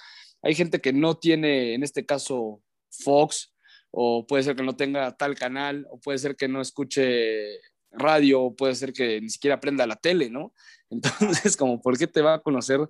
hay 0.42 0.55
gente 0.55 0.81
que 0.81 0.92
no 0.92 1.16
tiene, 1.16 1.74
en 1.74 1.83
este 1.83 2.05
caso, 2.07 2.62
Fox, 2.90 3.55
o 3.90 4.26
puede 4.26 4.42
ser 4.42 4.57
que 4.57 4.62
no 4.62 4.76
tenga 4.76 5.16
tal 5.16 5.35
canal, 5.35 5.87
o 5.90 5.98
puede 5.98 6.18
ser 6.18 6.37
que 6.37 6.48
no 6.48 6.61
escuche 6.61 7.59
radio, 7.90 8.42
o 8.42 8.55
puede 8.57 8.74
ser 8.74 8.92
que 8.92 9.20
ni 9.20 9.29
siquiera 9.29 9.57
aprenda 9.57 9.87
la 9.87 9.96
tele, 9.96 10.31
¿no? 10.31 10.55
Entonces, 10.90 11.57
como, 11.57 11.81
¿por 11.81 11.98
qué 11.98 12.07
te 12.07 12.22
va 12.22 12.35
a 12.35 12.42
conocer 12.42 12.81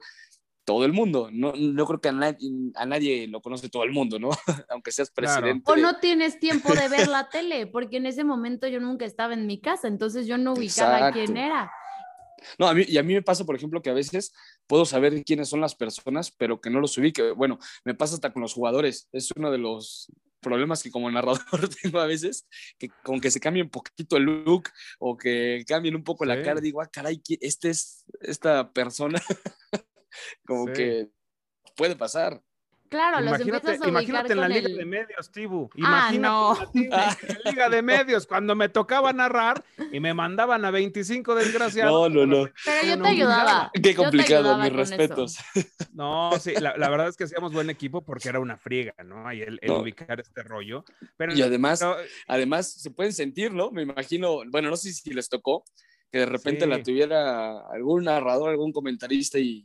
todo 0.65 0.85
el 0.85 0.93
mundo? 0.93 1.31
No, 1.33 1.53
no 1.57 1.87
creo 1.87 2.01
que 2.01 2.09
a 2.09 2.13
nadie, 2.13 2.51
a 2.75 2.87
nadie 2.87 3.27
lo 3.29 3.41
conoce 3.41 3.69
todo 3.69 3.85
el 3.85 3.93
mundo, 3.93 4.19
¿no? 4.19 4.31
Aunque 4.69 4.93
seas 4.93 5.11
Claro. 5.11 5.41
presidente. 5.41 5.71
O 5.71 5.77
no 5.77 5.99
tienes 5.99 6.39
tiempo 6.39 6.75
de 6.75 6.89
ver 6.89 7.09
la 7.09 7.29
tele, 7.29 7.67
porque 7.67 7.97
en 7.97 8.07
ese 8.07 8.25
momento 8.25 8.69
yo 8.69 8.81
nunca 8.81 9.05
estaba 9.05 9.35
en 9.35 9.47
mi 9.47 9.61
casa, 9.61 9.89
entonces 9.89 10.27
yo 10.27 10.39
no 10.39 10.53
ubicaba 10.53 10.99
Exacto. 10.99 11.19
quién 11.19 11.37
era. 11.37 11.73
No, 12.59 12.67
a 12.69 12.75
mí, 12.75 12.85
y 12.87 12.99
a 12.99 13.03
mí 13.03 13.15
me 13.15 13.23
pasa, 13.23 13.45
por 13.45 13.57
ejemplo, 13.57 13.83
que 13.83 13.91
a 13.91 13.95
veces 13.95 14.33
puedo 14.67 14.85
saber 14.85 15.25
quiénes 15.25 15.49
son 15.49 15.61
las 15.61 15.75
personas, 15.75 16.31
pero 16.31 16.61
que 16.61 16.71
no 16.71 16.81
los 16.81 16.97
ubique. 16.99 17.33
Bueno, 17.33 17.59
me 17.85 17.95
pasa 17.95 18.15
hasta 18.15 18.33
con 18.33 18.43
los 18.43 18.53
jugadores. 18.55 19.09
Es 19.13 19.31
uno 19.37 19.51
de 19.51 19.59
los 19.59 20.11
problemas 20.41 20.83
que 20.83 20.91
como 20.91 21.11
narrador 21.11 21.41
tengo 21.83 22.01
a 22.01 22.07
veces, 22.07 22.47
que 22.79 22.89
con 23.03 23.21
que 23.21 23.31
se 23.31 23.41
cambie 23.41 23.63
un 23.63 23.69
poquito 23.71 24.17
el 24.17 24.23
look 24.25 24.71
o 24.99 25.17
que 25.17 25.65
cambien 25.67 25.95
un 25.97 26.03
poco 26.05 26.25
la 26.25 26.43
cara, 26.43 26.61
digo, 26.61 26.81
ah, 26.81 26.89
caray, 26.91 27.17
¿qui- 27.21 27.39
este 27.43 27.69
es 27.71 28.05
esta 28.21 28.73
persona, 28.73 29.21
como 30.47 30.67
Sí. 30.69 30.73
que 30.73 31.09
puede 31.77 31.95
pasar. 31.97 32.43
Claro, 32.91 33.21
los 33.21 33.29
Imagínate, 33.39 33.57
empiezas 33.57 33.67
a 33.67 33.85
ubicar 33.85 33.89
imagínate 34.03 34.33
en 34.33 34.41
la 34.41 34.49
liga 34.49 34.69
el... 34.69 34.77
de 34.77 34.85
medios, 34.85 35.31
Tibu. 35.31 35.71
Ah, 35.75 36.11
Imagínate 36.13 36.19
no. 36.21 36.71
en 36.75 36.91
la, 36.91 37.19
en 37.23 37.39
la 37.45 37.51
liga 37.51 37.69
de 37.69 37.83
medios, 37.83 38.27
cuando 38.27 38.57
me 38.57 38.69
tocaba 38.69 39.13
narrar 39.13 39.63
y 39.93 40.01
me 40.01 40.13
mandaban 40.13 40.65
a 40.65 40.73
25 40.73 41.37
desgraciados. 41.37 41.93
No, 41.93 42.09
no, 42.09 42.27
no. 42.27 42.51
Pero 42.65 42.87
yo 42.89 42.97
no 42.97 43.05
te 43.05 43.11
ayudaba. 43.11 43.71
Qué 43.81 43.95
complicado, 43.95 44.41
ayudaba 44.55 44.65
mis 44.65 44.73
eso. 44.73 44.77
respetos. 44.77 45.39
No, 45.93 46.33
sí, 46.41 46.53
la, 46.61 46.77
la 46.77 46.89
verdad 46.91 47.09
es 47.09 47.17
que 47.17 47.25
hacíamos 47.25 47.53
buen 47.53 47.71
equipo 47.71 48.03
porque 48.05 48.29
era 48.29 48.41
una 48.41 48.57
friega, 48.57 48.95
¿no? 49.05 49.27
Ahí 49.29 49.41
el, 49.43 49.61
el 49.63 49.69
No. 49.69 49.79
ubicar 49.83 50.19
este 50.19 50.43
rollo. 50.43 50.85
Pero, 51.17 51.33
Y 51.33 51.43
además, 51.43 51.79
pero, 51.79 51.97
además 52.27 52.73
se 52.73 52.91
pueden 52.91 53.13
sentir, 53.13 53.53
¿no? 53.53 53.71
Me 53.71 53.83
imagino, 53.83 54.41
bueno, 54.49 54.69
no 54.69 54.77
sé 54.77 54.93
si 54.93 55.11
les 55.15 55.29
tocó 55.29 55.63
que 56.11 56.19
de 56.19 56.27
repente 56.27 56.65
Sí. 56.65 56.71
la 56.71 56.83
tuviera 56.83 57.61
algún 57.73 58.03
narrador, 58.05 58.51
algún 58.51 58.73
comentarista 58.73 59.39
y 59.39 59.65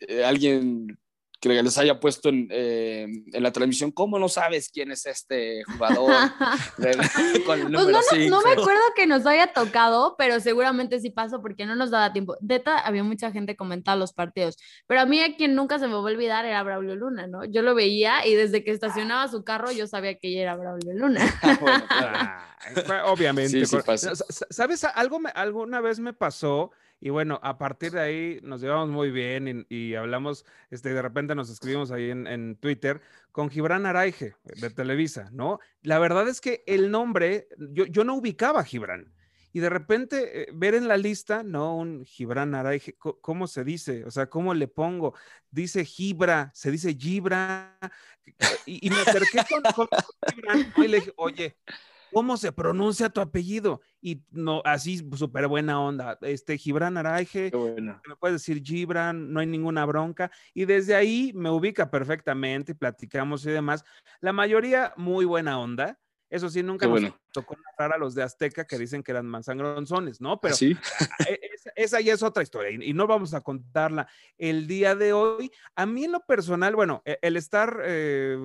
eh, 0.00 0.24
alguien 0.24 0.98
que 1.42 1.62
les 1.62 1.76
haya 1.76 1.98
puesto 1.98 2.28
en, 2.28 2.46
eh, 2.50 3.06
en 3.32 3.42
la 3.42 3.50
transmisión, 3.50 3.90
¿cómo 3.90 4.18
no 4.18 4.28
sabes 4.28 4.70
quién 4.72 4.92
es 4.92 5.06
este 5.06 5.64
jugador? 5.64 6.12
Con 7.46 7.60
el 7.60 7.72
Pues 7.72 7.86
no, 7.86 7.90
no, 7.90 7.98
cinco? 8.10 8.30
no 8.30 8.42
me 8.42 8.52
acuerdo 8.52 8.80
que 8.94 9.06
nos 9.08 9.26
haya 9.26 9.52
tocado, 9.52 10.14
pero 10.16 10.38
seguramente 10.40 11.00
sí 11.00 11.10
pasó 11.10 11.42
porque 11.42 11.66
no 11.66 11.74
nos 11.74 11.90
daba 11.90 12.12
tiempo. 12.12 12.36
Neta, 12.40 12.78
había 12.78 13.02
mucha 13.02 13.32
gente 13.32 13.56
comentando 13.56 13.98
los 13.98 14.12
partidos, 14.12 14.56
pero 14.86 15.00
a 15.00 15.06
mí 15.06 15.20
a 15.20 15.36
quien 15.36 15.54
nunca 15.54 15.78
se 15.78 15.86
me 15.88 15.94
va 15.94 15.98
a 15.98 16.02
olvidar 16.02 16.44
era 16.44 16.62
Braulio 16.62 16.94
Luna, 16.94 17.26
¿no? 17.26 17.44
Yo 17.44 17.62
lo 17.62 17.74
veía 17.74 18.24
y 18.26 18.34
desde 18.34 18.62
que 18.62 18.70
estacionaba 18.70 19.26
su 19.28 19.42
carro 19.42 19.72
yo 19.72 19.86
sabía 19.86 20.14
que 20.18 20.28
ella 20.28 20.42
era 20.42 20.56
Braulio 20.56 20.92
Luna. 20.94 21.20
Bueno, 21.60 21.84
claro. 21.88 22.12
ah, 22.14 22.54
fue- 22.86 23.02
obviamente. 23.02 23.66
Sí, 23.66 23.66
sí 23.66 24.06
¿Sabes? 24.50 24.84
Algo 24.84 25.18
me- 25.18 25.30
alguna 25.30 25.80
vez 25.80 25.98
me 25.98 26.12
pasó 26.12 26.70
y 27.04 27.10
bueno, 27.10 27.40
a 27.42 27.58
partir 27.58 27.90
de 27.92 28.00
ahí 28.00 28.38
nos 28.44 28.60
llevamos 28.60 28.88
muy 28.88 29.10
bien 29.10 29.66
y, 29.68 29.76
y 29.76 29.94
hablamos, 29.96 30.46
este, 30.70 30.94
de 30.94 31.02
repente 31.02 31.34
nos 31.34 31.50
escribimos 31.50 31.90
ahí 31.90 32.10
en, 32.10 32.28
en 32.28 32.54
Twitter 32.56 33.00
con 33.32 33.50
Gibran 33.50 33.86
Araige 33.86 34.36
de 34.44 34.70
Televisa, 34.70 35.28
¿no? 35.32 35.58
La 35.82 35.98
verdad 35.98 36.28
es 36.28 36.40
que 36.40 36.62
el 36.66 36.92
nombre, 36.92 37.48
yo, 37.58 37.86
yo 37.86 38.04
no 38.04 38.14
ubicaba 38.14 38.60
a 38.60 38.64
Gibran. 38.64 39.12
Y 39.54 39.60
de 39.60 39.68
repente 39.68 40.42
eh, 40.42 40.46
ver 40.54 40.74
en 40.74 40.88
la 40.88 40.96
lista, 40.96 41.42
no, 41.42 41.76
un 41.76 42.04
Gibran 42.04 42.54
Araige, 42.54 42.96
¿cómo 42.96 43.46
se 43.46 43.64
dice? 43.64 44.04
O 44.04 44.10
sea, 44.10 44.30
¿cómo 44.30 44.54
le 44.54 44.68
pongo? 44.68 45.14
Dice 45.50 45.84
Gibra, 45.84 46.50
se 46.54 46.70
dice 46.70 46.94
Gibra. 46.94 47.78
Y, 48.64 48.86
y 48.86 48.90
me 48.90 48.96
acerqué 48.96 49.40
con, 49.50 49.62
con- 49.74 49.88
Gibran 50.34 50.72
y 50.76 50.88
le 50.88 51.00
dije, 51.00 51.12
oye, 51.16 51.56
¿cómo 52.12 52.36
se 52.36 52.52
pronuncia 52.52 53.08
tu 53.10 53.20
apellido? 53.20 53.80
Y 54.00 54.22
no, 54.30 54.62
así 54.64 54.98
súper 55.14 55.48
buena 55.48 55.80
onda. 55.80 56.18
Este, 56.20 56.58
Gibran 56.58 56.96
Araige, 56.96 57.50
bueno. 57.50 58.00
me 58.06 58.16
puedes 58.16 58.40
decir 58.40 58.62
Gibran, 58.62 59.32
no 59.32 59.40
hay 59.40 59.46
ninguna 59.46 59.84
bronca. 59.86 60.30
Y 60.54 60.64
desde 60.64 60.94
ahí 60.94 61.32
me 61.34 61.50
ubica 61.50 61.90
perfectamente 61.90 62.74
platicamos 62.74 63.44
y 63.46 63.50
demás. 63.50 63.84
La 64.20 64.32
mayoría 64.32 64.92
muy 64.96 65.24
buena 65.24 65.58
onda. 65.58 65.98
Eso 66.30 66.48
sí, 66.48 66.62
nunca 66.62 66.86
Qué 66.86 66.90
nos 66.90 67.00
bueno. 67.02 67.20
tocó 67.30 67.54
narrar 67.78 67.94
a 67.94 67.98
los 67.98 68.14
de 68.14 68.22
Azteca 68.22 68.66
que 68.66 68.78
dicen 68.78 69.02
que 69.02 69.10
eran 69.10 69.26
manzangronzones, 69.26 70.18
¿no? 70.20 70.40
Pero 70.40 70.54
¿Así? 70.54 70.74
e- 71.28 71.40
esa, 71.54 71.72
esa 71.76 72.00
ya 72.00 72.14
es 72.14 72.22
otra 72.22 72.42
historia 72.42 72.70
y, 72.70 72.90
y 72.90 72.94
no 72.94 73.06
vamos 73.06 73.34
a 73.34 73.42
contarla 73.42 74.08
el 74.38 74.66
día 74.66 74.94
de 74.94 75.12
hoy. 75.12 75.50
A 75.76 75.84
mí 75.84 76.04
en 76.04 76.12
lo 76.12 76.20
personal, 76.20 76.74
bueno, 76.74 77.02
e- 77.04 77.18
el 77.20 77.36
estar 77.36 77.82
eh, 77.84 78.38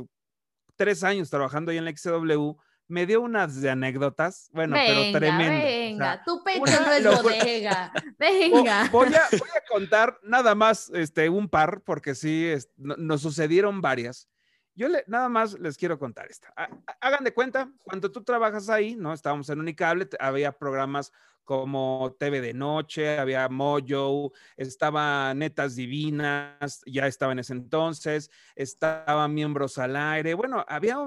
tres 0.75 1.01
años 1.05 1.29
trabajando 1.29 1.71
ahí 1.71 1.77
en 1.77 1.85
la 1.85 1.91
XW 1.95 2.57
me 2.87 3.05
dio 3.05 3.21
unas 3.21 3.61
de 3.61 3.69
anécdotas, 3.69 4.49
bueno, 4.53 4.75
pero 4.75 4.99
venga, 5.01 5.19
tremendo. 5.19 5.65
venga, 5.65 6.23
tu 6.25 6.43
pecho 6.43 6.61
no 6.81 6.91
es 6.91 7.03
locura. 7.03 7.35
bodega. 7.35 7.91
Venga. 8.19 8.89
Voy 8.91 9.07
a, 9.13 9.23
voy 9.31 9.49
a 9.55 9.67
contar 9.69 10.17
nada 10.23 10.55
más 10.55 10.89
este, 10.93 11.29
un 11.29 11.49
par, 11.49 11.81
porque 11.81 12.15
sí, 12.15 12.45
es- 12.45 12.69
no- 12.77 12.95
nos 12.97 13.21
sucedieron 13.21 13.81
varias. 13.81 14.27
Yo 14.73 14.87
le- 14.87 15.03
nada 15.07 15.27
más 15.29 15.59
les 15.59 15.75
quiero 15.77 15.97
contar 15.99 16.27
esta. 16.29 16.53
Ha- 16.55 16.63
ha- 16.87 16.97
Hagan 17.01 17.23
de 17.23 17.33
cuenta, 17.33 17.71
cuando 17.83 18.11
tú 18.11 18.23
trabajas 18.23 18.69
ahí, 18.69 18.95
¿no? 18.95 19.13
Estábamos 19.13 19.49
en 19.49 19.59
Unicable, 19.59 20.07
había 20.19 20.51
programas 20.51 21.11
como 21.43 22.13
TV 22.19 22.41
de 22.41 22.53
Noche, 22.53 23.17
había 23.17 23.47
Mojo, 23.47 24.33
estaba 24.57 25.33
Netas 25.33 25.75
Divinas, 25.75 26.81
ya 26.85 27.07
estaba 27.07 27.31
en 27.31 27.39
ese 27.39 27.53
entonces, 27.53 28.29
estaban 28.55 29.33
Miembros 29.33 29.77
al 29.77 29.95
Aire, 29.95 30.33
bueno, 30.33 30.65
había, 30.67 30.97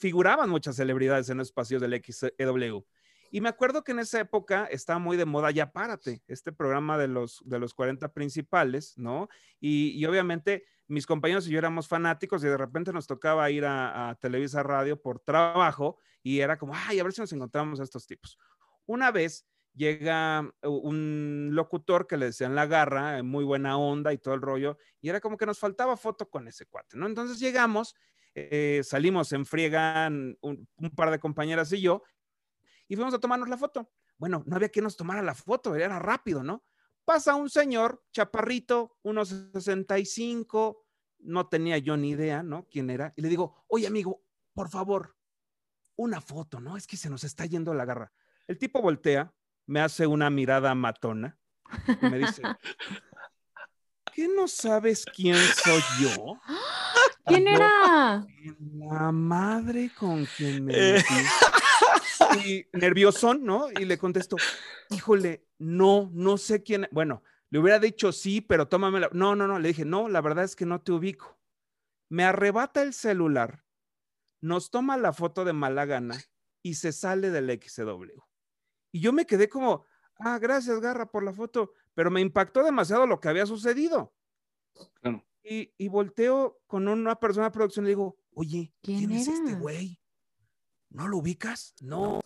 figuraban 0.00 0.50
muchas 0.50 0.76
celebridades 0.76 1.28
en 1.30 1.38
los 1.38 1.48
espacios 1.48 1.80
del 1.80 2.02
XEW. 2.02 2.84
Y 3.30 3.40
me 3.40 3.48
acuerdo 3.48 3.84
que 3.84 3.92
en 3.92 4.00
esa 4.00 4.18
época 4.18 4.66
estaba 4.70 4.98
muy 4.98 5.16
de 5.16 5.24
moda 5.24 5.52
Ya 5.52 5.70
Párate, 5.70 6.22
este 6.26 6.50
programa 6.50 6.98
de 6.98 7.06
los, 7.06 7.40
de 7.44 7.60
los 7.60 7.74
40 7.74 8.12
principales, 8.12 8.94
¿no? 8.96 9.28
Y, 9.60 9.90
y 9.90 10.04
obviamente 10.06 10.64
mis 10.88 11.06
compañeros 11.06 11.46
y 11.46 11.50
yo 11.52 11.58
éramos 11.58 11.86
fanáticos 11.86 12.42
y 12.42 12.48
de 12.48 12.56
repente 12.56 12.92
nos 12.92 13.06
tocaba 13.06 13.48
ir 13.50 13.64
a, 13.64 14.10
a 14.10 14.14
Televisa 14.16 14.64
Radio 14.64 15.00
por 15.00 15.20
trabajo 15.20 15.98
y 16.22 16.40
era 16.40 16.58
como, 16.58 16.72
ay, 16.74 16.98
a 16.98 17.04
ver 17.04 17.12
si 17.12 17.20
nos 17.20 17.32
encontramos 17.32 17.78
a 17.78 17.84
estos 17.84 18.06
tipos. 18.06 18.36
Una 18.86 19.12
vez 19.12 19.46
llega 19.74 20.50
un 20.62 21.50
locutor 21.52 22.06
que 22.06 22.16
le 22.16 22.26
decían 22.26 22.54
la 22.54 22.66
garra, 22.66 23.22
muy 23.22 23.44
buena 23.44 23.78
onda 23.78 24.12
y 24.12 24.18
todo 24.18 24.34
el 24.34 24.42
rollo, 24.42 24.78
y 25.00 25.08
era 25.08 25.20
como 25.20 25.36
que 25.36 25.46
nos 25.46 25.58
faltaba 25.58 25.96
foto 25.96 26.28
con 26.28 26.48
ese 26.48 26.66
cuate, 26.66 26.96
¿no? 26.96 27.06
Entonces 27.06 27.38
llegamos, 27.38 27.94
eh, 28.34 28.82
salimos 28.84 29.32
en 29.32 29.44
friega 29.44 30.08
un, 30.08 30.68
un 30.76 30.90
par 30.90 31.10
de 31.10 31.18
compañeras 31.18 31.72
y 31.72 31.80
yo, 31.80 32.02
y 32.88 32.96
fuimos 32.96 33.14
a 33.14 33.20
tomarnos 33.20 33.48
la 33.48 33.56
foto. 33.56 33.90
Bueno, 34.18 34.42
no 34.46 34.56
había 34.56 34.68
quien 34.68 34.84
nos 34.84 34.96
tomara 34.96 35.22
la 35.22 35.34
foto, 35.34 35.74
era 35.74 35.98
rápido, 35.98 36.42
¿no? 36.42 36.64
Pasa 37.04 37.34
un 37.34 37.48
señor, 37.48 38.04
chaparrito, 38.12 38.98
unos 39.02 39.28
65, 39.28 40.86
no 41.20 41.48
tenía 41.48 41.78
yo 41.78 41.96
ni 41.96 42.10
idea, 42.10 42.42
¿no? 42.42 42.66
¿Quién 42.70 42.90
era? 42.90 43.14
Y 43.16 43.22
le 43.22 43.28
digo, 43.28 43.64
oye, 43.68 43.86
amigo, 43.86 44.22
por 44.52 44.68
favor, 44.68 45.16
una 45.96 46.20
foto, 46.20 46.60
¿no? 46.60 46.76
Es 46.76 46.86
que 46.86 46.96
se 46.96 47.10
nos 47.10 47.24
está 47.24 47.46
yendo 47.46 47.72
la 47.74 47.84
garra. 47.84 48.12
El 48.46 48.58
tipo 48.58 48.82
voltea, 48.82 49.32
me 49.66 49.80
hace 49.80 50.06
una 50.06 50.28
mirada 50.28 50.74
matona 50.74 51.38
y 52.02 52.06
me 52.06 52.18
dice, 52.18 52.42
¿qué 54.14 54.28
no 54.28 54.48
sabes 54.48 55.04
quién 55.04 55.36
soy 55.36 55.82
yo? 56.00 56.38
¿Quién 57.30 57.48
era? 57.48 58.26
La 58.74 59.12
madre 59.12 59.90
con 59.98 60.26
quien 60.36 60.64
me 60.64 60.72
Eh. 60.76 60.92
metí. 60.94 62.48
Y 62.48 62.66
nerviosón, 62.78 63.44
¿no? 63.44 63.70
Y 63.70 63.84
le 63.84 63.98
contesto, 63.98 64.36
híjole, 64.90 65.46
no, 65.58 66.10
no 66.12 66.36
sé 66.38 66.62
quién. 66.62 66.86
Bueno, 66.92 67.22
le 67.50 67.58
hubiera 67.58 67.78
dicho 67.78 68.12
sí, 68.12 68.40
pero 68.40 68.68
tómame 68.68 69.00
la. 69.00 69.08
No, 69.12 69.34
no, 69.34 69.46
no, 69.46 69.58
le 69.58 69.68
dije, 69.68 69.84
no, 69.84 70.08
la 70.08 70.20
verdad 70.20 70.44
es 70.44 70.54
que 70.54 70.66
no 70.66 70.80
te 70.80 70.92
ubico. 70.92 71.38
Me 72.08 72.24
arrebata 72.24 72.82
el 72.82 72.92
celular, 72.92 73.64
nos 74.40 74.70
toma 74.70 74.96
la 74.96 75.12
foto 75.12 75.44
de 75.44 75.52
mala 75.52 75.86
gana 75.86 76.16
y 76.62 76.74
se 76.74 76.92
sale 76.92 77.30
del 77.30 77.50
XW. 77.60 78.20
Y 78.92 79.00
yo 79.00 79.12
me 79.12 79.26
quedé 79.26 79.48
como, 79.48 79.86
ah, 80.18 80.38
gracias, 80.38 80.80
Garra, 80.80 81.06
por 81.10 81.22
la 81.22 81.32
foto, 81.32 81.72
pero 81.94 82.10
me 82.10 82.20
impactó 82.20 82.62
demasiado 82.62 83.06
lo 83.06 83.20
que 83.20 83.28
había 83.28 83.46
sucedido. 83.46 84.14
Claro. 85.00 85.24
Y, 85.42 85.72
y 85.78 85.88
volteo 85.88 86.60
con 86.66 86.86
una 86.88 87.18
persona 87.18 87.46
de 87.46 87.52
producción 87.52 87.84
y 87.84 87.88
le 87.88 87.90
digo, 87.90 88.18
oye, 88.34 88.72
¿Quién 88.82 88.98
¿quién, 88.98 89.12
es 89.12 89.28
este 89.28 89.54
güey? 89.54 90.00
¿No 90.90 91.08
lo 91.08 91.18
ubicas? 91.18 91.74
No, 91.80 92.20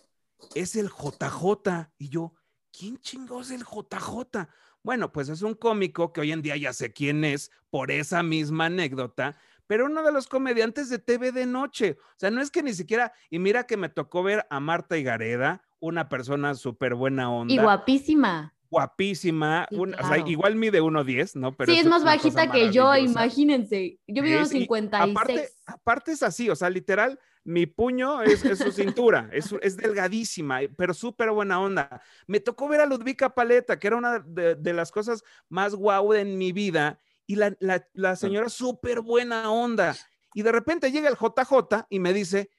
es 0.53 0.75
el 0.75 0.89
JJ. 0.89 1.91
Y 1.97 2.09
yo, 2.09 2.33
¿quién 2.71 2.97
chingados 2.97 3.51
es 3.51 3.61
el 3.61 3.65
JJ? 3.65 4.47
Bueno, 4.83 5.11
pues 5.11 5.29
es 5.29 5.41
un 5.41 5.55
cómico 5.55 6.13
que 6.13 6.21
hoy 6.21 6.31
en 6.31 6.41
día 6.41 6.57
ya 6.57 6.73
sé 6.73 6.93
quién 6.93 7.23
es 7.23 7.51
por 7.69 7.91
esa 7.91 8.21
misma 8.21 8.65
anécdota, 8.65 9.35
pero 9.67 9.85
uno 9.85 10.03
de 10.03 10.11
los 10.11 10.27
comediantes 10.27 10.89
de 10.89 10.99
TV 10.99 11.31
de 11.31 11.45
noche. 11.45 11.97
O 11.99 12.19
sea, 12.19 12.29
no 12.31 12.41
es 12.41 12.51
que 12.51 12.61
ni 12.61 12.73
siquiera, 12.73 13.13
y 13.29 13.39
mira 13.39 13.65
que 13.65 13.77
me 13.77 13.89
tocó 13.89 14.23
ver 14.23 14.45
a 14.49 14.59
Marta 14.59 14.97
Higareda, 14.97 15.63
una 15.79 16.09
persona 16.09 16.53
súper 16.55 16.95
buena 16.95 17.31
onda, 17.31 17.53
Y 17.53 17.57
guapísima. 17.57 18.54
Guapísima, 18.75 19.65
Sí, 19.69 19.75
un- 19.77 19.93
o 19.93 19.97
sea, 19.97 20.07
claro. 20.07 20.27
igual 20.27 20.55
mide 20.55 20.81
1.10, 20.81 21.35
¿no? 21.35 21.55
Pero 21.55 21.71
sí, 21.71 21.79
es 21.79 21.85
más 21.85 22.01
una 22.01 22.15
bajita 22.15 22.51
que 22.51 22.71
yo, 22.71 22.95
imagínense. 22.95 23.99
Yo 24.07 24.21
mido 24.23 24.41
Es, 24.41 24.53
y 24.53 24.59
56. 24.59 25.11
Aparte, 25.15 25.49
aparte 25.65 26.11
es 26.11 26.23
así, 26.23 26.49
o 26.49 26.55
sea, 26.55 26.69
literal, 26.69 27.19
mi 27.43 27.65
puño 27.67 28.21
es, 28.21 28.43
es 28.43 28.59
su 28.59 28.71
cintura, 28.71 29.29
es, 29.31 29.53
es 29.61 29.77
delgadísima, 29.77 30.59
pero 30.77 30.93
súper 30.93 31.31
buena 31.31 31.59
onda. 31.61 32.01
Me 32.27 32.39
tocó 32.39 32.67
ver 32.67 32.81
a 32.81 32.85
Ludvika 32.85 33.33
Paleta, 33.33 33.79
que 33.79 33.87
era 33.87 33.95
una 33.95 34.19
de, 34.19 34.55
de 34.55 34.73
las 34.73 34.91
cosas 34.91 35.23
más 35.49 35.73
guau 35.75 36.13
en 36.13 36.37
mi 36.37 36.51
vida, 36.51 36.99
y 37.27 37.35
la, 37.35 37.55
la, 37.59 37.87
la 37.93 38.15
señora 38.15 38.49
súper 38.49 39.01
buena 39.01 39.49
onda. 39.51 39.95
Y 40.33 40.41
de 40.41 40.51
repente 40.51 40.91
llega 40.91 41.09
el 41.09 41.15
JJ 41.15 41.85
y 41.89 41.99
me 41.99 42.13
dice, 42.13 42.49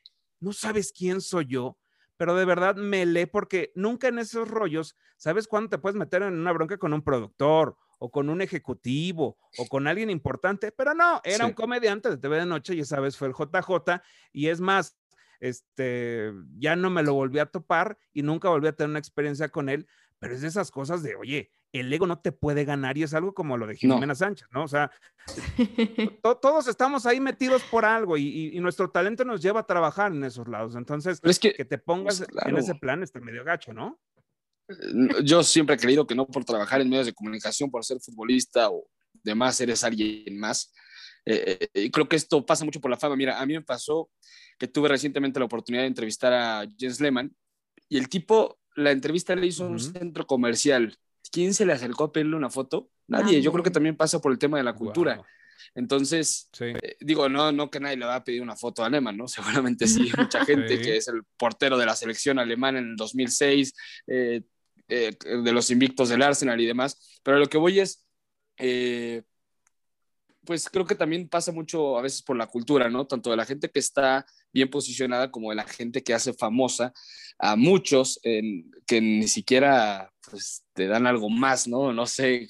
no 0.40 0.52
sabes 0.52 0.92
quién 0.92 1.20
soy 1.20 1.46
yo, 1.46 1.76
pero 2.16 2.34
de 2.34 2.44
verdad 2.44 2.76
me 2.76 3.06
lee 3.06 3.26
porque 3.26 3.72
nunca 3.74 4.08
en 4.08 4.18
esos 4.18 4.48
rollos, 4.48 4.96
¿sabes 5.16 5.48
cuándo 5.48 5.70
te 5.70 5.78
puedes 5.78 5.96
meter 5.96 6.22
en 6.22 6.34
una 6.38 6.52
bronca 6.52 6.78
con 6.78 6.92
un 6.92 7.02
productor 7.02 7.76
o 7.98 8.10
con 8.10 8.28
un 8.28 8.42
ejecutivo 8.42 9.38
o 9.56 9.68
con 9.68 9.86
alguien 9.86 10.10
importante, 10.10 10.72
pero 10.72 10.94
no, 10.94 11.20
era 11.24 11.46
Sí. 11.46 11.46
un 11.46 11.54
comediante 11.54 12.10
de 12.10 12.18
TV 12.18 12.36
de 12.38 12.46
noche 12.46 12.74
y 12.74 12.80
esa 12.80 13.00
vez 13.00 13.16
fue 13.16 13.28
el 13.28 13.34
JJ 13.34 14.02
y 14.32 14.48
es 14.48 14.60
más, 14.60 14.98
este, 15.40 16.32
ya 16.58 16.76
no 16.76 16.90
me 16.90 17.02
lo 17.02 17.14
volví 17.14 17.38
a 17.38 17.46
topar 17.46 17.98
y 18.12 18.22
nunca 18.22 18.48
volví 18.48 18.68
a 18.68 18.72
tener 18.74 18.90
una 18.90 18.98
experiencia 18.98 19.48
con 19.48 19.68
él, 19.68 19.86
pero 20.18 20.34
es 20.34 20.40
de 20.42 20.48
esas 20.48 20.70
cosas 20.70 21.02
de, 21.02 21.14
oye, 21.16 21.50
el 21.78 21.92
ego 21.92 22.06
no 22.06 22.18
te 22.20 22.32
puede 22.32 22.64
ganar 22.64 22.96
y 22.98 23.02
es 23.02 23.14
algo 23.14 23.34
como 23.34 23.56
lo 23.56 23.66
de 23.66 23.74
No. 23.82 23.94
Jimena 23.94 24.14
Sánchez, 24.14 24.48
¿no? 24.52 24.64
O 24.64 24.68
sea, 24.68 24.90
to- 26.22 26.36
todos 26.38 26.68
estamos 26.68 27.06
ahí 27.06 27.20
metidos 27.20 27.62
por 27.64 27.84
algo 27.84 28.16
y, 28.16 28.22
y- 28.26 28.56
y 28.56 28.60
nuestro 28.60 28.90
talento 28.90 29.24
nos 29.24 29.40
lleva 29.42 29.60
a 29.60 29.66
trabajar 29.66 30.12
en 30.12 30.24
esos 30.24 30.48
lados. 30.48 30.74
Entonces, 30.76 31.20
es 31.22 31.38
que 31.38 31.52
que 31.54 31.64
te 31.64 31.78
pongas 31.78 32.18
Pues, 32.30 32.46
en 32.46 32.56
ese 32.56 32.74
plan 32.74 33.02
está 33.02 33.20
medio 33.20 33.44
gacho, 33.44 33.72
¿no? 33.72 33.98
yo 35.22 35.44
siempre 35.44 35.76
he 35.76 35.78
creído 35.78 36.06
que 36.08 36.14
no 36.16 36.26
por 36.26 36.44
trabajar 36.44 36.80
en 36.80 36.88
medios 36.88 37.06
de 37.06 37.12
comunicación, 37.12 37.70
por 37.70 37.84
ser 37.84 38.00
futbolista 38.00 38.68
o 38.68 38.84
demás, 39.22 39.60
eres 39.60 39.84
alguien 39.84 40.38
más. 40.40 40.74
Eh, 41.24 41.68
eh, 41.72 41.82
y 41.84 41.90
creo 41.90 42.08
que 42.08 42.16
esto 42.16 42.44
pasa 42.44 42.64
mucho 42.64 42.80
por 42.80 42.90
la 42.90 42.96
fama. 42.96 43.14
Mira, 43.14 43.40
a 43.40 43.46
mí 43.46 43.54
me 43.54 43.62
pasó 43.62 44.10
que 44.58 44.66
tuve 44.66 44.88
recientemente 44.88 45.38
la 45.38 45.46
oportunidad 45.46 45.82
de 45.84 45.88
entrevistar 45.88 46.32
a 46.32 46.66
Jens 46.76 47.00
Lehmann 47.00 47.32
y 47.88 47.98
el 47.98 48.08
tipo, 48.08 48.58
la 48.74 48.90
entrevista 48.90 49.36
le 49.36 49.46
hizo 49.46 49.66
un 49.68 49.78
centro 49.78 50.26
comercial. 50.26 50.96
¿Quién 51.36 51.52
se 51.52 51.66
le 51.66 51.74
acercó 51.74 52.04
a 52.04 52.12
pedirle 52.12 52.34
una 52.34 52.48
foto? 52.48 52.88
Nadie. 53.08 53.42
Yo 53.42 53.52
creo 53.52 53.62
que 53.62 53.70
también 53.70 53.94
pasa 53.94 54.22
por 54.22 54.32
el 54.32 54.38
tema 54.38 54.56
de 54.56 54.64
la 54.64 54.72
cultura. 54.72 55.20
Entonces, 55.74 56.48
Sí. 56.50 56.64
eh, 56.64 56.96
digo, 57.00 57.28
no, 57.28 57.52
no 57.52 57.70
que 57.70 57.78
nadie 57.78 57.98
le 57.98 58.06
va 58.06 58.14
a 58.14 58.24
pedir 58.24 58.40
una 58.40 58.56
foto 58.56 58.82
a 58.82 58.88
Lehmann, 58.88 59.18
¿no? 59.18 59.28
Seguramente 59.76 59.86
sí, 59.86 60.10
mucha 60.16 60.42
gente 60.46 60.78
Sí. 60.78 60.82
que 60.82 60.96
es 60.96 61.08
el 61.08 61.24
portero 61.36 61.76
de 61.76 61.84
la 61.84 61.94
selección 61.94 62.38
alemana 62.38 62.78
en 62.78 62.88
el 62.92 62.96
2006, 62.96 63.74
eh, 64.06 64.44
eh, 64.88 65.14
de 65.20 65.52
los 65.52 65.70
invictos 65.70 66.08
del 66.08 66.22
Arsenal 66.22 66.58
y 66.58 66.64
demás, 66.64 67.20
pero 67.22 67.38
lo 67.38 67.46
que 67.50 67.58
voy 67.58 67.80
es, 67.80 68.02
eh, 68.56 69.22
pues 70.46 70.70
creo 70.70 70.86
que 70.86 70.94
también 70.94 71.28
pasa 71.28 71.52
mucho 71.52 71.98
a 71.98 72.02
veces 72.02 72.22
por 72.22 72.38
la 72.38 72.46
cultura, 72.46 72.88
¿no? 72.88 73.06
Tanto 73.06 73.30
de 73.30 73.36
la 73.36 73.44
gente 73.44 73.68
que 73.70 73.80
está 73.80 74.24
bien 74.56 74.70
posicionada 74.70 75.30
como 75.30 75.52
la 75.52 75.64
gente 75.64 76.02
que 76.02 76.14
hace 76.14 76.32
famosa 76.32 76.92
a 77.38 77.56
muchos 77.56 78.18
que 78.22 79.00
ni 79.00 79.28
siquiera 79.28 80.10
pues, 80.30 80.64
te 80.72 80.86
dan 80.86 81.06
algo 81.06 81.28
más, 81.28 81.68
¿no? 81.68 81.92
No 81.92 82.06
sé 82.06 82.48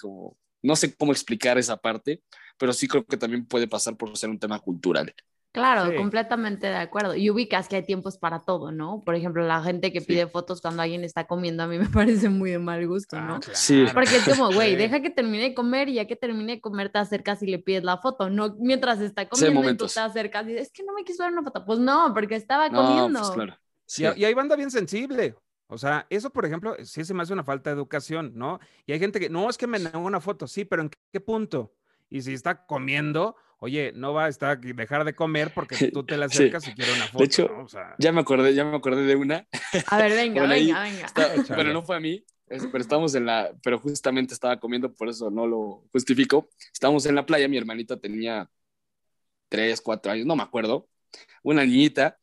no 0.62 0.76
sé 0.76 0.94
cómo 0.96 1.12
explicar 1.12 1.58
esa 1.58 1.76
parte, 1.76 2.22
pero 2.58 2.72
sí 2.72 2.88
creo 2.88 3.04
que 3.04 3.16
también 3.16 3.46
puede 3.46 3.68
pasar 3.68 3.96
por 3.96 4.16
ser 4.16 4.30
un 4.30 4.38
tema 4.38 4.58
cultural. 4.60 5.12
Claro, 5.56 5.90
Sí. 5.90 5.96
completamente 5.96 6.66
de 6.66 6.76
acuerdo. 6.76 7.14
Y 7.16 7.30
ubicas 7.30 7.66
que 7.68 7.76
hay 7.76 7.82
tiempos 7.82 8.18
para 8.18 8.40
todo, 8.40 8.72
¿no? 8.72 9.02
Por 9.04 9.14
ejemplo, 9.14 9.44
la 9.46 9.62
gente 9.62 9.92
que 9.92 10.00
Sí. 10.00 10.06
pide 10.06 10.26
fotos 10.26 10.60
cuando 10.60 10.82
alguien 10.82 11.02
está 11.02 11.26
comiendo 11.26 11.62
a 11.62 11.66
mí 11.66 11.78
me 11.88 11.88
parece 11.88 12.28
muy 12.28 12.50
de 12.50 12.58
mal 12.58 12.86
gusto, 12.86 13.20
¿no? 13.20 13.36
Ah, 13.36 13.40
claro. 13.40 13.58
Sí. 13.58 13.84
Porque 13.94 14.16
es 14.16 14.28
como, 14.28 14.52
güey, 14.52 14.70
Sí. 14.72 14.76
deja 14.76 15.00
que 15.00 15.10
termine 15.10 15.44
de 15.44 15.54
comer 15.54 15.88
y 15.88 15.94
ya 15.94 16.06
que 16.06 16.14
termine 16.16 16.56
de 16.56 16.60
comer 16.60 16.90
te 16.90 16.98
acercas 16.98 17.42
y 17.42 17.46
le 17.46 17.58
pides 17.58 17.84
la 17.84 17.96
foto, 17.98 18.28
no 18.30 18.54
mientras 18.58 19.00
está 19.00 19.28
comiendo 19.28 19.70
y 19.70 19.76
tú 19.76 19.86
te 19.86 19.98
acercas 20.00 20.44
y 20.44 20.48
dices, 20.50 20.66
es 20.68 20.72
que 20.72 20.82
no 20.84 20.92
me 20.92 21.02
quiso 21.04 21.22
dar 21.22 21.32
una 21.32 21.42
foto. 21.42 21.64
Pues 21.64 21.78
no, 21.78 22.12
porque 22.14 22.36
estaba 22.36 22.68
No, 22.68 22.84
comiendo. 22.84 23.18
pues 23.20 23.30
claro. 23.32 23.56
Sí. 23.86 24.04
Y, 24.16 24.20
y 24.20 24.24
hay 24.26 24.34
banda 24.34 24.56
bien 24.56 24.70
sensible. 24.70 25.34
O 25.68 25.78
sea, 25.78 26.06
eso, 26.10 26.30
por 26.30 26.44
ejemplo, 26.44 26.76
sí 26.84 27.04
se 27.04 27.12
me 27.14 27.22
hace 27.22 27.32
una 27.32 27.42
falta 27.42 27.70
de 27.70 27.74
educación, 27.76 28.32
¿no? 28.36 28.60
Y 28.86 28.92
hay 28.92 29.00
gente 29.00 29.18
que, 29.18 29.28
no, 29.28 29.50
es 29.50 29.56
que 29.58 29.66
me 29.66 29.78
negó 29.80 29.98
una 29.98 30.20
foto, 30.20 30.46
sí, 30.46 30.64
pero 30.64 30.82
¿en 30.82 30.90
qué 31.12 31.20
punto? 31.20 31.72
Y 32.08 32.22
si 32.22 32.34
está 32.34 32.66
comiendo, 32.66 33.34
oye, 33.58 33.92
no 33.94 34.12
va 34.12 34.26
a 34.26 34.28
estar 34.28 34.60
dejar 34.60 35.04
de 35.04 35.14
comer 35.14 35.50
porque 35.54 35.90
tú 35.90 36.04
te 36.04 36.16
Sí. 36.16 36.22
acercas 36.22 36.66
y 36.68 36.72
quiere 36.74 36.92
una 36.92 37.08
foto. 37.08 37.24
hecho, 37.24 37.48
¿no? 37.48 37.64
O 37.64 37.68
sea, 37.68 37.94
Ya 37.98 38.12
me 38.12 38.20
acordé, 38.20 38.54
ya 38.54 38.64
me 38.64 38.76
acordé 38.76 39.02
de 39.04 39.16
una, 39.16 39.46
A 39.88 39.98
ver, 39.98 40.12
venga, 40.16 40.40
Bueno, 40.40 40.54
ahí 40.54 40.66
venga, 40.66 40.82
venga. 40.82 41.06
Está- 41.06 41.30
pero 41.56 41.72
no 41.72 41.82
fue 41.82 41.96
a 41.96 42.00
mí, 42.00 42.24
es- 42.48 42.66
pero 42.66 42.78
estábamos 42.82 43.14
en 43.14 43.26
la, 43.26 43.52
pero 43.62 43.78
justamente 43.78 44.34
estaba 44.34 44.58
comiendo, 44.58 44.92
por 44.94 45.08
eso 45.08 45.30
no 45.30 45.46
lo 45.46 45.84
justifico. 45.92 46.48
Estábamos 46.72 47.06
en 47.06 47.14
la 47.14 47.24
playa, 47.26 47.48
mi 47.48 47.56
hermanita 47.56 47.96
tenía 47.98 48.48
tres, 49.48 49.80
cuatro 49.80 50.12
años, 50.12 50.26
no 50.26 50.36
me 50.36 50.42
acuerdo, 50.42 50.88
una 51.42 51.64
niñita, 51.64 52.18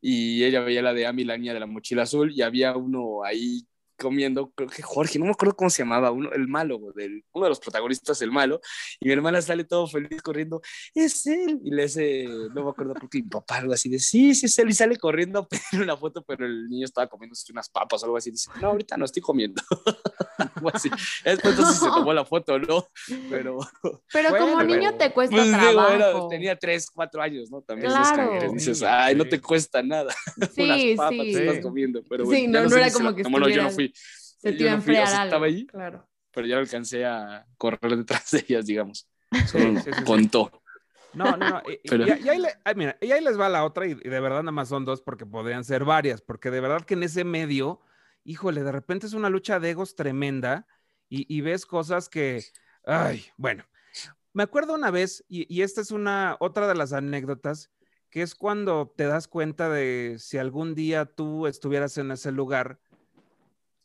y 0.00 0.44
ella 0.44 0.60
veía 0.60 0.82
la 0.82 0.92
de 0.92 1.06
Ami, 1.06 1.24
la 1.24 1.38
niña 1.38 1.54
de 1.54 1.60
la 1.60 1.66
mochila 1.66 2.02
azul, 2.02 2.32
y 2.32 2.42
había 2.42 2.76
uno 2.76 3.24
ahí 3.24 3.66
comiendo, 3.98 4.50
creo 4.54 4.68
que 4.68 4.82
Jorge, 4.82 5.18
no 5.18 5.24
me 5.26 5.30
acuerdo 5.32 5.56
cómo 5.56 5.70
se 5.70 5.82
llamaba, 5.82 6.10
uno, 6.10 6.32
el 6.32 6.48
malo, 6.48 6.78
del, 6.94 7.24
uno 7.32 7.44
de 7.44 7.48
los 7.50 7.60
protagonistas, 7.60 8.20
el 8.22 8.30
malo, 8.32 8.60
y 9.00 9.06
mi 9.06 9.12
hermana 9.12 9.40
sale 9.42 9.64
todo 9.64 9.86
feliz 9.86 10.20
corriendo, 10.22 10.60
es 10.94 11.26
él, 11.26 11.60
y 11.64 11.70
le 11.70 11.82
dice, 11.84 12.26
no 12.54 12.64
me 12.64 12.70
acuerdo, 12.70 12.94
creo 12.94 13.08
que 13.08 13.18
mi 13.22 13.28
papá 13.28 13.56
algo 13.58 13.72
así, 13.72 13.88
de 13.88 13.98
sí, 13.98 14.34
sí 14.34 14.46
es 14.46 14.58
él, 14.58 14.70
y 14.70 14.74
sale 14.74 14.96
corriendo 14.96 15.38
a 15.40 15.48
pedir 15.48 15.82
una 15.82 15.96
foto, 15.96 16.22
pero 16.24 16.44
el 16.46 16.68
niño 16.68 16.84
estaba 16.84 17.06
comiendo 17.06 17.36
unas 17.50 17.68
papas 17.68 18.02
o 18.02 18.06
algo 18.06 18.16
así, 18.16 18.30
dice, 18.30 18.50
no, 18.60 18.68
ahorita 18.68 18.96
no 18.96 19.04
estoy 19.04 19.22
comiendo, 19.22 19.62
algo 20.38 20.70
así. 20.72 20.88
Después 21.24 21.54
entonces 21.54 21.78
se 21.78 21.86
tomó 21.86 22.12
la 22.12 22.24
foto, 22.24 22.58
¿no? 22.58 22.86
Pero, 23.30 23.58
Pero 24.12 24.28
como 24.30 24.54
Bueno, 24.54 24.64
niño 24.64 24.90
pero- 24.92 24.98
te 24.98 25.12
cuesta 25.12 25.36
pues 25.36 25.46
digo, 25.46 25.58
trabajo. 25.58 25.92
era- 25.92 26.28
tenía 26.28 26.58
tres, 26.58 26.90
cuatro 26.90 27.22
años, 27.22 27.50
¿no? 27.50 27.62
También 27.62 27.90
es 27.90 27.94
Claro. 28.12 28.52
dices, 28.52 28.78
Sí, 28.78 28.84
ay, 28.86 29.14
no 29.14 29.24
sí. 29.24 29.30
te 29.30 29.40
cuesta 29.40 29.82
nada, 29.82 30.12
Sí, 30.54 30.62
unas 30.62 30.96
papas 30.96 31.10
sí. 31.26 31.32
te 31.32 31.40
estás 31.40 31.56
Sí. 31.56 31.62
comiendo, 31.62 32.02
pero 32.08 32.24
Sí, 32.24 32.30
bueno, 32.30 32.44
ya 32.44 32.58
no- 32.58 32.62
no 32.64 32.68
sé 32.70 32.76
era 32.78 32.88
si 32.90 32.96
como 32.96 33.14
que 33.14 33.22
tomó, 33.22 33.38
no, 33.38 33.48
yo 33.48 33.62
no 33.62 33.68
estuvieras- 33.68 33.74
fui, 33.88 33.94
Se 33.94 34.52
te 34.52 34.62
iba 34.62 34.72
a 34.72 34.76
no 34.76 34.82
fui, 34.82 34.92
o 34.92 34.94
sea, 34.96 35.02
enfriar 35.04 35.24
estaba 35.26 35.46
algo. 35.46 35.56
ahí, 35.56 35.66
Claro. 35.66 36.08
pero 36.30 36.46
ya 36.46 36.58
alcancé 36.58 37.04
a 37.04 37.46
correr 37.56 37.96
detrás 37.96 38.30
de 38.30 38.44
ellas, 38.48 38.66
digamos. 38.66 39.08
Sí, 39.32 39.38
Solo 39.48 39.80
sí, 39.80 39.90
sí, 39.90 39.90
sí. 39.98 40.04
contó. 40.04 40.62
No, 41.12 41.36
no, 41.36 41.48
no. 41.48 41.62
Y, 41.68 41.72
y- 41.74 41.88
Pero- 41.88 42.06
y- 42.06 42.22
y 42.24 42.28
ahí, 42.28 42.38
le- 42.38 42.54
ay, 42.64 42.74
mira, 42.74 42.98
y 43.00 43.12
ahí 43.12 43.22
les 43.22 43.38
va 43.38 43.48
la 43.48 43.64
otra, 43.64 43.86
y, 43.86 43.92
y 43.92 44.08
de 44.08 44.20
verdad 44.20 44.42
nada 44.42 44.52
más 44.52 44.68
son 44.68 44.84
dos 44.84 45.00
porque 45.00 45.24
podrían 45.26 45.64
ser 45.64 45.84
varias, 45.84 46.20
porque 46.20 46.50
de 46.50 46.60
verdad 46.60 46.84
que 46.84 46.94
en 46.94 47.02
ese 47.04 47.24
medio, 47.24 47.80
híjole, 48.24 48.62
de 48.64 48.72
repente 48.72 49.06
es 49.06 49.12
una 49.12 49.30
lucha 49.30 49.60
de 49.60 49.70
egos 49.70 49.94
tremenda 49.94 50.66
y, 51.08 51.32
y 51.32 51.40
ves 51.40 51.66
cosas 51.66 52.08
que, 52.08 52.44
ay, 52.84 53.24
bueno, 53.36 53.64
me 54.32 54.42
acuerdo 54.42 54.74
una 54.74 54.90
vez, 54.90 55.24
y, 55.28 55.46
y 55.54 55.62
esta 55.62 55.80
es 55.80 55.92
una, 55.92 56.36
otra 56.40 56.66
de 56.66 56.74
las 56.74 56.92
anécdotas, 56.92 57.70
que 58.10 58.22
es 58.22 58.34
cuando 58.34 58.92
te 58.96 59.04
das 59.06 59.28
cuenta 59.28 59.68
de 59.68 60.16
si 60.18 60.38
algún 60.38 60.74
día 60.74 61.04
tú 61.06 61.46
estuvieras 61.46 61.96
en 61.98 62.10
ese 62.10 62.32
lugar, 62.32 62.80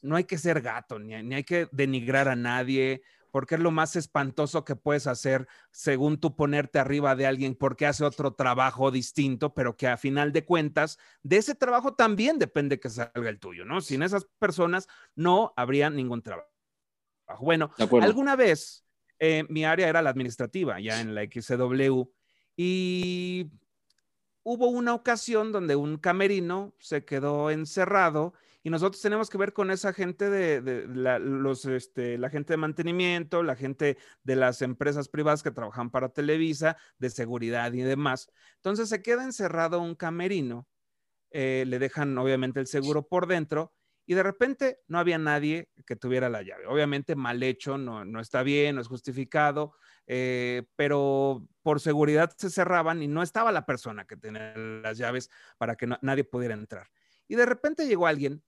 no 0.02 0.16
hay 0.16 0.24
que 0.24 0.38
ser 0.38 0.62
gato, 0.62 1.00
ni, 1.00 1.22
ni 1.24 1.36
hay 1.36 1.44
que 1.44 1.68
denigrar 1.72 2.28
a 2.28 2.36
nadie, 2.36 3.02
porque 3.32 3.56
es 3.56 3.62
lo 3.62 3.72
más 3.72 3.96
espantoso 3.96 4.66
que 4.66 4.76
puedes 4.76 5.08
hacer 5.08 5.48
según 5.72 6.20
tú 6.20 6.36
ponerte 6.36 6.80
arriba 6.80 7.16
de 7.16 7.28
alguien 7.28 7.56
porque 7.56 7.86
hace 7.86 8.04
otro 8.04 8.34
trabajo 8.34 8.92
distinto, 8.92 9.54
pero 9.54 9.78
que 9.78 9.88
a 9.88 9.98
final 9.98 10.32
de 10.32 10.46
cuentas, 10.46 10.98
de 11.24 11.38
ese 11.38 11.56
trabajo 11.56 11.94
también 11.94 12.40
depende 12.40 12.80
que 12.80 12.90
salga 12.90 13.30
el 13.30 13.40
tuyo, 13.40 13.66
¿no? 13.66 13.82
Sin 13.82 14.04
esas 14.04 14.26
personas 14.40 14.88
no 15.16 15.54
habría 15.56 15.90
ningún 15.90 16.22
trabajo. 16.22 16.50
Bueno, 17.40 17.72
alguna 18.02 18.36
vez 18.36 18.86
eh, 19.20 19.46
mi 19.50 19.64
área 19.64 19.88
era 19.88 20.02
la 20.02 20.10
administrativa, 20.10 20.80
ya 20.80 21.00
en 21.00 21.14
la 21.14 21.24
XW, 21.24 22.04
y 22.58 23.52
hubo 24.44 24.68
una 24.68 24.96
ocasión 24.96 25.52
donde 25.52 25.76
un 25.76 25.98
camerino 25.98 26.74
se 26.80 27.06
quedó 27.06 27.52
encerrado 27.52 28.34
y 28.62 28.70
nosotros 28.70 29.02
tenemos 29.02 29.30
que 29.30 29.38
ver 29.38 29.54
con 29.54 29.72
esa 29.72 29.94
gente 29.94 30.30
de, 30.30 30.58
este, 31.76 32.18
la 32.18 32.30
gente 32.30 32.54
de 32.54 32.58
mantenimiento, 32.58 33.42
la 33.42 33.56
gente 33.56 33.98
de 34.24 34.36
las 34.36 34.62
empresas 34.62 35.08
privadas 35.08 35.44
que 35.44 35.52
trabajan 35.52 35.90
para 35.90 36.10
Televisa, 36.10 36.78
de 36.98 37.10
seguridad 37.10 37.72
y 37.74 37.82
demás. 37.82 38.30
Entonces 38.56 38.90
se 38.90 39.02
queda 39.02 39.24
encerrado 39.24 39.82
un 39.82 39.96
camerino, 39.96 40.68
eh, 41.32 41.64
le 41.68 41.80
dejan 41.80 42.18
obviamente 42.18 42.60
el 42.60 42.68
seguro 42.68 43.08
por 43.08 43.28
dentro 43.28 43.74
y 44.06 44.16
de 44.16 44.24
repente 44.24 44.80
no 44.88 45.00
había 45.00 45.20
nadie 45.20 45.70
que 45.86 45.96
tuviera 45.96 46.28
la 46.30 46.42
llave. 46.42 46.66
Obviamente 46.68 47.16
mal 47.16 47.42
hecho, 47.44 47.78
no, 47.78 48.04
no 48.04 48.20
está 48.20 48.44
bien, 48.44 48.76
no 48.76 48.82
es 48.82 48.88
justificado, 48.88 49.74
eh, 50.08 50.64
pero 50.76 51.48
por 51.62 51.80
seguridad 51.80 52.34
se 52.36 52.50
cerraban 52.50 53.04
y 53.04 53.08
no 53.08 53.22
estaba 53.22 53.52
la 53.52 53.68
persona 53.68 54.06
que 54.06 54.18
tenía 54.18 54.54
las 54.58 54.98
llaves 54.98 55.30
para 55.60 55.76
que 55.76 55.88
nadie 56.02 56.24
pudiera 56.24 56.56
entrar. 56.56 56.88
Y 57.28 57.36
de 57.36 57.46
repente 57.46 57.88
llegó 57.88 58.08
alguien, 58.08 58.44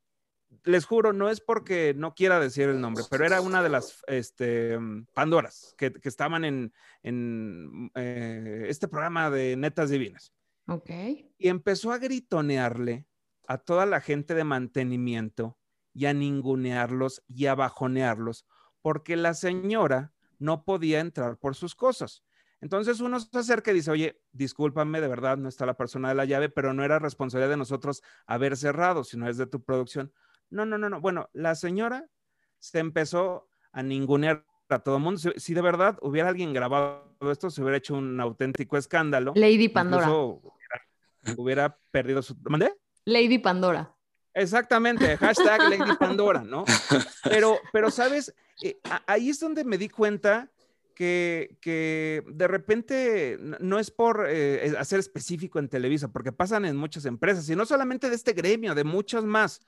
les 0.64 0.86
juro, 0.86 1.14
no 1.14 1.30
es 1.30 1.42
porque 1.42 1.94
no 1.96 2.14
quiera 2.14 2.40
decir 2.40 2.70
el 2.70 2.82
nombre, 2.82 3.04
pero 3.10 3.26
era 3.26 3.42
una 3.42 3.64
de 3.64 3.70
las 3.70 4.04
este, 4.08 4.78
mm, 4.78 5.08
Pandoras 5.14 5.74
que, 5.78 5.94
que 5.94 6.10
estaban 6.10 6.46
en, 6.46 6.74
en 7.04 7.92
eh, 7.96 8.66
este 8.68 8.88
programa 8.88 9.30
de 9.30 9.56
Netas 9.56 9.90
Divinas 9.90 10.34
Ok. 10.68 10.90
y 11.38 11.48
empezó 11.48 11.92
a 11.92 11.98
gritonearle 11.98 13.08
a 13.48 13.58
toda 13.58 13.86
la 13.86 14.02
gente 14.02 14.36
de 14.36 14.44
mantenimiento 14.44 15.58
y 15.94 16.06
a 16.06 16.14
ningunearlos 16.14 17.24
y 17.28 17.48
a 17.48 17.56
bajonearlos 17.56 18.46
porque 18.82 19.16
la 19.16 19.34
señora 19.34 20.14
no 20.40 20.64
podía 20.64 21.00
entrar 21.00 21.38
por 21.38 21.56
sus 21.56 21.76
cosas. 21.76 22.24
Entonces 22.62 23.00
uno 23.00 23.20
se 23.20 23.38
acerca 23.38 23.72
y 23.72 23.76
dice, 23.76 23.92
oye, 23.92 24.22
discúlpame, 24.32 25.02
de 25.02 25.08
verdad 25.08 25.38
no 25.38 25.50
está 25.50 25.66
la 25.66 25.78
persona 25.78 26.10
de 26.10 26.16
la 26.16 26.26
llave, 26.26 26.50
pero 26.50 26.74
no 26.74 26.84
era 26.84 27.00
responsabilidad 27.00 27.50
de 27.50 27.58
nosotros 27.58 28.04
haber 28.28 28.56
cerrado, 28.56 29.04
sino 29.04 29.28
es 29.28 29.38
de 29.38 29.48
tu 29.48 29.64
producción. 29.64 30.14
No, 30.52 30.66
no, 30.66 30.78
no, 30.78 30.90
no. 30.90 31.02
Bueno, 31.02 31.30
la 31.34 31.56
señora 31.56 32.08
se 32.60 32.80
empezó 32.80 33.50
a 33.72 33.82
ningunear 33.82 34.46
a 34.70 34.80
todo 34.80 34.98
el 34.98 35.04
mundo. 35.04 35.20
Si, 35.20 35.32
si 35.38 35.54
de 35.54 35.62
verdad 35.62 35.98
hubiera 36.02 36.30
alguien 36.30 36.54
grabado 36.54 37.12
esto, 37.32 37.50
se 37.50 37.62
hubiera 37.62 37.78
hecho 37.78 37.96
un 37.96 38.20
auténtico 38.20 38.78
escándalo. 38.78 39.34
Lady 39.36 39.70
Pandora. 39.70 40.10
Hubiera 41.38 41.78
perdido 41.92 42.22
su... 42.22 42.36
¿Mandé? 42.44 42.74
Lady 43.06 43.40
Pandora. 43.40 43.96
Exactamente, 44.34 45.18
hashtag 45.18 45.70
Lady 45.70 45.96
Pandora, 46.00 46.44
¿no? 46.44 46.64
Pero, 47.24 47.60
pero 47.74 47.92
sabes, 47.92 48.34
eh, 48.64 48.80
ahí 49.08 49.30
es 49.30 49.40
donde 49.40 49.64
me 49.64 49.78
di 49.78 49.90
cuenta 49.90 50.50
que, 50.96 51.58
que 51.62 52.24
de 52.28 52.48
repente 52.48 53.38
no 53.40 53.80
es 53.80 53.92
por 53.92 54.26
eh, 54.30 54.74
hacer 54.78 55.00
específico 55.00 55.60
en 55.60 55.68
Televisa, 55.68 56.10
porque 56.10 56.32
pasan 56.32 56.66
en 56.66 56.78
muchas 56.78 57.06
empresas, 57.06 57.50
y 57.50 57.56
no 57.56 57.66
solamente 57.66 58.10
de 58.10 58.16
este 58.16 58.34
gremio, 58.34 58.74
de 58.74 58.84
muchas 58.84 59.26
más, 59.26 59.62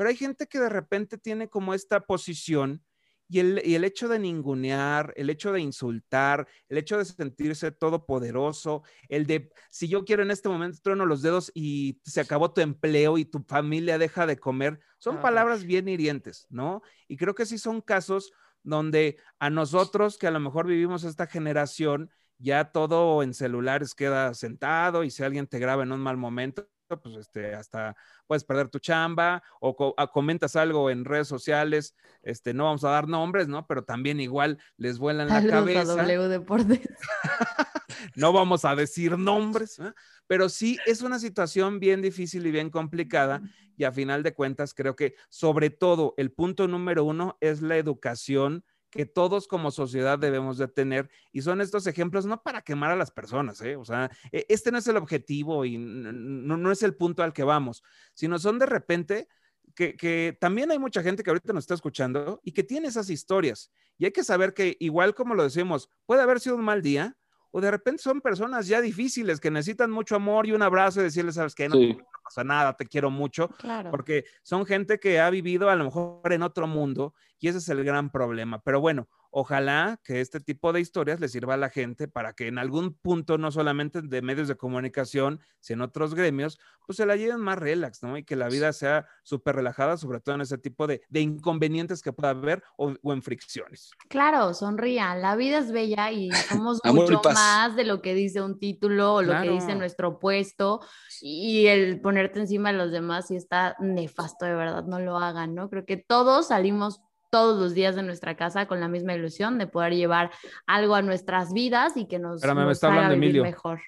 pero 0.00 0.08
hay 0.08 0.16
gente 0.16 0.46
que 0.46 0.58
de 0.58 0.70
repente 0.70 1.18
tiene 1.18 1.50
como 1.50 1.74
esta 1.74 2.00
posición 2.00 2.82
y 3.28 3.40
el, 3.40 3.84
hecho 3.84 4.08
de 4.08 4.18
ningunear, 4.18 5.12
el 5.14 5.28
hecho 5.28 5.52
de 5.52 5.60
insultar, 5.60 6.48
el 6.70 6.78
hecho 6.78 6.96
de 6.96 7.04
sentirse 7.04 7.70
todopoderoso, 7.70 8.82
el 9.10 9.26
de 9.26 9.52
si 9.68 9.88
yo 9.88 10.06
quiero 10.06 10.22
en 10.22 10.30
este 10.30 10.48
momento 10.48 10.78
trueno 10.82 11.04
los 11.04 11.20
dedos 11.20 11.52
y 11.54 12.00
se 12.02 12.22
acabó 12.22 12.50
tu 12.50 12.62
empleo 12.62 13.18
y 13.18 13.26
tu 13.26 13.44
familia 13.46 13.98
deja 13.98 14.24
de 14.24 14.38
comer, 14.38 14.80
son 14.96 15.20
palabras 15.20 15.64
bien 15.64 15.86
hirientes, 15.86 16.46
¿no? 16.48 16.80
Y 17.06 17.18
creo 17.18 17.34
que 17.34 17.44
sí 17.44 17.58
son 17.58 17.82
casos 17.82 18.32
donde 18.62 19.18
a 19.38 19.50
nosotros 19.50 20.16
que 20.16 20.28
a 20.28 20.30
lo 20.30 20.40
mejor 20.40 20.66
vivimos 20.66 21.04
esta 21.04 21.26
generación, 21.26 22.10
ya 22.38 22.72
todo 22.72 23.22
en 23.22 23.34
celulares 23.34 23.94
queda 23.94 24.32
sentado 24.32 25.04
y 25.04 25.10
si 25.10 25.22
alguien 25.22 25.46
te 25.46 25.58
graba 25.58 25.82
en 25.82 25.92
un 25.92 26.00
mal 26.00 26.16
momento, 26.16 26.70
pues 26.98 27.16
este, 27.16 27.54
hasta 27.54 27.96
puedes 28.26 28.44
perder 28.44 28.68
tu 28.68 28.78
chamba 28.78 29.42
o 29.60 29.94
ah, 29.96 30.06
comentas 30.06 30.56
algo 30.56 30.90
en 30.90 31.04
redes 31.04 31.28
sociales, 31.28 31.94
este, 32.22 32.54
no 32.54 32.64
vamos 32.64 32.84
a 32.84 32.90
dar 32.90 33.08
nombres, 33.08 33.48
¿no? 33.48 33.66
Pero 33.66 33.84
también 33.84 34.20
igual 34.20 34.58
les 34.76 34.98
vuelan 34.98 35.28
la 35.28 35.46
cabeza. 35.46 35.84
W 35.96 36.28
Deportes. 36.28 36.80
no 38.16 38.32
vamos 38.32 38.64
a 38.64 38.74
decir 38.74 39.18
nombres, 39.18 39.78
¿eh? 39.78 39.92
pero 40.26 40.48
sí 40.48 40.78
es 40.86 41.02
una 41.02 41.18
situación 41.18 41.80
bien 41.80 42.02
difícil 42.02 42.46
y 42.46 42.50
bien 42.50 42.70
complicada 42.70 43.42
y 43.76 43.84
a 43.84 43.92
final 43.92 44.22
de 44.22 44.34
cuentas 44.34 44.74
creo 44.74 44.94
que 44.96 45.14
sobre 45.28 45.70
todo 45.70 46.14
el 46.16 46.32
punto 46.32 46.68
número 46.68 47.04
uno 47.04 47.36
es 47.40 47.62
la 47.62 47.76
educación 47.76 48.64
que 48.90 49.06
todos 49.06 49.46
como 49.46 49.70
sociedad 49.70 50.18
debemos 50.18 50.58
de 50.58 50.68
tener 50.68 51.08
y 51.32 51.42
son 51.42 51.60
estos 51.60 51.86
ejemplos 51.86 52.26
no 52.26 52.42
para 52.42 52.62
quemar 52.62 52.90
a 52.90 52.96
las 52.96 53.10
personas, 53.10 53.60
¿eh? 53.62 53.76
o 53.76 53.84
sea, 53.84 54.10
e, 54.32 54.46
este 54.48 54.72
no 54.72 54.78
es 54.78 54.86
el 54.88 54.96
objetivo 54.96 55.64
y 55.64 55.78
no, 55.78 56.56
no 56.56 56.72
es 56.72 56.82
el 56.82 56.96
punto 56.96 57.22
al 57.22 57.32
que 57.32 57.44
vamos, 57.44 57.82
sino 58.14 58.38
son 58.38 58.58
de 58.58 58.66
repente 58.66 59.28
que, 59.74 59.96
que, 59.96 60.36
también 60.40 60.70
hay 60.72 60.78
mucha 60.80 61.02
gente 61.02 61.22
que 61.22 61.30
ahorita 61.30 61.52
nos 61.52 61.64
está 61.64 61.74
escuchando 61.74 62.40
y 62.42 62.52
que 62.52 62.64
tiene 62.64 62.88
esas 62.88 63.08
historias 63.08 63.70
y 63.96 64.04
hay 64.04 64.10
que 64.10 64.24
saber 64.24 64.52
que 64.52 64.76
igual 64.80 65.14
como 65.14 65.34
lo 65.34 65.44
decimos, 65.44 65.88
puede 66.06 66.22
haber 66.22 66.40
sido 66.40 66.56
un 66.56 66.64
mal 66.64 66.82
día 66.82 67.16
o 67.52 67.60
de 67.60 67.70
repente 67.70 68.02
son 68.02 68.20
personas 68.20 68.66
ya 68.66 68.80
difíciles 68.80 69.40
que 69.40 69.50
necesitan 69.50 69.90
mucho 69.90 70.16
amor 70.16 70.46
y 70.46 70.52
un 70.52 70.62
abrazo 70.62 71.00
y 71.00 71.04
decirles, 71.04 71.34
sabes 71.34 71.54
que 71.54 71.68
no, 71.68 71.76
pasa 72.22 72.44
nada, 72.44 72.76
te 72.76 72.86
quiero 72.86 73.10
mucho, 73.10 73.48
claro. 73.58 73.90
porque 73.90 74.24
son 74.42 74.66
gente 74.66 74.98
que 74.98 75.20
ha 75.20 75.30
vivido 75.30 75.68
a 75.68 75.76
lo 75.76 75.84
mejor 75.84 76.32
en 76.32 76.42
otro 76.42 76.66
mundo 76.66 77.14
y 77.40 77.48
ese 77.48 77.58
es 77.58 77.68
el 77.68 77.82
gran 77.84 78.10
problema. 78.10 78.62
Pero 78.62 78.80
bueno, 78.80 79.08
Ojalá 79.32 80.00
que 80.02 80.20
este 80.20 80.40
tipo 80.40 80.72
de 80.72 80.80
historias 80.80 81.20
le 81.20 81.28
sirva 81.28 81.54
a 81.54 81.56
la 81.56 81.70
gente 81.70 82.08
para 82.08 82.32
que 82.32 82.48
en 82.48 82.58
algún 82.58 82.94
punto, 82.94 83.38
no 83.38 83.52
solamente 83.52 84.02
de 84.02 84.22
medios 84.22 84.48
de 84.48 84.56
comunicación, 84.56 85.40
sino 85.60 85.84
en 85.84 85.88
otros 85.88 86.16
gremios, 86.16 86.58
pues 86.84 86.96
se 86.96 87.06
la 87.06 87.14
lleven 87.14 87.38
más 87.38 87.56
relax, 87.56 88.02
¿no? 88.02 88.18
Y 88.18 88.24
que 88.24 88.34
la 88.34 88.48
vida 88.48 88.72
sea 88.72 89.06
súper 89.22 89.54
relajada, 89.54 89.96
sobre 89.96 90.18
todo 90.18 90.34
en 90.34 90.40
ese 90.40 90.58
tipo 90.58 90.88
de, 90.88 91.02
inconvenientes 91.12 92.02
que 92.02 92.12
pueda 92.12 92.30
haber 92.30 92.64
o, 92.76 92.92
en 93.04 93.22
fricciones. 93.22 93.92
Claro, 94.08 94.52
sonrían. 94.52 95.22
La 95.22 95.36
vida 95.36 95.58
es 95.58 95.70
bella 95.70 96.10
y 96.10 96.30
somos 96.48 96.80
mucho 96.84 97.20
más 97.32 97.76
de 97.76 97.84
lo 97.84 98.02
que 98.02 98.14
dice 98.14 98.42
un 98.42 98.58
título 98.58 99.14
o 99.14 99.22
lo 99.22 99.40
que 99.40 99.50
dice 99.50 99.76
nuestro 99.76 100.18
puesto. 100.18 100.80
Y 101.20 101.66
el 101.66 102.00
ponerte 102.00 102.40
encima 102.40 102.72
de 102.72 102.78
los 102.78 102.90
demás 102.90 103.30
y 103.30 103.36
está 103.36 103.76
nefasto, 103.78 104.44
de 104.44 104.56
verdad, 104.56 104.84
no 104.86 104.98
lo 104.98 105.18
hagan, 105.18 105.54
¿no? 105.54 105.70
Creo 105.70 105.86
que 105.86 105.96
todos 105.96 106.48
salimos 106.48 107.00
todos 107.30 107.60
los 107.60 107.74
días 107.74 107.94
de 107.94 108.02
nuestra 108.02 108.36
casa 108.36 108.66
con 108.66 108.80
la 108.80 108.88
misma 108.88 109.14
ilusión 109.14 109.58
de 109.58 109.66
poder 109.66 109.94
llevar 109.94 110.30
algo 110.66 110.94
a 110.94 111.02
nuestras 111.02 111.52
vidas 111.52 111.96
y 111.96 112.06
que 112.06 112.18
nos, 112.18 112.36
Espérame, 112.36 112.66
nos 112.66 112.84
haga 112.84 113.08
vivir 113.10 113.42
mejor. 113.42 113.80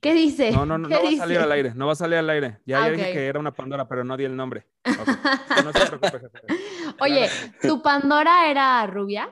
¿Qué 0.00 0.12
dice? 0.12 0.50
No, 0.50 0.66
no, 0.66 0.76
no, 0.76 0.88
no 0.88 1.02
va 1.02 1.08
a 1.08 1.16
salir 1.16 1.38
al 1.38 1.52
aire, 1.52 1.72
no 1.74 1.86
va 1.86 1.92
a 1.92 1.96
salir 1.96 2.18
al 2.18 2.28
aire. 2.30 2.58
Ya, 2.66 2.82
ah, 2.82 2.90
dije 2.90 3.12
que 3.12 3.26
era 3.26 3.38
una 3.38 3.52
Pandora, 3.52 3.86
pero 3.86 4.02
no 4.02 4.16
di 4.16 4.24
el 4.24 4.36
nombre. 4.36 4.66
No 5.64 5.72
se 5.72 5.86
preocupe, 5.86 6.30
Oye, 7.00 7.28
¿tu 7.60 7.82
Pandora 7.82 8.48
era 8.48 8.86
rubia? 8.86 9.30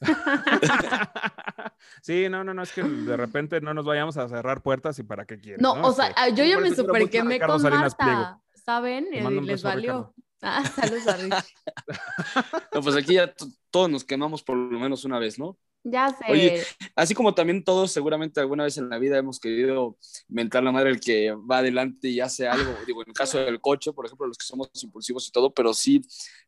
sí, 2.02 2.28
no, 2.28 2.44
no, 2.44 2.54
no, 2.54 2.62
es 2.62 2.72
que 2.72 2.82
de 2.82 3.16
repente 3.16 3.60
no 3.60 3.74
nos 3.74 3.84
vayamos 3.84 4.16
a 4.16 4.28
cerrar 4.28 4.62
puertas 4.62 4.98
y 4.98 5.02
para 5.02 5.24
qué 5.24 5.38
quieren. 5.38 5.60
No, 5.60 5.72
o 5.72 5.92
sea, 5.92 6.08
este, 6.08 6.34
yo 6.34 6.44
ya 6.44 6.58
me 6.58 6.74
super 6.74 7.10
quemé 7.10 7.40
con 7.40 7.60
Marta, 7.60 8.40
¿saben? 8.54 9.08
Y 9.12 9.40
les 9.42 9.62
valió. 9.62 10.14
Ah, 10.42 10.64
saludos 10.74 11.06
a 11.08 11.16
Rich. 11.16 11.54
no, 12.74 12.82
pues 12.82 12.96
aquí 12.96 13.14
ya 13.14 13.32
todos 13.70 13.90
nos 13.90 14.04
quemamos 14.04 14.42
por 14.42 14.56
lo 14.56 14.78
menos 14.78 15.04
una 15.04 15.18
vez, 15.18 15.38
¿no? 15.38 15.58
Ya 15.84 16.08
sé. 16.08 16.24
Oye, 16.30 16.62
así 16.96 17.14
como 17.14 17.34
también 17.34 17.64
todos 17.64 17.92
seguramente 17.92 18.40
alguna 18.40 18.64
vez 18.64 18.76
en 18.78 18.88
la 18.88 18.98
vida 18.98 19.16
hemos 19.16 19.38
querido 19.38 19.96
mentar 20.28 20.62
la 20.62 20.72
madre 20.72 20.90
el 20.90 21.00
que 21.00 21.32
va 21.32 21.58
adelante 21.58 22.08
y 22.08 22.20
hace 22.20 22.46
algo, 22.46 22.72
digo, 22.86 23.02
en 23.02 23.08
el 23.08 23.14
caso 23.14 23.38
del 23.38 23.60
coche, 23.60 23.92
por 23.92 24.04
ejemplo, 24.04 24.26
los 24.26 24.36
que 24.36 24.44
somos 24.44 24.70
impulsivos 24.82 25.28
y 25.28 25.32
todo, 25.32 25.54
pero 25.54 25.72
sí, 25.72 26.02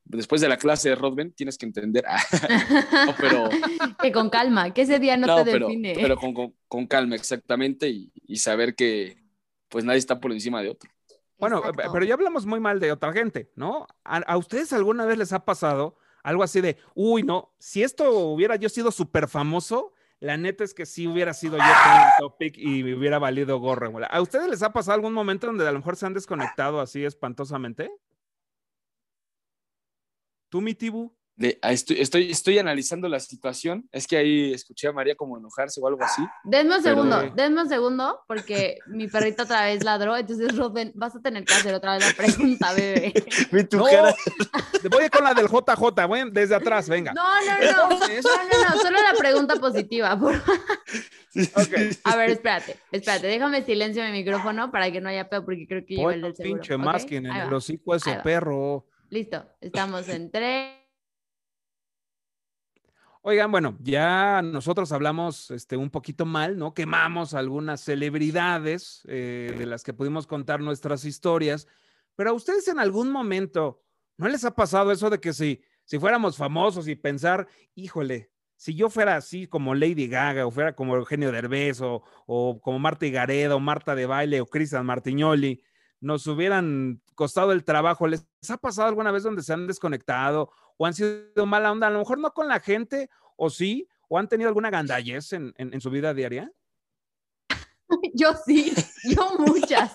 después 0.04 0.40
de 0.40 0.48
la 0.48 0.58
clase 0.58 0.90
de 0.90 0.94
Rodben 0.96 1.32
tienes 1.32 1.56
que 1.56 1.66
entender, 1.66 2.04
no, 3.06 3.14
pero... 3.18 3.48
que 4.02 4.12
con 4.12 4.30
calma, 4.30 4.74
que 4.74 4.82
ese 4.82 4.98
día 4.98 5.16
no, 5.16 5.36
te 5.36 5.44
pero, 5.44 5.68
define. 5.68 5.94
Pero 5.94 6.16
con, 6.16 6.34
con, 6.34 6.54
con 6.68 6.86
calma, 6.86 7.14
exactamente, 7.14 7.88
y, 7.88 8.12
y 8.26 8.36
saber 8.36 8.74
que 8.74 9.16
pues 9.68 9.84
nadie 9.84 9.98
está 9.98 10.20
por 10.20 10.32
encima 10.32 10.60
de 10.60 10.70
otro. 10.70 10.90
Bueno, 11.40 11.62
pero 11.92 12.04
ya 12.04 12.14
hablamos 12.14 12.46
muy 12.46 12.60
mal 12.60 12.80
de 12.80 12.92
otra 12.92 13.12
gente, 13.12 13.50
¿no? 13.56 13.86
¿A, 14.04 14.36
ustedes 14.36 14.72
alguna 14.72 15.04
vez 15.06 15.18
les 15.18 15.32
ha 15.32 15.44
pasado 15.44 15.96
algo 16.22 16.42
así 16.42 16.60
de, 16.60 16.76
uy, 16.94 17.22
no, 17.22 17.54
si 17.58 17.82
esto 17.82 18.10
hubiera 18.10 18.56
yo 18.56 18.68
sido 18.68 18.90
súper 18.90 19.26
famoso, 19.26 19.94
la 20.20 20.36
neta 20.36 20.64
es 20.64 20.74
que 20.74 20.84
sí 20.84 21.06
hubiera 21.06 21.32
sido 21.32 21.56
yo 21.56 21.64
un 21.64 22.10
topic 22.18 22.58
y 22.58 22.84
me 22.84 22.94
hubiera 22.94 23.18
valido 23.18 23.58
gorro. 23.58 23.90
¿A 24.08 24.20
ustedes 24.20 24.48
les 24.48 24.62
ha 24.62 24.72
pasado 24.72 24.96
algún 24.96 25.14
momento 25.14 25.46
donde 25.46 25.66
a 25.66 25.72
lo 25.72 25.78
mejor 25.78 25.96
se 25.96 26.06
han 26.06 26.14
desconectado 26.14 26.80
así 26.80 27.04
espantosamente? 27.04 27.90
¿Tú, 30.50 30.60
mi 30.60 30.74
Tibu? 30.74 31.14
Ah, 31.62 31.72
estoy, 31.72 32.00
estoy, 32.00 32.30
estoy, 32.30 32.58
analizando 32.58 33.08
la 33.08 33.18
situación. 33.18 33.88
Es 33.92 34.06
que 34.06 34.18
ahí 34.18 34.52
escuché 34.52 34.88
a 34.88 34.92
María 34.92 35.14
como 35.14 35.38
enojarse 35.38 35.80
o 35.80 35.86
algo 35.86 36.04
así. 36.04 36.22
Denme 36.44 36.76
un 36.76 36.82
segundo, 36.82 37.32
denme 37.34 37.62
un 37.62 37.68
segundo, 37.68 38.20
porque 38.28 38.78
mi 38.88 39.08
perrito 39.08 39.44
otra 39.44 39.64
vez 39.64 39.82
ladró. 39.82 40.16
Entonces, 40.16 40.54
Roden, 40.56 40.92
vas 40.94 41.16
a 41.16 41.20
tener 41.20 41.44
que 41.44 41.54
hacer 41.54 41.74
otra 41.74 41.96
vez 41.96 42.06
la 42.06 42.14
pregunta, 42.14 42.74
bebé. 42.74 43.14
no, 43.72 43.84
Voy 44.90 45.08
con 45.08 45.24
la 45.24 45.32
del 45.32 45.46
JJ, 45.46 46.06
bueno, 46.06 46.30
desde 46.30 46.54
atrás, 46.54 46.88
venga. 46.88 47.14
No, 47.14 47.22
no, 47.24 47.72
no. 47.72 47.88
No, 47.88 47.98
no, 47.98 48.74
no, 48.74 48.80
solo 48.80 48.98
la 49.02 49.14
pregunta 49.18 49.56
positiva, 49.56 50.18
por 50.18 50.34
okay. 50.34 51.90
A 52.04 52.16
ver, 52.16 52.30
espérate, 52.30 52.76
espérate, 52.92 53.26
déjame 53.28 53.62
silencio 53.64 54.02
mi 54.04 54.12
micrófono 54.12 54.70
para 54.70 54.90
que 54.90 55.00
no 55.00 55.08
haya 55.08 55.28
peor, 55.28 55.44
porque 55.44 55.66
creo 55.66 55.86
que 55.86 55.96
lleva 55.96 56.14
el 56.14 56.22
del 56.22 56.36
seguro. 56.36 56.60
pinche 56.60 56.76
más 56.76 57.04
que 57.04 57.16
en 57.16 57.26
el 57.26 57.52
hocico 57.52 57.94
ese 57.94 58.16
perro. 58.16 58.86
Listo, 59.08 59.44
estamos 59.60 60.08
en 60.08 60.30
tres. 60.30 60.79
Oigan, 63.22 63.50
bueno, 63.50 63.76
ya 63.80 64.40
nosotros 64.40 64.92
hablamos 64.92 65.50
este, 65.50 65.76
un 65.76 65.90
poquito 65.90 66.24
mal, 66.24 66.56
¿no? 66.56 66.72
Quemamos 66.72 67.34
algunas 67.34 67.82
celebridades 67.82 69.02
eh, 69.08 69.54
de 69.58 69.66
las 69.66 69.84
que 69.84 69.92
pudimos 69.92 70.26
contar 70.26 70.60
nuestras 70.60 71.04
historias, 71.04 71.66
pero 72.16 72.30
a 72.30 72.32
ustedes 72.32 72.66
en 72.68 72.78
algún 72.78 73.10
momento, 73.10 73.82
¿no 74.16 74.26
les 74.26 74.46
ha 74.46 74.54
pasado 74.54 74.90
eso 74.90 75.10
de 75.10 75.20
que 75.20 75.34
si, 75.34 75.62
si 75.84 75.98
fuéramos 75.98 76.38
famosos 76.38 76.88
y 76.88 76.96
pensar, 76.96 77.46
híjole, 77.74 78.30
si 78.56 78.74
yo 78.74 78.88
fuera 78.88 79.16
así 79.16 79.46
como 79.46 79.74
Lady 79.74 80.08
Gaga 80.08 80.46
o 80.46 80.50
fuera 80.50 80.74
como 80.74 80.96
Eugenio 80.96 81.30
Derbez 81.30 81.82
o, 81.82 82.02
o 82.24 82.58
como 82.62 82.78
Marta 82.78 83.04
Higareda 83.04 83.54
o 83.54 83.60
Marta 83.60 83.94
de 83.94 84.06
Baile 84.06 84.40
o 84.40 84.46
Cristian 84.46 84.86
Martiñoli, 84.86 85.62
nos 86.00 86.26
hubieran 86.26 87.02
costado 87.14 87.52
el 87.52 87.64
trabajo. 87.64 88.06
¿Les 88.06 88.26
ha 88.48 88.56
pasado 88.56 88.88
alguna 88.88 89.10
vez 89.10 89.22
donde 89.22 89.42
se 89.42 89.52
han 89.52 89.66
desconectado 89.66 90.50
o 90.80 90.86
han 90.86 90.94
sido 90.94 91.44
mala 91.44 91.70
onda? 91.70 91.88
A 91.88 91.90
lo 91.90 91.98
mejor 91.98 92.18
no 92.18 92.32
con 92.32 92.48
la 92.48 92.58
gente, 92.58 93.10
o 93.36 93.50
sí, 93.50 93.86
o 94.08 94.16
han 94.16 94.28
tenido 94.28 94.48
alguna 94.48 94.70
gandallez 94.70 95.30
en, 95.34 95.52
en, 95.58 95.78
su 95.78 95.90
vida 95.90 96.14
diaria. 96.14 96.50
Yo 98.14 98.32
sí, 98.46 98.72
yo 99.04 99.32
muchas. 99.38 99.92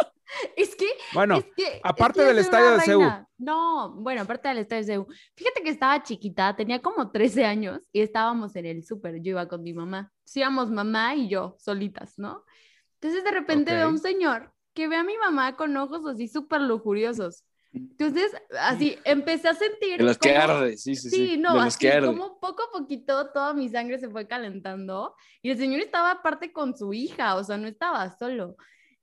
Es 0.55 0.75
que. 0.75 0.85
Bueno, 1.13 1.41
aparte 1.83 2.23
del 2.23 2.37
estadio 2.37 2.71
de 2.71 2.81
Seúl. 2.81 3.07
No, 3.37 3.95
bueno, 3.95 4.21
aparte 4.21 4.47
del 4.47 4.59
estadio 4.59 4.81
de 4.81 4.93
Seúl. 4.93 5.07
Fíjate 5.35 5.63
que 5.63 5.69
estaba 5.69 6.03
chiquita, 6.03 6.55
tenía 6.55 6.81
como 6.83 7.09
13 7.09 7.45
años 7.45 7.79
y 7.91 8.01
estábamos 8.01 8.55
en 8.55 8.67
el 8.67 8.83
súper. 8.83 9.21
Yo 9.21 9.31
iba 9.31 9.47
con 9.47 9.63
mi 9.63 9.73
mamá. 9.73 10.11
Sí, 10.23 10.41
íbamos 10.41 10.69
mamá 10.69 11.15
y 11.15 11.29
yo 11.29 11.55
solitas, 11.57 12.19
¿no? 12.19 12.43
Entonces 12.95 13.23
de 13.23 13.31
repente 13.31 13.73
veo 13.73 13.87
a 13.87 13.89
un 13.89 13.99
señor 13.99 14.53
que 14.73 14.87
ve 14.87 14.97
a 14.97 15.03
mi 15.03 15.17
mamá 15.17 15.55
con 15.55 15.75
ojos 15.77 16.05
así 16.05 16.27
súper 16.27 16.61
lujuriosos. 16.61 17.43
Entonces, 17.75 18.31
así 18.59 18.97
empecé 19.03 19.49
a 19.49 19.53
sentir. 19.53 19.97
De 19.97 20.03
los 20.03 20.17
que 20.17 20.35
arde, 20.35 20.77
sí, 20.77 20.95
sí, 20.95 21.09
sí. 21.09 21.27
Sí, 21.27 21.37
no, 21.37 21.59
así 21.59 21.89
como 22.01 22.39
poco 22.39 22.63
a 22.63 22.71
poquito 22.71 23.31
toda 23.31 23.53
mi 23.53 23.67
sangre 23.67 23.99
se 23.99 24.09
fue 24.09 24.27
calentando 24.27 25.13
y 25.41 25.49
el 25.51 25.57
señor 25.57 25.81
estaba 25.81 26.11
aparte 26.11 26.53
con 26.53 26.75
su 26.77 26.93
hija, 26.93 27.35
o 27.35 27.43
sea, 27.43 27.57
no 27.57 27.67
estaba 27.67 28.09
solo. 28.17 28.55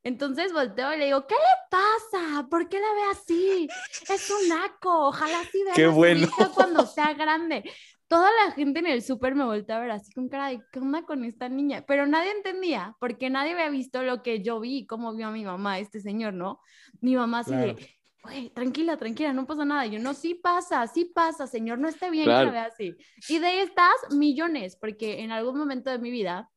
Entonces 0.05 0.53
volteo 0.53 0.93
y 0.95 0.99
le 0.99 1.05
digo, 1.07 1.27
¿qué 1.27 1.35
le 1.35 1.68
pasa? 1.70 2.49
¿Por 2.49 2.68
qué 2.68 2.81
la 2.81 2.93
ve 2.95 3.03
así? 3.12 3.68
Es 4.09 4.31
un 4.31 4.49
naco, 4.49 5.09
ojalá 5.09 5.43
sí 5.53 5.62
vea 5.64 5.75
Qué 5.75 5.85
a 5.85 5.91
su 5.91 5.95
bueno. 5.95 6.20
hija 6.23 6.51
cuando 6.55 6.87
sea 6.87 7.12
grande. 7.12 7.62
Toda 8.09 8.29
la 8.45 8.53
gente 8.53 8.81
en 8.81 8.89
el 8.89 9.03
súper 9.03 9.35
me 9.35 9.45
voltea 9.45 9.77
a 9.77 9.81
ver 9.81 9.91
así 9.93 10.12
con 10.12 10.29
cara 10.29 10.49
de, 10.49 10.61
¿qué 10.73 10.81
onda 10.81 11.03
con 11.03 11.25
esta 11.25 11.49
niña? 11.49 11.85
Pero 11.87 12.07
nadie 12.07 12.31
entendía, 12.33 12.97
porque 13.01 13.31
nadie 13.31 13.53
había 13.53 13.70
visto 13.70 14.03
lo 14.03 14.23
que 14.23 14.43
yo 14.43 14.61
vi, 14.61 14.87
cómo 14.87 15.14
vio 15.14 15.29
a 15.29 15.31
mi 15.31 15.45
mamá, 15.45 15.79
este 15.79 16.01
señor, 16.01 16.35
¿no? 16.35 16.61
Mi 17.01 17.14
mamá 17.14 17.39
así 17.41 17.53
Claro. 17.53 17.75
de, 17.75 17.89
güey, 18.23 18.51
tranquila, 18.51 18.97
tranquila, 18.97 19.33
no 19.33 19.47
pasa 19.47 19.64
nada. 19.64 19.87
Y 19.87 19.91
yo, 19.93 19.99
no, 19.99 20.14
sí 20.14 20.35
pasa, 20.35 20.87
sí 20.87 21.07
pasa, 21.07 21.47
señor, 21.47 21.79
no 21.79 21.89
está 21.89 22.11
bien 22.11 22.25
que 22.25 22.31
Claro. 22.31 22.47
la 22.47 22.53
vea 22.53 22.64
así. 22.66 22.97
Y 23.29 23.39
de 23.39 23.62
estas, 23.62 23.93
millones, 24.11 24.77
porque 24.77 25.20
en 25.20 25.33
algún 25.33 25.59
momento 25.59 25.91
de 25.91 25.99
mi 25.99 26.11
vida 26.11 26.49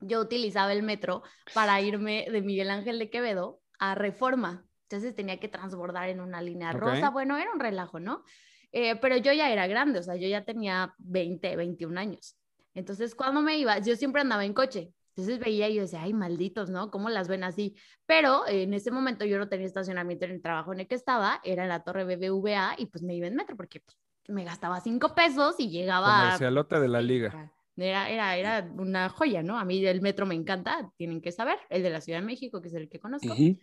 yo 0.00 0.20
utilizaba 0.20 0.72
el 0.72 0.82
metro 0.82 1.22
para 1.54 1.80
irme 1.80 2.26
de 2.30 2.42
Miguel 2.42 2.70
Ángel 2.70 2.98
de 2.98 3.08
Quevedo 3.10 3.60
a 3.78 3.94
Reforma. 3.94 4.66
Entonces 4.82 5.14
tenía 5.14 5.40
que 5.40 5.48
transbordar 5.48 6.08
en 6.10 6.20
una 6.20 6.40
línea 6.42 6.72
rosa. 6.72 7.10
Bueno, 7.10 7.36
era 7.36 7.52
un 7.52 7.60
relajo, 7.60 7.98
¿no? 7.98 8.24
Eh, 8.72 8.96
pero 8.96 9.16
yo 9.16 9.32
ya 9.32 9.50
era 9.50 9.66
grande, 9.66 9.98
o 10.00 10.02
sea, 10.02 10.16
yo 10.16 10.28
ya 10.28 10.44
tenía 10.44 10.94
20, 10.98 11.56
21 11.56 11.98
años. 11.98 12.36
Entonces, 12.74 13.14
cuando 13.14 13.40
me 13.40 13.56
iba, 13.58 13.78
yo 13.78 13.96
siempre 13.96 14.20
andaba 14.20 14.44
en 14.44 14.52
coche. 14.52 14.92
Entonces 15.16 15.38
veía 15.38 15.68
y 15.68 15.76
yo 15.76 15.82
decía, 15.82 16.02
ay, 16.02 16.12
malditos, 16.12 16.68
¿no? 16.68 16.90
¿Cómo 16.90 17.08
las 17.08 17.26
ven 17.28 17.42
así? 17.42 17.74
Pero 18.04 18.46
eh, 18.46 18.64
en 18.64 18.74
ese 18.74 18.90
momento 18.90 19.24
yo 19.24 19.38
no 19.38 19.48
tenía 19.48 19.66
estacionamiento 19.66 20.26
en 20.26 20.32
el 20.32 20.42
trabajo 20.42 20.72
en 20.74 20.80
el 20.80 20.86
que 20.88 20.94
estaba, 20.94 21.40
era 21.42 21.62
en 21.62 21.70
la 21.70 21.82
torre 21.84 22.04
BBVA 22.04 22.74
y 22.78 22.86
pues 22.86 23.02
me 23.02 23.14
iba 23.16 23.26
en 23.26 23.34
metro 23.34 23.56
porque 23.56 23.80
pues, 23.80 23.96
me 24.28 24.44
gastaba 24.44 24.80
cinco 24.80 25.14
pesos 25.14 25.54
y 25.58 25.70
llegaba 25.70 26.34
a 26.34 26.36
Comercialote 26.36 26.80
de 26.80 26.88
la 26.88 27.00
liga. 27.00 27.50
era, 27.76 28.08
era, 28.10 28.36
era 28.36 28.70
una 28.76 29.08
joya, 29.08 29.42
¿no? 29.42 29.58
A 29.58 29.64
mí 29.64 29.84
el 29.84 30.00
metro 30.00 30.26
me 30.26 30.34
encanta, 30.34 30.90
tienen 30.96 31.20
que 31.20 31.32
saber, 31.32 31.58
el 31.68 31.82
de 31.82 31.90
la 31.90 32.00
Ciudad 32.00 32.20
de 32.20 32.26
México, 32.26 32.60
que 32.60 32.68
es 32.68 32.74
el 32.74 32.88
que 32.88 33.00
conozco. 33.00 33.34
Ujú. 33.34 33.58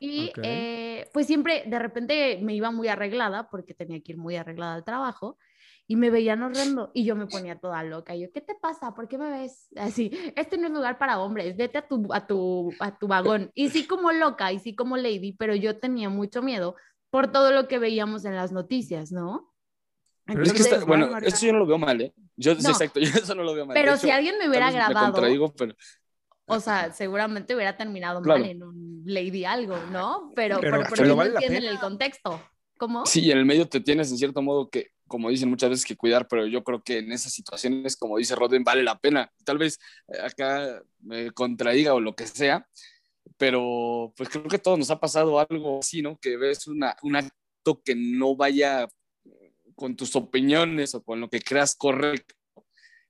Y 0.00 0.28
Ok. 0.28 0.38
eh, 0.42 1.08
pues 1.12 1.26
siempre, 1.26 1.64
de 1.66 1.78
repente 1.78 2.38
me 2.42 2.54
iba 2.54 2.70
muy 2.70 2.88
arreglada, 2.88 3.48
porque 3.50 3.74
tenía 3.74 4.00
que 4.02 4.12
ir 4.12 4.18
muy 4.18 4.36
arreglada 4.36 4.74
al 4.74 4.84
trabajo, 4.84 5.38
y 5.86 5.96
me 5.96 6.10
veían 6.10 6.42
horrendo, 6.42 6.90
y 6.94 7.04
yo 7.04 7.14
me 7.16 7.26
ponía 7.48 7.58
toda 7.58 7.82
loca. 7.84 8.14
Y 8.14 8.20
yo, 8.22 8.32
¿qué 8.32 8.40
te 8.40 8.54
pasa? 8.54 8.94
¿Por 8.94 9.08
qué 9.08 9.18
me 9.18 9.30
ves 9.30 9.68
así? 9.76 10.10
Este 10.36 10.56
no 10.58 10.66
es 10.68 10.72
lugar 10.72 10.98
para 10.98 11.18
hombres, 11.20 11.56
vete 11.56 11.78
a 11.78 11.86
tu, 11.88 12.06
a 12.12 12.26
tu, 12.26 12.72
a 12.80 12.98
tu 12.98 13.06
vagón. 13.06 13.50
Y 13.54 13.70
sí 13.70 13.86
como 13.86 14.12
loca, 14.12 14.52
y 14.52 14.58
sí 14.58 14.74
como 14.74 14.96
lady, 14.96 15.32
pero 15.32 15.54
yo 15.54 15.78
tenía 15.78 16.08
mucho 16.08 16.42
miedo 16.42 16.74
por 17.10 17.30
todo 17.30 17.52
lo 17.52 17.68
que 17.68 17.78
veíamos 17.78 18.24
en 18.24 18.34
las 18.34 18.50
noticias, 18.52 19.12
¿no? 19.12 19.52
Pero 20.26 20.42
Es 20.42 20.52
que 20.52 20.58
está- 20.62 20.68
Entonces, 20.76 20.88
bueno, 20.88 21.08
marca- 21.10 21.28
esto 21.28 21.46
yo 21.46 21.52
no 21.52 21.58
lo 21.60 21.66
veo 21.66 21.78
mal, 21.78 22.00
¿eh? 22.00 22.14
Yo, 22.36 22.54
No. 22.54 22.60
exacto, 22.70 22.98
yo 23.00 23.08
eso 23.10 23.34
no 23.34 23.42
lo 23.42 23.54
veo 23.54 23.66
mal. 23.66 23.74
Pero 23.74 23.92
hecho, 23.92 24.00
si 24.02 24.10
alguien 24.10 24.36
me 24.38 24.48
hubiera 24.48 24.68
Me 24.68 24.72
grabado, 24.72 25.12
contradigo, 25.12 25.52
pero 25.54 25.74
o 26.46 26.60
sea, 26.60 26.92
seguramente 26.92 27.54
hubiera 27.54 27.76
terminado 27.76 28.20
Claro. 28.22 28.40
mal 28.40 28.50
en 28.50 28.62
un 28.62 29.02
lady 29.06 29.44
algo, 29.44 29.76
¿no? 29.92 30.30
Pero, 30.34 30.58
Pero- 30.60 30.78
pero, 30.78 30.88
pero 30.94 31.06
no 31.08 31.16
vale 31.16 31.30
la 31.32 31.40
entienden 31.40 31.64
el 31.70 31.78
contexto. 31.78 32.40
¿Cómo? 32.78 33.06
sí, 33.06 33.30
en 33.30 33.38
el 33.38 33.44
medio 33.44 33.68
te 33.68 33.80
tienes 33.80 34.10
en 34.10 34.18
cierto 34.18 34.42
modo 34.42 34.68
que, 34.68 34.90
como 35.08 35.30
dicen 35.30 35.50
muchas 35.50 35.70
veces, 35.70 35.84
que 35.84 35.96
cuidar, 35.96 36.28
pero 36.28 36.46
yo 36.46 36.64
creo 36.64 36.82
que 36.82 36.98
en 36.98 37.12
esas 37.12 37.32
situaciones, 37.32 37.96
como 37.96 38.18
dice 38.18 38.34
Roden, 38.34 38.64
vale 38.64 38.82
la 38.82 38.98
pena. 38.98 39.30
Tal 39.44 39.58
vez 39.58 39.78
eh, 40.08 40.18
acá 40.22 40.82
me 41.00 41.30
contradiga 41.32 41.94
o 41.94 42.00
lo 42.00 42.14
que 42.14 42.26
sea, 42.26 42.66
pero 43.36 44.12
pues 44.16 44.28
creo 44.28 44.44
que 44.44 44.58
todos 44.58 44.78
nos 44.78 44.90
ha 44.90 45.00
pasado 45.00 45.38
algo 45.38 45.80
así, 45.80 46.02
¿no? 46.02 46.18
Que 46.18 46.36
ves 46.36 46.66
una, 46.66 46.96
un 47.02 47.16
acto 47.16 47.82
que 47.84 47.94
no 47.94 48.36
vaya 48.36 48.88
con 49.74 49.96
tus 49.96 50.16
opiniones 50.16 50.94
o 50.94 51.02
con 51.02 51.20
lo 51.20 51.28
que 51.28 51.40
creas 51.40 51.74
correcto 51.74 52.34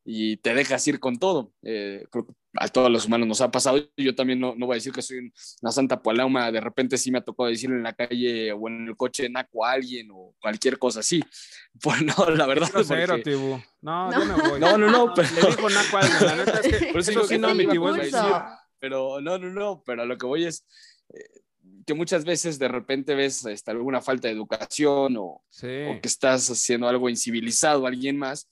y 0.05 0.37
te 0.39 0.55
dejas 0.55 0.87
ir 0.89 1.01
con 1.01 1.19
todo. 1.19 1.53
Eh, 1.63 2.07
creo 2.11 2.27
que 2.27 2.33
a 2.57 2.69
todos 2.69 2.91
los 2.91 3.07
humanos 3.07 3.27
nos 3.27 3.41
ha 3.41 3.51
pasado. 3.51 3.79
Yo 3.97 4.15
también 4.15 4.39
no, 4.41 4.55
no 4.57 4.67
voy 4.67 4.75
a 4.75 4.77
decir 4.77 4.93
que 4.93 5.03
soy 5.03 5.33
una 5.63 5.73
santa 5.73 6.01
palauma. 6.01 6.51
De 6.53 6.61
repente 6.61 6.97
sí 6.99 7.11
me 7.11 7.19
ha 7.19 7.25
tocado 7.25 7.49
decir 7.49 7.71
en 7.71 7.83
la 7.83 7.93
calle 7.93 8.53
o 8.53 8.69
en 8.69 8.89
el 8.89 8.97
coche 8.97 9.29
naco 9.29 9.65
a 9.65 9.73
alguien 9.73 10.09
o 10.13 10.35
cualquier 10.41 10.79
cosa 10.79 11.01
así. 11.01 11.23
Pues 11.83 12.03
no, 12.03 12.31
la 12.31 12.47
verdad. 12.47 12.71
Grosero, 12.73 13.15
porque- 13.17 13.31
Tibú. 13.33 13.61
No, 13.83 14.11
No. 14.11 14.19
yo 14.21 14.25
me 14.27 14.49
voy. 14.49 14.61
No, 14.61 14.79
no, 14.79 14.91
no, 14.91 15.13
pero- 15.15 15.29
Le 15.35 15.41
dijo 15.49 15.69
Naco 15.71 15.97
a 15.97 16.01
alguien, 16.01 16.27
la 16.27 16.37
neta 16.37 16.61
es 16.61 16.79
que 16.79 16.87
Por 16.93 17.01
eso 17.01 17.11
digo 17.11 17.27
que 17.27 17.39
no, 17.39 17.49
es 17.51 17.59
impulso. 17.61 17.95
decir. 17.95 18.21
Pero 18.79 19.21
no, 19.21 19.39
no, 19.39 19.51
no, 19.51 19.83
pero 19.85 20.03
a 20.03 20.05
lo 20.07 20.17
que 20.17 20.27
voy 20.27 20.45
es 20.45 20.65
eh, 21.13 21.41
que 21.87 21.95
muchas 21.95 22.25
veces 22.25 22.59
de 22.61 22.69
repente 22.69 23.15
ves 23.17 23.45
este, 23.47 23.71
alguna 23.73 24.01
falta 24.01 24.29
de 24.29 24.35
educación 24.35 25.17
o, 25.19 25.43
Sí. 25.51 25.67
o 25.89 26.01
que 26.01 26.07
estás 26.09 26.49
haciendo 26.51 26.87
algo 26.89 27.09
incivilizado 27.09 27.85
a 27.85 27.89
alguien 27.89 28.17
más 28.19 28.49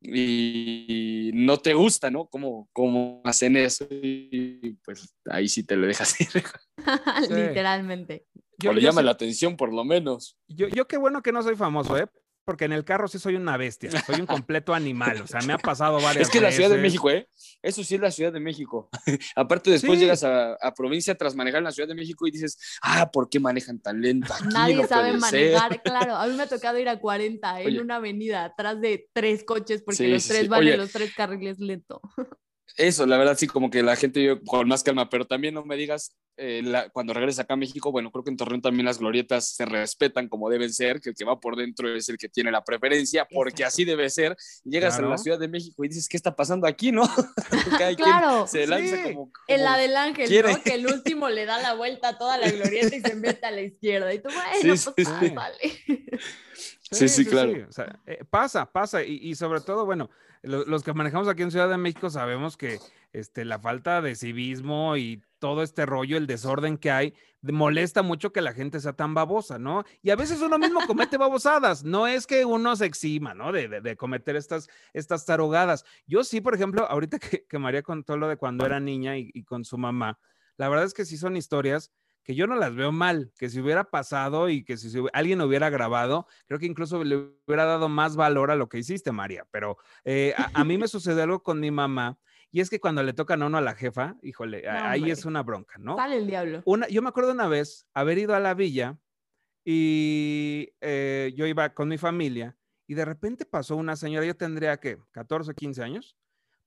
y 0.00 1.30
no 1.34 1.58
te 1.58 1.74
gusta, 1.74 2.10
¿no? 2.10 2.26
¿Cómo, 2.26 2.68
cómo 2.72 3.20
hacen 3.24 3.56
eso? 3.56 3.86
Y 3.90 4.74
pues 4.84 5.14
ahí 5.26 5.48
sí 5.48 5.64
te 5.64 5.76
lo 5.76 5.86
dejas 5.86 6.20
ir. 6.20 6.28
Literalmente. 7.30 8.26
Yo, 8.58 8.70
o 8.70 8.72
le 8.72 8.80
yo 8.80 8.88
llama 8.88 9.00
sí- 9.00 9.04
la 9.06 9.10
atención 9.12 9.56
por 9.56 9.72
lo 9.72 9.84
menos. 9.84 10.36
yo- 10.48 10.68
yo 10.68 10.86
qué 10.86 10.96
bueno 10.96 11.22
que 11.22 11.32
no 11.32 11.42
soy 11.42 11.56
famoso, 11.56 11.96
¿eh? 11.96 12.06
Porque 12.48 12.64
en 12.64 12.72
el 12.72 12.82
carro 12.82 13.08
sí 13.08 13.18
soy 13.18 13.36
una 13.36 13.58
bestia, 13.58 13.90
soy 14.06 14.20
un 14.20 14.26
completo 14.26 14.72
animal, 14.72 15.20
o 15.20 15.26
sea, 15.26 15.42
me 15.42 15.52
ha 15.52 15.58
pasado 15.58 16.00
varias 16.00 16.28
Es 16.28 16.30
que 16.30 16.40
la 16.40 16.50
Ciudad 16.50 16.70
de 16.70 16.76
veces. 16.76 16.82
México, 16.92 17.10
¿eh? 17.10 17.28
Eso 17.60 17.84
sí 17.84 17.96
es 17.96 18.00
la 18.00 18.10
Ciudad 18.10 18.32
de 18.32 18.40
México. 18.40 18.88
Aparte, 19.36 19.70
después 19.70 19.98
Sí. 19.98 20.04
llegas 20.06 20.24
a, 20.24 20.54
a 20.54 20.72
provincia 20.72 21.14
tras 21.14 21.34
manejar 21.34 21.58
en 21.58 21.64
la 21.64 21.72
Ciudad 21.72 21.86
de 21.90 21.94
México 21.94 22.26
y 22.26 22.30
dices, 22.30 22.58
ah, 22.80 23.10
¿por 23.10 23.28
qué 23.28 23.38
manejan 23.38 23.80
tan 23.80 24.00
lento? 24.00 24.32
Aquí 24.32 24.44
Nadie 24.50 24.76
no 24.76 24.86
sabe 24.86 25.10
puede 25.18 25.30
ser". 25.30 25.52
manejar, 25.52 25.82
claro. 25.82 26.16
A 26.16 26.26
mí 26.26 26.34
me 26.36 26.44
ha 26.44 26.48
tocado 26.48 26.78
ir 26.78 26.88
a 26.88 26.98
40 26.98 27.60
en 27.60 27.66
Oye. 27.66 27.80
una 27.82 27.96
avenida 27.96 28.46
atrás 28.46 28.80
de 28.80 29.10
tres 29.12 29.44
coches 29.44 29.82
porque 29.82 29.96
Sí, 29.98 30.06
los 30.06 30.22
sí, 30.22 30.28
tres 30.30 30.42
sí. 30.44 30.48
van 30.48 30.60
Oye. 30.60 30.72
en 30.72 30.78
los 30.78 30.90
tres 30.90 31.12
carriles 31.14 31.58
lento. 31.58 32.00
Eso, 32.76 33.06
la 33.06 33.16
verdad, 33.18 33.36
sí, 33.36 33.46
como 33.46 33.70
que 33.70 33.82
la 33.82 33.96
gente 33.96 34.20
vive 34.20 34.40
con 34.46 34.68
más 34.68 34.82
calma, 34.84 35.08
pero 35.10 35.26
también 35.26 35.54
no 35.54 35.64
me 35.64 35.76
digas, 35.76 36.14
eh, 36.36 36.60
la- 36.62 36.88
cuando 36.90 37.12
regreses 37.12 37.40
acá 37.40 37.54
a 37.54 37.56
México, 37.56 37.90
bueno, 37.90 38.12
creo 38.12 38.22
que 38.22 38.30
en 38.30 38.36
Torreón 38.36 38.62
también 38.62 38.86
las 38.86 38.98
glorietas 39.00 39.48
se 39.56 39.64
respetan 39.64 40.28
como 40.28 40.48
deben 40.48 40.72
ser, 40.72 41.00
que 41.00 41.10
el 41.10 41.16
que 41.16 41.24
va 41.24 41.40
por 41.40 41.56
dentro 41.56 41.92
es 41.92 42.08
el 42.08 42.16
que 42.18 42.28
tiene 42.28 42.52
la 42.52 42.62
preferencia, 42.62 43.26
porque 43.28 43.64
así 43.64 43.84
debe 43.84 44.08
ser. 44.10 44.36
Llegas 44.64 44.94
a 44.94 44.98
Claro. 44.98 45.10
la 45.10 45.18
Ciudad 45.18 45.38
de 45.40 45.48
México 45.48 45.84
y 45.84 45.88
dices, 45.88 46.08
¿qué 46.08 46.16
está 46.16 46.36
pasando 46.36 46.68
aquí, 46.68 46.92
no? 46.92 47.02
Cada 47.82 47.94
quien 47.96 48.08
Claro. 48.08 48.46
se 48.46 48.66
lanza 48.68 48.96
Sí. 48.96 49.02
como, 49.14 49.32
En 49.48 49.64
la 49.64 49.76
del 49.76 49.96
ángel, 49.96 50.28
quiere. 50.28 50.52
¿no? 50.52 50.62
Que 50.62 50.74
el 50.74 50.86
último 50.86 51.28
le 51.28 51.46
da 51.46 51.60
la 51.60 51.74
vuelta 51.74 52.10
a 52.10 52.18
toda 52.18 52.38
la 52.38 52.48
glorieta 52.48 52.94
y 52.94 53.00
se 53.00 53.16
mete 53.16 53.44
a 53.44 53.50
la 53.50 53.62
izquierda. 53.62 54.14
Y 54.14 54.18
tú, 54.20 54.28
bueno, 54.28 54.76
Sí, 54.76 54.90
pues 54.94 55.08
sí, 55.20 55.32
ah, 55.36 55.50
sí. 56.90 57.08
Sí, 57.08 57.24
sí, 57.24 57.26
claro. 57.30 57.52
O 57.68 57.72
sea, 57.72 57.98
eh, 58.06 58.24
pasa, 58.28 58.70
pasa. 58.70 59.02
Y, 59.02 59.14
y 59.22 59.34
sobre 59.34 59.60
todo, 59.60 59.84
bueno, 59.86 60.10
lo- 60.42 60.64
los 60.64 60.82
que 60.82 60.92
manejamos 60.92 61.28
aquí 61.28 61.42
en 61.42 61.50
Ciudad 61.50 61.68
de 61.68 61.76
México 61.78 62.10
sabemos 62.10 62.56
que 62.56 62.78
este, 63.12 63.44
la 63.44 63.58
falta 63.58 64.00
de 64.02 64.14
civismo 64.14 64.96
y 64.96 65.22
todo 65.38 65.62
este 65.62 65.86
rollo, 65.86 66.16
el 66.16 66.26
desorden 66.26 66.76
que 66.78 66.90
hay, 66.90 67.14
molesta 67.42 68.02
mucho 68.02 68.32
que 68.32 68.40
la 68.42 68.52
gente 68.52 68.80
sea 68.80 68.92
tan 68.92 69.14
babosa, 69.14 69.58
¿no? 69.58 69.84
Y 70.02 70.10
a 70.10 70.16
veces 70.16 70.40
uno 70.40 70.58
mismo 70.58 70.80
comete 70.86 71.16
babosadas. 71.16 71.84
No 71.84 72.06
es 72.06 72.26
que 72.26 72.44
uno 72.44 72.74
se 72.76 72.86
exima, 72.86 73.34
¿no? 73.34 73.52
De, 73.52 73.68
de- 73.68 73.80
de 73.80 73.96
cometer 73.96 74.36
estas, 74.36 74.68
estas 74.92 75.24
tarugadas. 75.24 75.84
Yo 76.06 76.24
sí, 76.24 76.40
por 76.40 76.54
ejemplo, 76.54 76.86
ahorita 76.90 77.18
que, 77.18 77.44
que 77.46 77.58
María 77.58 77.82
contó 77.82 78.16
lo 78.16 78.28
de 78.28 78.36
cuando 78.36 78.66
era 78.66 78.80
niña 78.80 79.16
y, 79.16 79.30
y 79.32 79.44
con 79.44 79.64
su 79.64 79.78
mamá, 79.78 80.18
la 80.56 80.68
verdad 80.68 80.84
es 80.86 80.94
que 80.94 81.04
sí 81.04 81.16
son 81.16 81.36
historias 81.36 81.92
que 82.28 82.34
yo 82.34 82.46
no 82.46 82.56
las 82.56 82.74
veo 82.74 82.92
mal, 82.92 83.32
que 83.38 83.48
si 83.48 83.58
hubiera 83.58 83.84
pasado 83.84 84.50
y 84.50 84.62
que 84.62 84.76
si 84.76 84.92
alguien 85.14 85.40
hubiera 85.40 85.70
grabado, 85.70 86.26
creo 86.46 86.60
que 86.60 86.66
incluso 86.66 87.02
le 87.02 87.16
hubiera 87.46 87.64
dado 87.64 87.88
más 87.88 88.16
valor 88.16 88.50
a 88.50 88.54
lo 88.54 88.68
que 88.68 88.76
hiciste, 88.76 89.12
María. 89.12 89.46
Pero 89.50 89.78
eh, 90.04 90.34
a, 90.36 90.50
a 90.60 90.62
mí 90.64 90.76
me 90.76 90.88
sucedió 90.88 91.22
algo 91.22 91.42
con 91.42 91.58
mi 91.58 91.70
mamá 91.70 92.18
y 92.50 92.60
es 92.60 92.68
que 92.68 92.80
cuando 92.80 93.02
le 93.02 93.14
tocan 93.14 93.40
a 93.40 93.46
uno 93.46 93.56
a 93.56 93.62
la 93.62 93.74
jefa, 93.74 94.16
híjole, 94.20 94.62
No, 94.62 94.70
ahí 94.72 94.98
hombre. 95.00 95.12
es 95.14 95.24
una 95.24 95.42
bronca, 95.42 95.78
¿no? 95.78 95.96
Sale 95.96 96.18
el 96.18 96.26
diablo. 96.26 96.60
Una, 96.66 96.86
yo 96.88 97.00
me 97.00 97.08
acuerdo 97.08 97.32
una 97.32 97.48
vez 97.48 97.86
haber 97.94 98.18
ido 98.18 98.34
a 98.34 98.40
la 98.40 98.52
villa 98.52 98.98
y 99.64 100.68
eh, 100.82 101.32
yo 101.34 101.46
iba 101.46 101.72
con 101.72 101.88
mi 101.88 101.96
familia 101.96 102.58
y 102.86 102.92
de 102.92 103.06
repente 103.06 103.46
pasó 103.46 103.74
una 103.76 103.96
señora, 103.96 104.26
yo 104.26 104.36
tendría 104.36 104.76
que 104.76 104.98
14, 105.12 105.54
15 105.54 105.82
años, 105.82 106.14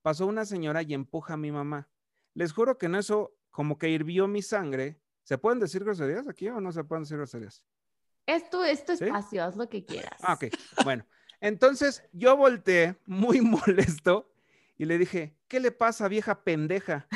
pasó 0.01 0.25
una 0.25 0.43
señora 0.45 0.81
y 0.81 0.95
empuja 0.95 1.35
a 1.35 1.37
mi 1.37 1.51
mamá. 1.51 1.87
Les 2.33 2.51
juro 2.51 2.79
que 2.79 2.87
en 2.87 2.95
eso 2.95 3.35
como 3.51 3.77
que 3.77 3.89
hirvió 3.89 4.27
mi 4.27 4.41
sangre. 4.41 4.99
¿Se 5.31 5.37
pueden 5.37 5.59
decir 5.61 5.81
groserías 5.85 6.27
aquí 6.27 6.49
o 6.49 6.59
no 6.59 6.73
se 6.73 6.83
pueden 6.83 7.03
decir 7.03 7.15
groserías? 7.15 7.63
Esto 8.25 8.65
es 8.65 8.83
tu 8.83 8.97
¿Sí? 8.97 9.05
espacio, 9.05 9.41
haz 9.45 9.55
lo 9.55 9.69
que 9.69 9.85
quieras. 9.85 10.19
Ah, 10.21 10.33
ok. 10.33 10.53
Bueno, 10.83 11.05
entonces 11.39 12.03
yo 12.11 12.35
volteé 12.35 12.97
muy 13.05 13.39
molesto 13.41 14.29
y 14.77 14.83
le 14.83 14.97
dije, 14.97 15.37
¿qué 15.47 15.61
le 15.61 15.71
pasa, 15.71 16.09
vieja 16.09 16.43
pendeja? 16.43 17.07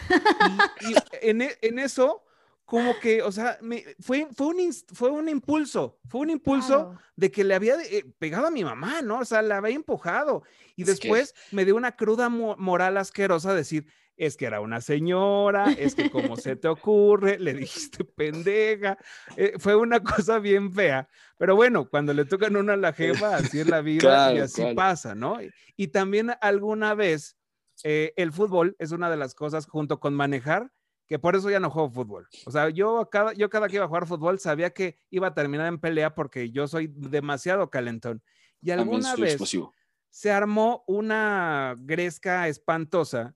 Y, 0.80 0.91
y 0.91 0.95
en, 1.30 1.41
e- 1.41 1.57
en 1.61 1.78
eso, 1.78 2.24
como 2.63 2.97
que, 3.01 3.22
o 3.22 3.34
sea, 3.34 3.57
me- 3.61 3.84
fue, 3.99 4.30
fue, 4.34 4.47
un, 4.47 4.74
fue 4.93 5.09
un 5.09 5.28
impulso, 5.28 5.99
fue 6.07 6.22
un 6.22 6.30
impulso 6.30 6.68
Claro. 6.91 6.99
de 7.18 7.32
que 7.32 7.43
le 7.43 7.53
había 7.53 7.76
eh, 7.84 8.05
pegado 8.18 8.47
a 8.47 8.51
mi 8.51 8.63
mamá, 8.63 9.01
¿no? 9.01 9.20
O 9.20 9.26
sea, 9.26 9.41
la 9.41 9.57
había 9.57 9.76
empujado. 9.76 10.43
Y 10.78 10.84
Es 10.84 10.88
que- 10.88 11.09
después 11.09 11.36
me 11.51 11.66
dio 11.66 11.76
una 11.76 11.97
cruda 11.97 12.30
mo- 12.30 12.55
moral 12.57 12.95
asquerosa 12.95 13.53
decir, 13.53 13.88
es 14.18 14.38
que 14.38 14.45
era 14.45 14.61
una 14.61 14.82
señora, 14.82 15.72
es 15.72 15.95
que 15.95 16.09
cómo 16.09 16.38
se 16.38 16.55
te 16.55 16.68
ocurre, 16.68 17.39
le 17.39 17.53
dijiste 17.53 18.03
pendeja. 18.03 18.97
Eh, 19.36 19.53
fue 19.57 19.76
una 19.76 19.99
cosa 20.03 20.39
bien 20.39 20.72
fea. 20.72 21.07
Pero 21.38 21.55
bueno, 21.55 21.89
cuando 21.89 22.13
le 22.13 22.26
tocan 22.26 22.55
una 22.55 22.74
a 22.74 22.78
la 22.78 22.93
jefa, 22.93 23.36
así 23.36 23.59
es 23.59 23.68
la 23.68 23.82
vida 23.82 24.34
y 24.34 24.39
así 24.39 24.61
claro. 24.61 24.76
pasa, 24.76 25.16
¿no? 25.16 25.41
Y, 25.41 25.51
y 25.76 25.88
también 25.88 26.32
alguna 26.41 26.93
vez, 26.93 27.38
eh, 27.84 28.13
el 28.16 28.32
fútbol 28.32 28.76
es 28.80 28.91
una 28.91 29.09
de 29.09 29.18
las 29.18 29.36
cosas 29.36 29.66
junto 29.68 29.99
con 29.99 30.13
manejar 30.13 30.72
que 31.07 31.20
por 31.20 31.36
eso 31.36 31.49
ya 31.49 31.59
no 31.59 31.70
juego 31.70 31.89
fútbol. 31.89 32.28
O 32.45 32.51
sea, 32.51 32.70
yo 32.70 33.09
cada, 33.11 33.34
yo 33.34 33.49
cada 33.49 33.68
que 33.68 33.76
iba 33.76 33.86
a 33.86 33.88
jugar 33.88 34.07
fútbol 34.07 34.39
sabía 34.39 34.72
que 34.72 34.97
iba 35.09 35.28
a 35.28 35.34
terminar 35.34 35.68
en 35.68 35.80
pelea 35.80 36.16
porque 36.16 36.51
yo 36.51 36.68
soy 36.68 36.88
demasiado 36.88 37.70
calentón. 37.70 38.24
Y 38.61 38.72
alguna 38.72 39.16
vez 39.16 39.39
se 40.09 40.32
armó 40.32 40.84
una 40.88 41.76
gresca 41.78 42.47
espantosa 42.47 43.36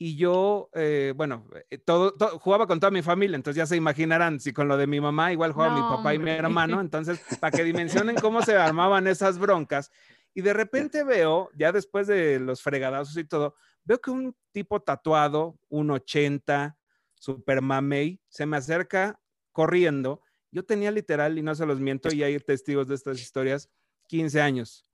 y 0.00 0.16
yo, 0.16 0.70
eh, 0.74 1.12
bueno, 1.16 1.44
eh, 1.70 1.78
todo, 1.78 2.14
jugaba 2.38 2.68
con 2.68 2.78
toda 2.78 2.92
mi 2.92 3.02
familia, 3.02 3.34
entonces 3.34 3.56
ya 3.58 3.66
se 3.66 3.74
imaginarán, 3.74 4.38
si 4.38 4.52
con 4.52 4.68
lo 4.68 4.76
de 4.76 4.86
mi 4.86 5.00
mamá 5.00 5.32
igual 5.32 5.52
jugaba 5.52 5.74
mi 5.74 5.80
papá 5.80 6.14
y 6.14 6.20
mi 6.20 6.30
hermano, 6.30 6.80
entonces 6.80 7.20
para 7.40 7.50
que 7.50 7.64
dimensionen 8.04 8.14
cómo 8.14 8.42
se 8.42 8.56
armaban 8.56 9.08
esas 9.08 9.38
broncas. 9.38 9.90
Y 10.34 10.42
de 10.42 10.52
repente 10.52 11.02
veo, 11.02 11.50
ya 11.56 11.72
después 11.72 12.06
de 12.06 12.38
los 12.38 12.62
fregadazos 12.62 13.16
y 13.16 13.24
todo, 13.24 13.56
veo 13.82 14.00
que 14.00 14.12
un 14.12 14.36
tipo 14.52 14.80
tatuado, 14.80 15.58
un 15.68 15.90
80, 15.90 16.78
super 17.14 17.60
mamey, 17.60 18.20
se 18.28 18.46
me 18.46 18.56
acerca 18.56 19.18
corriendo. 19.50 20.22
Yo 20.52 20.64
tenía 20.64 20.92
literal, 20.92 21.36
y 21.38 21.42
no 21.42 21.56
se 21.56 21.66
los 21.66 21.80
miento, 21.80 22.14
y 22.14 22.22
hay 22.22 22.38
testigos 22.38 22.86
de 22.86 22.94
estas 22.94 23.20
historias, 23.20 23.68
15 24.06 24.40
años. 24.40 24.86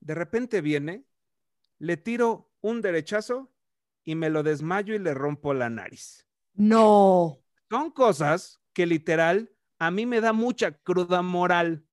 De 0.00 0.16
repente 0.16 0.60
viene, 0.60 1.04
le 1.78 1.96
tiro 1.96 2.50
un 2.60 2.80
derechazo 2.80 3.49
y 4.04 4.14
me 4.14 4.30
lo 4.30 4.42
desmayo 4.42 4.94
y 4.94 4.98
le 4.98 5.14
rompo 5.14 5.54
la 5.54 5.70
nariz. 5.70 6.26
No. 6.54 7.38
Son 7.70 7.90
cosas 7.90 8.60
que 8.72 8.86
literal 8.86 9.50
a 9.78 9.90
mí 9.90 10.06
me 10.06 10.20
da 10.20 10.32
mucha 10.32 10.72
cruda 10.72 11.22
moral, 11.22 11.84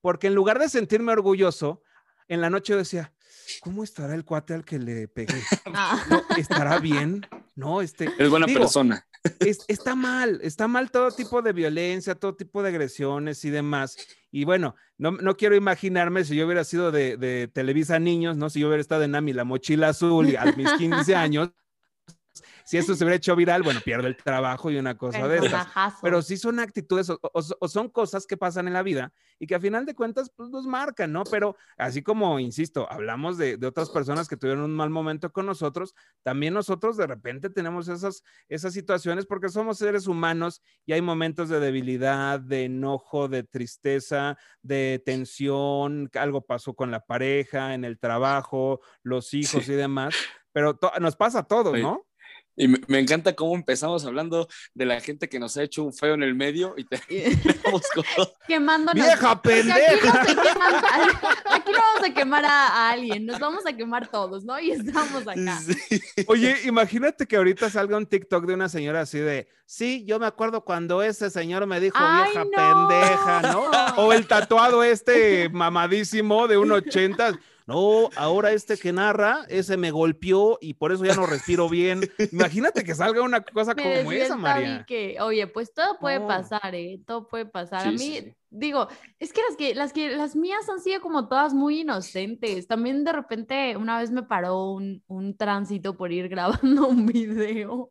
porque 0.00 0.26
en 0.26 0.34
lugar 0.34 0.58
de 0.58 0.68
sentirme 0.68 1.12
orgulloso, 1.12 1.82
en 2.28 2.40
la 2.40 2.50
noche 2.50 2.74
decía, 2.74 3.14
¿cómo 3.60 3.84
estará 3.84 4.14
el 4.14 4.24
cuate 4.24 4.54
al 4.54 4.64
que 4.64 4.78
le 4.78 5.08
pegué? 5.08 5.34
Ah. 5.78 6.22
¿Estará 6.38 6.78
bien? 6.78 7.26
No, 7.54 7.82
este. 7.82 8.08
Es 8.18 8.30
buena 8.30 8.46
persona. 8.46 9.06
Está 9.68 9.94
mal, 9.94 10.40
está 10.42 10.68
mal 10.68 10.90
todo 10.90 11.10
tipo 11.10 11.42
de 11.42 11.52
violencia, 11.52 12.14
todo 12.14 12.34
tipo 12.34 12.62
de 12.62 12.68
agresiones 12.70 13.44
y 13.44 13.50
demás. 13.50 13.96
Y 14.30 14.44
bueno, 14.44 14.74
no, 14.98 15.12
no 15.12 15.36
quiero 15.36 15.56
imaginarme 15.56 16.24
si 16.24 16.36
yo 16.36 16.46
hubiera 16.46 16.64
sido 16.64 16.92
de, 16.92 17.16
de, 17.16 17.48
Televisa 17.48 17.98
Niños, 17.98 18.36
¿no? 18.36 18.50
Si 18.50 18.60
yo 18.60 18.68
hubiera 18.68 18.80
estado 18.80 19.02
en 19.02 19.14
Ami, 19.14 19.32
la 19.32 19.44
mochila 19.44 19.88
azul, 19.88 20.28
y 20.28 20.36
a 20.36 20.44
mis 20.56 20.70
15 20.72 21.14
años, 21.16 21.50
si 22.64 22.78
eso 22.78 22.94
se 22.94 23.04
hubiera 23.04 23.16
hecho 23.16 23.36
viral, 23.36 23.62
bueno, 23.62 23.80
pierde 23.84 24.08
el 24.08 24.16
trabajo 24.16 24.70
y 24.70 24.76
una 24.76 24.96
cosa 24.96 25.26
de 25.28 25.38
esas. 25.38 25.66
Pero 26.02 26.22
sí 26.22 26.36
son 26.36 26.58
actitudes 26.60 27.10
o, 27.10 27.68
son 27.68 27.88
cosas 27.88 28.26
que 28.26 28.36
pasan 28.36 28.66
en 28.66 28.74
la 28.74 28.82
vida 28.82 29.12
y 29.38 29.46
que 29.46 29.54
a 29.54 29.60
final 29.60 29.84
de 29.86 29.94
cuentas 29.94 30.30
pues, 30.34 30.50
nos 30.50 30.66
marcan, 30.66 31.12
¿no? 31.12 31.24
Pero 31.24 31.56
así 31.76 32.02
como, 32.02 32.38
insisto, 32.40 32.90
hablamos 32.90 33.38
de, 33.38 33.58
otras 33.66 33.90
personas 33.90 34.28
que 34.28 34.36
tuvieron 34.36 34.64
un 34.64 34.74
mal 34.74 34.90
momento 34.90 35.32
con 35.32 35.46
nosotros, 35.46 35.94
también 36.22 36.54
nosotros 36.54 36.96
de 36.96 37.06
repente 37.06 37.50
tenemos 37.50 37.88
esas, 37.88 38.22
esas 38.48 38.72
situaciones 38.72 39.26
porque 39.26 39.48
somos 39.48 39.78
seres 39.78 40.06
humanos 40.06 40.62
y 40.84 40.92
hay 40.92 41.02
momentos 41.02 41.48
de 41.48 41.60
debilidad, 41.60 42.40
de 42.40 42.64
enojo, 42.64 43.28
de 43.28 43.42
tristeza, 43.42 44.38
de 44.62 45.02
tensión, 45.04 46.10
algo 46.14 46.42
pasó 46.42 46.74
con 46.74 46.90
la 46.90 47.00
pareja, 47.00 47.74
en 47.74 47.84
el 47.84 47.98
trabajo, 47.98 48.80
los 49.02 49.34
hijos 49.34 49.68
y 49.68 49.72
demás 49.72 50.14
pero 50.56 50.78
nos 51.02 51.16
pasa 51.16 51.40
a 51.40 51.42
todos, 51.42 51.78
¿no? 51.78 52.05
Y 52.56 52.68
me, 52.68 52.98
encanta 52.98 53.34
cómo 53.34 53.54
empezamos 53.54 54.06
hablando 54.06 54.48
de 54.74 54.86
la 54.86 55.00
gente 55.00 55.28
que 55.28 55.38
nos 55.38 55.56
ha 55.56 55.62
hecho 55.62 55.84
un 55.84 55.92
feo 55.92 56.14
en 56.14 56.22
el 56.22 56.34
medio 56.34 56.74
y 56.76 56.84
terminamos 56.84 57.82
con... 57.94 58.04
Quemándonos. 58.48 59.04
¡Vieja 59.04 59.42
pendeja! 59.42 60.22
Aquí 61.50 61.72
no, 61.72 61.78
vamos 61.78 62.10
a 62.10 62.14
quemar 62.14 62.44
a, 62.46 62.90
alguien, 62.90 63.26
nos 63.26 63.38
vamos 63.38 63.66
a 63.66 63.76
quemar 63.76 64.08
todos, 64.08 64.44
¿no? 64.44 64.58
Y 64.58 64.70
estamos 64.70 65.22
acá. 65.28 65.60
Oye, 66.28 66.56
imagínate 66.64 67.26
que 67.26 67.36
ahorita 67.36 67.68
salga 67.68 67.96
un 67.96 68.06
TikTok 68.06 68.46
de 68.46 68.54
una 68.54 68.68
señora 68.68 69.02
así 69.02 69.18
de, 69.18 69.48
sí, 69.66 70.04
yo 70.06 70.18
me 70.18 70.26
acuerdo 70.26 70.64
cuando 70.64 71.02
ese 71.02 71.30
señor 71.30 71.66
me 71.66 71.78
dijo 71.78 71.98
vieja 71.98 72.44
pendeja, 72.44 73.42
¿no? 73.52 73.64
O 73.96 74.12
el 74.12 74.26
tatuado 74.26 74.82
este 74.82 75.48
mamadísimo 75.52 76.48
de 76.48 76.56
un 76.56 76.72
80 76.72 77.38
no, 77.66 78.10
ahora 78.14 78.52
este 78.52 78.76
que 78.76 78.92
narra, 78.92 79.44
ese 79.48 79.76
me 79.76 79.90
golpeó 79.90 80.56
y 80.60 80.74
por 80.74 80.92
eso 80.92 81.04
ya 81.04 81.16
no 81.16 81.26
respiro 81.26 81.68
bien. 81.68 82.00
Imagínate 82.32 82.84
que 82.84 82.94
salga 82.94 83.22
una 83.22 83.42
cosa 83.42 83.74
como 83.74 84.12
esa, 84.12 84.36
María. 84.36 84.84
Que, 84.86 85.16
oye, 85.20 85.48
pues 85.48 85.74
todo 85.74 85.98
puede 85.98 86.20
pasar, 86.20 86.76
¿eh? 86.76 87.00
Todo 87.04 87.26
puede 87.26 87.44
pasar. 87.44 87.88
a 87.88 87.90
mí, 87.90 88.32
digo, 88.50 88.86
es 89.18 89.32
que 89.32 89.40
las 89.48 89.56
que, 89.56 89.74
las 89.74 89.92
que, 89.92 90.10
las 90.10 90.36
mías 90.36 90.68
han 90.68 90.78
sido 90.78 91.00
como 91.00 91.26
todas 91.26 91.54
muy 91.54 91.80
inocentes. 91.80 92.68
También 92.68 93.02
de 93.02 93.12
repente 93.12 93.76
una 93.76 93.98
vez 93.98 94.12
me 94.12 94.22
paró 94.22 94.70
un, 94.70 95.02
un 95.08 95.36
tránsito 95.36 95.96
por 95.96 96.12
ir 96.12 96.28
grabando 96.28 96.86
un 96.86 97.04
video. 97.04 97.90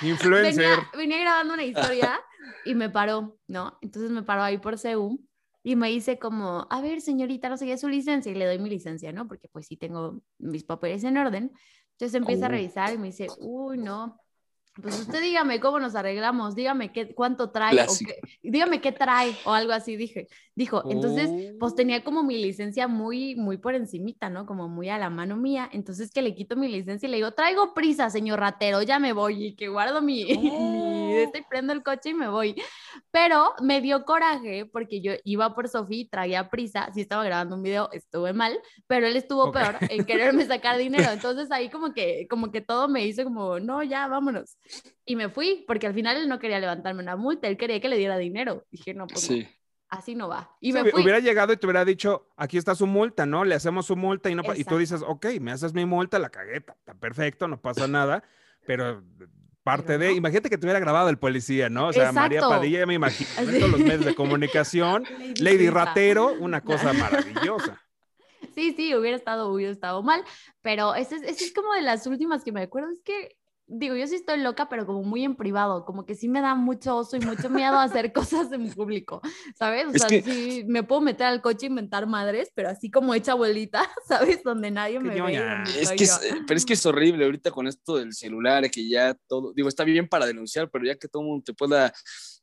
influencer. 0.00 0.78
Venía, 0.96 1.18
grabando 1.18 1.52
una 1.52 1.64
historia 1.64 2.18
y 2.64 2.74
me 2.74 2.88
paró, 2.88 3.36
¿no? 3.48 3.76
Entonces 3.82 4.10
me 4.10 4.22
paró 4.22 4.44
ahí 4.44 4.56
por 4.56 4.78
Seúl 4.78 5.20
y 5.62 5.76
me 5.76 5.88
dice 5.88 6.18
como, 6.18 6.66
a 6.70 6.80
ver, 6.80 7.00
señorita, 7.00 7.48
no 7.48 7.56
sé 7.56 7.66
qué 7.66 7.74
es 7.74 7.80
su 7.80 7.88
licencia, 7.88 8.32
y 8.32 8.34
le 8.34 8.46
doy 8.46 8.58
mi 8.58 8.70
licencia, 8.70 9.12
¿no? 9.12 9.28
Porque 9.28 9.48
pues 9.48 9.66
sí 9.66 9.76
tengo 9.76 10.22
mis 10.38 10.64
papeles 10.64 11.04
en 11.04 11.16
orden. 11.18 11.52
Entonces 11.92 12.14
empieza 12.14 12.46
a 12.46 12.48
oh. 12.48 12.52
revisar 12.52 12.94
y 12.94 12.98
me 12.98 13.08
dice, 13.08 13.28
uy, 13.40 13.76
no, 13.76 14.18
pues 14.80 15.00
usted 15.00 15.20
dígame 15.20 15.60
cómo 15.60 15.80
nos 15.80 15.94
arreglamos, 15.94 16.54
dígame 16.54 16.92
qué, 16.92 17.14
cuánto 17.14 17.50
trae, 17.50 17.82
o 17.82 17.92
dígame 18.42 18.80
qué 18.80 18.92
trae, 18.92 19.36
o 19.44 19.52
algo 19.52 19.72
así, 19.72 19.96
dije. 19.96 20.28
Dijo, 20.60 20.82
entonces, 20.90 21.54
pues 21.58 21.74
tenía 21.74 21.96
oh. 21.96 22.04
como 22.04 22.22
mi 22.22 22.36
licencia 22.36 22.86
muy, 22.86 23.34
muy 23.34 23.56
por 23.56 23.74
encimita, 23.74 24.28
¿no? 24.28 24.44
Como 24.44 24.68
muy 24.68 24.90
a 24.90 24.98
la 24.98 25.08
mano 25.08 25.38
mía. 25.38 25.70
Entonces 25.72 26.10
que 26.10 26.20
le 26.20 26.34
quito 26.34 26.54
mi 26.54 26.68
licencia 26.68 27.06
y 27.06 27.10
le 27.10 27.16
digo, 27.16 27.32
traigo 27.32 27.72
prisa, 27.72 28.10
señor 28.10 28.40
ratero, 28.40 28.82
ya 28.82 28.98
me 28.98 29.14
voy, 29.14 29.46
y 29.46 29.56
que 29.56 29.68
guardo 29.68 30.02
mi, 30.02 30.22
mi 30.36 31.14
este, 31.14 31.46
prendo 31.48 31.72
el 31.72 31.82
coche 31.82 32.10
y 32.10 32.14
me 32.14 32.28
voy. 32.28 32.54
Pero 33.10 33.54
me 33.62 33.80
dio 33.80 34.04
coraje 34.04 34.66
porque 34.66 35.00
yo 35.00 35.12
iba 35.24 35.54
por 35.54 35.66
Sofía, 35.66 36.06
traía 36.10 36.50
prisa, 36.50 36.90
si 36.92 37.00
estaba 37.00 37.24
grabando 37.24 37.56
un 37.56 37.62
video, 37.62 37.88
estuve 37.92 38.34
mal, 38.34 38.60
pero 38.86 39.06
él 39.06 39.16
estuvo 39.16 39.50
peor 39.52 39.76
en 39.88 40.04
quererme 40.04 40.44
sacar 40.44 40.76
dinero. 40.76 41.10
Entonces 41.10 41.50
ahí 41.52 41.70
como 41.70 41.94
que, 41.94 42.26
como 42.28 42.52
que 42.52 42.60
todo 42.60 42.86
me 42.86 43.06
hizo 43.06 43.24
como, 43.24 43.60
no, 43.60 43.82
ya, 43.82 44.08
vámonos. 44.08 44.58
Y 45.06 45.16
me 45.16 45.30
fui, 45.30 45.64
porque 45.66 45.86
al 45.86 45.94
final 45.94 46.18
él 46.18 46.28
no 46.28 46.38
quería 46.38 46.60
levantarme 46.60 47.02
una 47.02 47.16
multa, 47.16 47.48
él 47.48 47.56
quería 47.56 47.80
que 47.80 47.88
le 47.88 47.96
diera 47.96 48.18
dinero. 48.18 48.66
Dije, 48.70 48.92
no, 48.92 49.06
pues 49.06 49.26
así 49.90 50.14
no 50.14 50.28
va. 50.28 50.56
Y 50.60 50.72
me 50.72 50.82
Hubiera 50.82 51.18
llegado 51.18 51.52
y 51.52 51.56
te 51.56 51.66
hubiera 51.66 51.84
dicho, 51.84 52.28
aquí 52.36 52.56
está 52.56 52.74
su 52.74 52.86
multa, 52.86 53.26
¿no? 53.26 53.44
Le 53.44 53.54
hacemos 53.54 53.86
su 53.86 53.96
multa 53.96 54.30
y, 54.30 54.34
no, 54.34 54.42
y 54.54 54.64
tú 54.64 54.78
dices, 54.78 55.02
ok, 55.06 55.26
me 55.40 55.52
haces 55.52 55.74
mi 55.74 55.84
multa, 55.84 56.18
la 56.18 56.30
cagué, 56.30 56.58
está 56.58 56.94
perfecto, 56.94 57.48
no 57.48 57.60
pasa 57.60 57.86
nada, 57.88 58.22
pero 58.66 59.02
parte 59.62 59.98
de, 59.98 60.12
imagínate 60.12 60.48
que 60.48 60.56
te 60.56 60.66
hubiera 60.66 60.80
grabado 60.80 61.10
el 61.10 61.18
policía, 61.18 61.68
¿no? 61.68 61.88
O 61.88 61.92
sea, 61.92 62.12
María 62.12 62.40
Padilla, 62.40 62.86
me 62.86 62.94
imagino, 62.94 63.28
los 63.68 63.80
medios 63.80 64.04
de 64.04 64.14
comunicación, 64.14 65.04
Lady, 65.40 65.68
Ratero, 65.68 66.32
una 66.40 66.60
cosa 66.64 66.92
maravillosa. 66.92 67.80
Sí, 68.54 68.72
sí, 68.76 68.94
hubiera 68.94 69.16
estado, 69.16 69.52
hubiera 69.52 69.72
estado 69.72 70.02
mal, 70.02 70.24
pero 70.62 70.94
esa 70.94 71.16
es, 71.16 71.40
es 71.42 71.52
como 71.52 71.72
de 71.74 71.82
las 71.82 72.06
últimas 72.06 72.42
que 72.42 72.52
me 72.52 72.62
acuerdo, 72.62 72.90
es 72.90 73.02
que 73.02 73.36
digo, 73.70 73.94
yo 73.94 74.06
sí 74.06 74.16
estoy 74.16 74.40
loca, 74.40 74.68
pero 74.68 74.84
como 74.84 75.02
muy 75.02 75.24
en 75.24 75.36
privado, 75.36 75.84
como 75.84 76.04
que 76.04 76.14
sí 76.14 76.28
me 76.28 76.40
da 76.40 76.54
mucho 76.54 76.96
oso 76.96 77.16
y 77.16 77.20
mucho 77.20 77.48
miedo 77.48 77.78
hacer 77.78 78.12
cosas 78.12 78.50
en 78.52 78.70
público, 78.70 79.20
¿sabes? 79.56 79.86
O 79.86 79.92
sea, 79.92 80.08
sí 80.08 80.64
me 80.66 80.82
puedo 80.82 81.00
meter 81.00 81.26
al 81.26 81.40
coche 81.40 81.66
e 81.66 81.68
inventar 81.68 82.06
madres, 82.06 82.50
pero 82.54 82.68
así 82.68 82.90
como 82.90 83.14
hecha 83.14 83.32
abuelita, 83.32 83.88
¿sabes? 84.08 84.42
Donde 84.42 84.70
nadie 84.70 84.98
me 84.98 85.20
ve. 85.20 85.62
Es 85.78 85.90
que 85.92 86.06
pero 86.46 86.56
es 86.56 86.66
que 86.66 86.72
es 86.74 86.84
horrible 86.84 87.24
ahorita 87.24 87.50
con 87.50 87.68
esto 87.68 87.96
del 87.96 88.12
celular, 88.12 88.68
que 88.70 88.88
ya 88.88 89.14
todo, 89.28 89.52
digo, 89.54 89.68
está 89.68 89.84
bien 89.84 90.08
para 90.08 90.26
denunciar, 90.26 90.68
pero 90.70 90.84
ya 90.84 90.96
que 90.96 91.08
todo 91.08 91.22
el 91.22 91.28
mundo 91.28 91.44
te 91.44 91.54
pueda 91.54 91.92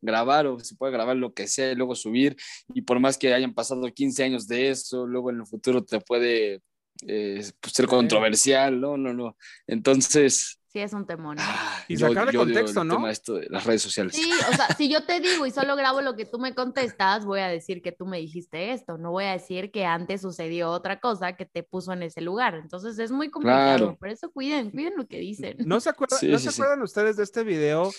grabar 0.01 0.47
o 0.47 0.59
se 0.59 0.75
puede 0.75 0.93
grabar 0.93 1.17
lo 1.17 1.33
que 1.33 1.47
sea 1.47 1.71
y 1.71 1.75
luego 1.75 1.95
subir, 1.95 2.37
y 2.73 2.81
por 2.83 2.99
más 2.99 3.17
que 3.17 3.33
hayan 3.33 3.53
pasado 3.53 3.91
15 3.91 4.23
años 4.23 4.47
de 4.47 4.69
eso, 4.69 5.05
luego 5.05 5.29
en 5.29 5.37
el 5.37 5.45
futuro 5.45 5.83
te 5.83 5.99
puede 5.99 6.61
eh, 7.05 7.43
pues, 7.59 7.73
ser 7.73 7.87
controversial, 7.87 8.79
no, 8.79 8.97
no, 8.97 9.13
no. 9.13 9.37
Entonces, 9.67 10.59
es 10.83 10.93
un 10.93 11.05
temor. 11.05 11.37
Ah, 11.39 11.83
y 11.87 11.97
sacar 11.97 12.31
de 12.31 12.37
contexto, 12.37 12.83
¿no? 12.83 13.07
esto 13.07 13.35
de 13.35 13.47
las 13.49 13.65
redes 13.65 13.81
sociales. 13.81 14.15
Sí, 14.15 14.29
o 14.51 14.53
sea, 14.53 14.67
si 14.75 14.89
yo 14.89 15.03
te 15.05 15.19
digo 15.19 15.45
y 15.45 15.51
solo 15.51 15.75
grabo 15.75 16.01
lo 16.01 16.15
que 16.15 16.25
tú 16.25 16.39
me 16.39 16.53
contestas, 16.53 17.25
voy 17.25 17.39
a 17.39 17.47
decir 17.47 17.81
que 17.81 17.91
tú 17.91 18.05
me 18.05 18.17
dijiste 18.17 18.71
esto, 18.71 18.97
no 18.97 19.11
voy 19.11 19.25
a 19.25 19.31
decir 19.31 19.71
que 19.71 19.85
antes 19.85 20.21
sucedió 20.21 20.69
otra 20.69 20.99
cosa 20.99 21.35
que 21.35 21.45
te 21.45 21.63
puso 21.63 21.93
en 21.93 22.03
ese 22.03 22.21
lugar. 22.21 22.55
Entonces 22.55 22.99
es 22.99 23.11
muy 23.11 23.29
complicado, 23.29 23.95
por 23.97 24.09
eso 24.09 24.31
cuiden, 24.31 24.71
cuiden 24.71 24.93
lo 24.97 25.07
que 25.07 25.19
dicen. 25.19 25.57
¿No 25.59 25.79
se 25.79 25.89
acuerdan, 25.89 26.19
¿no 26.23 26.39
se 26.39 26.49
acuerdan 26.49 26.81
ustedes 26.81 27.17
de 27.17 27.23
este 27.23 27.43
video 27.43 27.91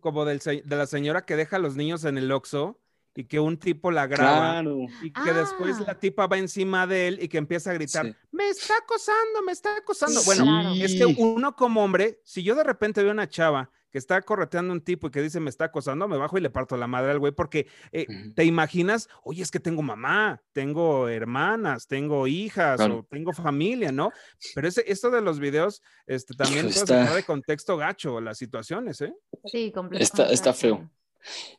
como 0.00 0.24
del, 0.24 0.40
de 0.40 0.76
la 0.76 0.86
señora 0.86 1.24
que 1.24 1.36
deja 1.36 1.56
a 1.56 1.60
los 1.60 1.76
niños 1.76 2.04
en 2.04 2.18
el 2.18 2.30
Oxxo? 2.32 2.80
Y 3.14 3.24
que 3.24 3.38
un 3.38 3.58
tipo 3.58 3.90
la 3.90 4.06
graba 4.06 4.62
y 5.02 5.12
que 5.12 5.32
después 5.32 5.78
la 5.80 5.92
ah. 5.92 5.98
tipa 5.98 6.26
va 6.26 6.38
encima 6.38 6.86
de 6.86 7.08
él 7.08 7.18
y 7.22 7.28
que 7.28 7.38
empieza 7.38 7.70
a 7.70 7.74
gritar, 7.74 8.16
me 8.32 8.48
está 8.48 8.74
acosando, 8.78 9.42
me 9.44 9.52
está 9.52 9.76
acosando. 9.76 10.20
Bueno, 10.24 10.74
es 10.74 10.94
que 10.94 11.06
uno 11.06 11.54
como 11.54 11.84
hombre, 11.84 12.20
si 12.24 12.42
yo 12.42 12.54
de 12.54 12.64
repente 12.64 13.02
veo 13.02 13.12
una 13.12 13.28
chava 13.28 13.70
que 13.94 13.98
está 13.98 14.20
correteando 14.22 14.72
un 14.72 14.80
tipo 14.80 15.06
y 15.06 15.10
que 15.12 15.22
dice 15.22 15.38
me 15.38 15.50
está 15.50 15.66
acosando, 15.66 16.08
me 16.08 16.16
bajo 16.16 16.36
y 16.36 16.40
le 16.40 16.50
parto 16.50 16.76
la 16.76 16.88
madre 16.88 17.12
al 17.12 17.20
güey, 17.20 17.30
porque 17.30 17.68
eh, 17.92 18.06
te 18.34 18.44
imaginas, 18.44 19.08
oye, 19.22 19.40
es 19.40 19.52
que 19.52 19.60
tengo 19.60 19.82
mamá, 19.82 20.42
tengo 20.52 21.08
hermanas, 21.08 21.86
tengo 21.86 22.26
hijas 22.26 22.78
Claro. 22.78 22.98
o 22.98 23.02
tengo 23.04 23.32
familia, 23.32 23.92
¿no? 23.92 24.10
Pero 24.56 24.66
ese, 24.66 24.82
esto 24.88 25.12
de 25.12 25.20
los 25.20 25.38
videos, 25.38 25.80
este, 26.08 26.34
también 26.34 26.62
puede 26.66 26.80
está- 26.80 27.02
sacar 27.02 27.14
de 27.14 27.22
contexto 27.22 27.76
gacho 27.76 28.20
las 28.20 28.36
situaciones, 28.36 29.00
¿eh? 29.00 29.14
Sí, 29.44 29.70
completamente. 29.70 30.02
Está, 30.02 30.28
está 30.32 30.52
feo. 30.52 30.90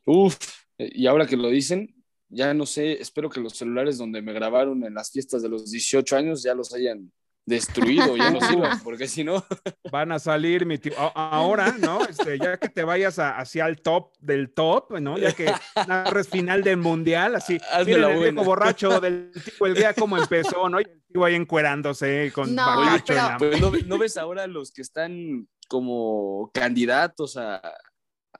Uf, 0.03 0.37
y 0.77 1.07
ahora 1.07 1.25
que 1.25 1.37
lo 1.37 1.49
dicen, 1.49 1.95
ya 2.29 2.53
no 2.53 2.65
sé, 2.65 2.93
espero 3.01 3.29
que 3.29 3.39
los 3.39 3.53
celulares 3.53 3.97
donde 3.97 4.21
me 4.21 4.33
grabaron 4.33 4.83
en 4.83 4.93
las 4.93 5.11
fiestas 5.11 5.41
de 5.41 5.49
los 5.49 5.71
18 5.71 6.17
años 6.17 6.43
ya 6.43 6.53
los 6.53 6.73
hayan 6.73 7.11
destruido, 7.45 8.17
ya 8.17 8.31
no 8.31 8.41
sirvan, 8.41 8.79
porque 8.83 9.07
si 9.07 9.23
no, 9.23 9.45
Van 9.91 10.11
a 10.11 10.17
salir, 10.19 10.65
mi 10.65 10.79
tío, 10.79 10.93
ahora, 11.13 11.75
¿no? 11.79 12.03
Este, 12.03 12.39
ya 12.39 12.57
que 12.57 12.69
te 12.69 12.83
vayas 12.83 13.19
a- 13.19 13.37
hacia 13.37 13.67
el 13.67 13.81
top 13.81 14.13
del 14.19 14.51
top, 14.51 14.99
¿no? 14.99 15.17
Ya 15.17 15.31
que 15.31 15.53
narres 15.87 16.27
final 16.27 16.63
del 16.63 16.77
mundial, 16.77 17.35
así, 17.35 17.59
Hazme 17.71 17.97
miren 17.97 18.11
el 18.11 18.31
viejo 18.33 18.43
borracho 18.43 18.99
del 18.99 19.31
tipo, 19.31 19.67
el 19.67 19.75
día 19.75 19.93
cómo 19.93 20.17
empezó, 20.17 20.67
¿no? 20.69 20.79
Y 20.81 20.85
el 20.85 21.03
tío 21.07 21.23
ahí 21.23 21.35
encuerándose 21.35 22.31
con 22.33 22.55
No, 22.55 22.83
en 22.83 23.15
la 23.15 23.37
pues 23.37 23.61
¿no, 23.61 23.71
no 23.85 23.97
ves 23.99 24.17
ahora 24.17 24.47
los 24.47 24.71
que 24.71 24.81
están 24.81 25.47
como 25.67 26.49
candidatos 26.53 27.37
a, 27.37 27.61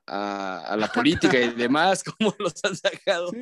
a, 0.08 0.60
a 0.68 0.78
la 0.78 0.88
política 0.88 1.40
y 1.40 1.50
demás, 1.54 2.04
cómo 2.18 2.34
los 2.40 2.54
han 2.64 2.76
sacado 2.76 3.30
Sí. 3.32 3.42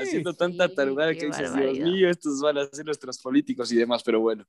haciendo 0.00 0.34
tanta 0.34 0.68
tarugada 0.68 1.12
que 1.14 1.26
dices, 1.26 1.54
Dios 1.54 1.78
mío, 1.78 2.08
estos 2.08 2.40
van 2.40 2.58
a 2.58 2.66
ser 2.66 2.84
nuestros 2.86 3.18
políticos 3.20 3.70
y 3.72 3.76
demás, 3.76 4.02
pero 4.02 4.20
bueno. 4.20 4.44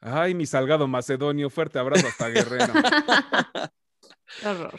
Ay, 0.00 0.34
mi 0.34 0.46
salgado 0.46 0.86
macedonio, 0.86 1.50
fuerte 1.50 1.78
abrazo 1.78 2.06
hasta 2.06 2.28
Guerrero. 2.28 2.72
Qué 4.40 4.46
horror. 4.46 4.78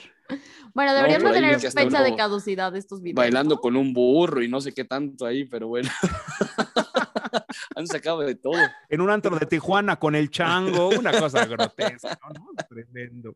Bueno, 0.74 0.94
No, 0.94 1.08
de 1.08 1.18
vi 1.18 1.24
tener 1.24 1.60
fecha 1.60 2.04
de 2.04 2.16
caducidad 2.16 2.76
estos 2.76 3.02
videos. 3.02 3.16
Bailando 3.16 3.56
¿no? 3.56 3.62
con 3.62 3.76
un 3.76 3.94
burro 3.94 4.42
y 4.44 4.48
no 4.48 4.62
sé 4.62 4.74
qué 4.74 4.86
tanto 4.86 5.26
ahí, 5.26 5.46
pero 5.46 5.68
bueno. 5.68 5.90
han 7.76 7.88
sacado 7.88 8.20
de 8.20 8.36
todo. 8.36 8.62
En 8.90 9.02
un 9.02 9.10
antro 9.10 9.38
de 9.38 9.46
Tijuana 9.46 9.98
con 9.98 10.16
el 10.16 10.30
chango, 10.30 10.90
una 10.90 11.12
cosa 11.20 11.46
grotesca, 11.46 12.20
¿no? 12.34 12.52
Tremendo. 12.70 13.36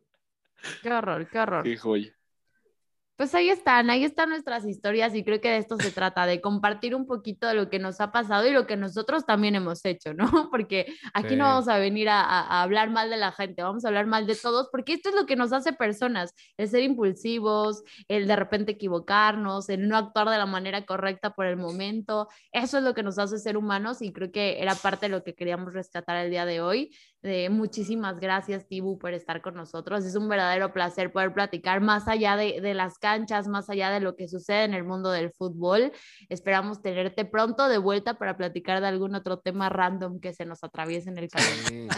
Qué 0.81 0.91
horror, 0.93 1.27
qué 1.29 1.39
horror. 1.39 1.63
Qué 1.63 1.77
joya. 1.77 2.15
Pues 3.15 3.35
ahí 3.35 3.49
están, 3.49 3.91
ahí 3.91 4.03
están 4.03 4.29
nuestras 4.29 4.65
historias 4.65 5.13
y 5.13 5.23
creo 5.23 5.39
que 5.39 5.49
de 5.51 5.57
esto 5.57 5.77
se 5.77 5.91
trata, 5.91 6.25
de 6.25 6.41
compartir 6.41 6.95
un 6.95 7.05
poquito 7.05 7.47
de 7.47 7.53
lo 7.53 7.69
que 7.69 7.77
nos 7.77 8.01
ha 8.01 8.11
pasado 8.11 8.47
y 8.47 8.51
lo 8.51 8.65
que 8.65 8.75
nosotros 8.75 9.23
también 9.27 9.53
hemos 9.53 9.85
hecho, 9.85 10.15
¿no? 10.15 10.25
Porque 10.51 10.87
aquí 11.13 11.29
Sí. 11.29 11.35
no 11.35 11.45
vamos 11.45 11.67
a 11.67 11.77
venir 11.77 12.09
a, 12.09 12.21
a- 12.21 12.41
a 12.41 12.63
hablar 12.63 12.89
mal 12.89 13.11
de 13.11 13.17
la 13.17 13.31
gente, 13.31 13.61
vamos 13.61 13.85
a 13.85 13.89
hablar 13.89 14.07
mal 14.07 14.25
de 14.25 14.35
todos, 14.35 14.67
porque 14.71 14.93
esto 14.93 15.09
es 15.09 15.15
lo 15.15 15.27
que 15.27 15.35
nos 15.35 15.53
hace 15.53 15.73
personas, 15.73 16.33
el 16.57 16.67
ser 16.67 16.81
impulsivos, 16.81 17.83
el 18.07 18.27
de 18.27 18.35
repente 18.35 18.71
equivocarnos, 18.73 19.69
el 19.69 19.87
no 19.87 19.95
actuar 19.95 20.29
de 20.29 20.37
la 20.39 20.47
manera 20.47 20.83
correcta 20.85 21.35
por 21.35 21.45
el 21.45 21.55
momento, 21.55 22.27
eso 22.51 22.79
es 22.79 22.83
lo 22.83 22.95
que 22.95 23.03
nos 23.03 23.19
hace 23.19 23.37
ser 23.37 23.57
humanos 23.57 24.01
y 24.01 24.11
creo 24.11 24.31
que 24.31 24.59
era 24.59 24.73
parte 24.73 25.05
de 25.05 25.09
lo 25.11 25.23
que 25.23 25.35
queríamos 25.35 25.71
rescatar 25.73 26.17
el 26.17 26.31
día 26.31 26.45
de 26.47 26.61
hoy. 26.61 26.89
De 27.23 27.49
muchísimas 27.49 28.19
gracias, 28.19 28.67
Tibu, 28.67 28.99
por 28.99 29.13
estar 29.13 29.41
con 29.41 29.55
nosotros. 29.55 30.03
Es 30.03 30.17
un 30.17 30.27
verdadero 30.27 30.73
placer 30.73 31.13
poder 31.13 31.33
platicar 31.33 31.79
más 31.79 32.09
allá 32.09 32.35
de, 32.35 32.59
de 32.59 32.73
las 32.73 32.97
canchas, 32.97 33.47
más 33.47 33.69
allá 33.69 33.91
de 33.91 34.01
lo 34.01 34.17
que 34.17 34.27
sucede 34.27 34.65
en 34.65 34.73
el 34.73 34.83
mundo 34.83 35.09
del 35.09 35.31
fútbol. 35.31 35.93
Esperamos 36.27 36.81
tenerte 36.81 37.23
pronto 37.23 37.69
de 37.69 37.77
vuelta 37.77 38.17
para 38.17 38.35
platicar 38.35 38.81
de 38.81 38.87
algún 38.87 39.15
otro 39.15 39.39
tema 39.39 39.69
random 39.69 40.19
que 40.19 40.33
se 40.33 40.45
nos 40.45 40.65
atraviese 40.65 41.09
en 41.11 41.17
el 41.17 41.29
camino. 41.29 41.93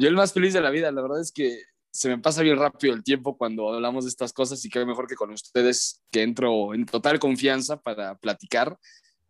Yo 0.00 0.08
el 0.08 0.14
más 0.14 0.32
feliz 0.32 0.54
de 0.54 0.62
la 0.62 0.70
vida, 0.70 0.90
la 0.90 1.02
verdad 1.02 1.20
es 1.20 1.32
que 1.32 1.64
se 1.92 2.08
me 2.08 2.16
pasa 2.16 2.40
bien 2.40 2.56
rápido 2.56 2.94
el 2.94 3.04
tiempo 3.04 3.36
cuando 3.36 3.74
hablamos 3.74 4.04
de 4.04 4.08
estas 4.08 4.32
cosas 4.32 4.64
y 4.64 4.70
qué 4.70 4.86
mejor 4.86 5.06
que 5.06 5.16
con 5.16 5.30
ustedes 5.30 6.02
que 6.10 6.22
entro 6.22 6.72
en 6.72 6.86
total 6.86 7.18
confianza 7.18 7.78
para 7.78 8.16
platicar. 8.16 8.78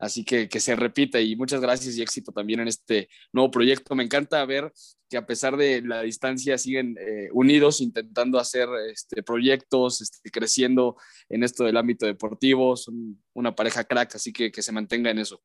Así 0.03 0.25
que 0.25 0.49
que 0.49 0.59
se 0.59 0.75
repita 0.75 1.21
y 1.21 1.37
muchas 1.37 1.61
gracias 1.61 1.97
y 1.97 2.03
éxito 2.03 2.33
también 2.33 2.59
en 2.59 2.67
este 2.67 3.09
nuevo 3.33 3.53
proyecto. 3.53 3.95
Me 3.95 4.03
encanta 4.03 4.45
ver 4.45 4.73
que 5.09 5.17
a 5.17 5.25
pesar 5.25 5.57
de 5.57 5.81
la 5.81 6.03
distancia 6.03 6.59
siguen 6.59 6.97
eh, 6.99 7.29
unidos 7.33 7.81
intentando 7.81 8.41
hacer 8.41 8.69
este, 8.91 9.23
proyectos, 9.23 10.01
este, 10.01 10.29
creciendo 10.33 10.97
en 11.29 11.45
esto 11.45 11.63
del 11.63 11.77
ámbito 11.77 12.05
deportivo. 12.05 12.77
Son 12.77 13.23
una 13.33 13.55
pareja 13.55 13.85
crack, 13.85 14.17
así 14.17 14.33
que 14.33 14.51
que 14.51 14.61
se 14.61 14.73
mantenga 14.73 15.09
en 15.09 15.21
eso. 15.21 15.41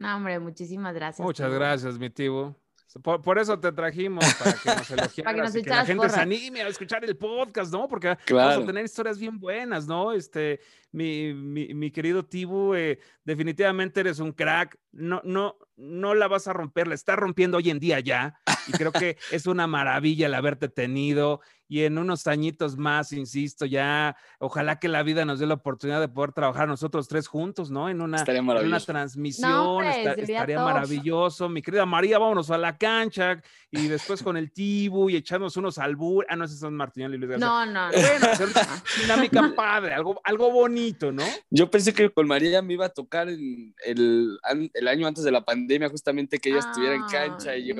No, 0.00 0.16
hombre, 0.16 0.40
muchísimas 0.40 0.92
gracias. 0.92 1.24
Muchas 1.24 1.52
gracias, 1.52 1.96
mi 1.96 2.10
tío. 2.10 2.60
Por, 3.04 3.22
por 3.22 3.38
eso 3.38 3.60
te 3.60 3.70
trajimos, 3.70 4.24
para 4.34 4.52
que 4.54 4.68
nos 4.74 4.90
elogiaras 4.90 5.36
nos 5.36 5.54
y 5.54 5.62
que 5.62 5.70
la 5.70 5.86
gente 5.86 6.08
se 6.08 6.20
anime 6.20 6.62
a 6.62 6.68
escuchar 6.68 7.04
el 7.04 7.16
podcast, 7.16 7.72
¿no? 7.72 7.86
Porque 7.86 8.16
vamos 8.28 8.64
a 8.64 8.66
tener 8.66 8.84
historias 8.84 9.18
bien 9.18 9.38
buenas, 9.38 9.86
¿no? 9.86 10.10
Este, 10.10 10.58
mi, 10.92 11.32
mi, 11.34 11.72
mi 11.74 11.90
querido 11.90 12.24
Tibu, 12.24 12.74
eh, 12.74 12.98
definitivamente 13.24 14.00
eres 14.00 14.18
un 14.18 14.32
crack. 14.32 14.76
No, 14.92 15.20
no, 15.24 15.56
no 15.76 16.14
la 16.14 16.26
vas 16.26 16.48
a 16.48 16.52
romper, 16.52 16.88
la 16.88 16.94
estás 16.94 17.16
rompiendo 17.16 17.58
hoy 17.58 17.70
en 17.70 17.78
día 17.78 18.00
ya. 18.00 18.40
Y 18.66 18.72
creo 18.72 18.90
que 18.92 19.16
es 19.30 19.46
una 19.46 19.66
maravilla 19.66 20.26
el 20.26 20.34
haberte 20.34 20.68
tenido. 20.68 21.40
Y 21.68 21.84
en 21.84 21.98
unos 21.98 22.26
añitos 22.26 22.76
más, 22.76 23.12
insisto, 23.12 23.64
ya, 23.64 24.16
ojalá 24.40 24.80
que 24.80 24.88
la 24.88 25.04
vida 25.04 25.24
nos 25.24 25.38
dé 25.38 25.46
la 25.46 25.54
oportunidad 25.54 26.00
de 26.00 26.08
poder 26.08 26.32
trabajar 26.32 26.66
nosotros 26.66 27.06
tres 27.06 27.28
juntos, 27.28 27.70
¿no? 27.70 27.88
En 27.88 28.00
una, 28.00 28.24
en 28.62 28.66
una 28.66 28.80
transmisión, 28.86 29.52
hombre, 29.52 29.88
esta- 29.90 30.14
sería 30.16 30.38
estaría 30.38 30.56
maravilloso. 30.74 31.48
Mi 31.48 31.62
querida 31.62 31.86
María, 31.86 32.18
vámonos 32.18 32.50
a 32.50 32.58
la 32.58 32.76
cancha 32.76 33.40
y 33.70 33.86
después 33.86 34.20
con 34.20 34.36
el 34.36 34.50
Tibu 34.50 35.10
y 35.10 35.14
echarnos 35.16 35.56
unos 35.56 35.78
albur. 35.78 36.26
Ah, 36.28 36.34
no, 36.34 36.44
esos 36.44 36.58
son 36.58 36.74
Martinelli 36.74 37.14
y 37.14 37.18
Luis 37.18 37.30
García. 37.38 37.46
No, 37.46 37.64
no, 37.66 37.86
no. 37.86 37.92
Bueno, 37.92 38.26
hacer 38.32 38.48
una 38.48 38.82
dinámica 39.00 39.52
padre, 39.54 39.94
algo, 39.94 40.20
algo 40.24 40.50
bonito, 40.50 40.79
¿no? 41.12 41.24
Yo 41.50 41.70
pensé 41.70 41.92
que 41.92 42.10
con 42.10 42.26
María 42.26 42.62
me 42.62 42.74
iba 42.74 42.86
a 42.86 42.88
tocar 42.88 43.28
en 43.28 43.74
el, 43.84 44.38
an- 44.42 44.70
el 44.74 44.88
año 44.88 45.06
antes 45.06 45.24
de 45.24 45.30
la 45.30 45.44
pandemia, 45.44 45.88
justamente 45.88 46.38
que 46.38 46.50
ella 46.50 46.58
estuviera 46.60 46.94
en 46.94 47.04
cancha 47.04 47.56
y 47.56 47.66
yo 47.68 47.74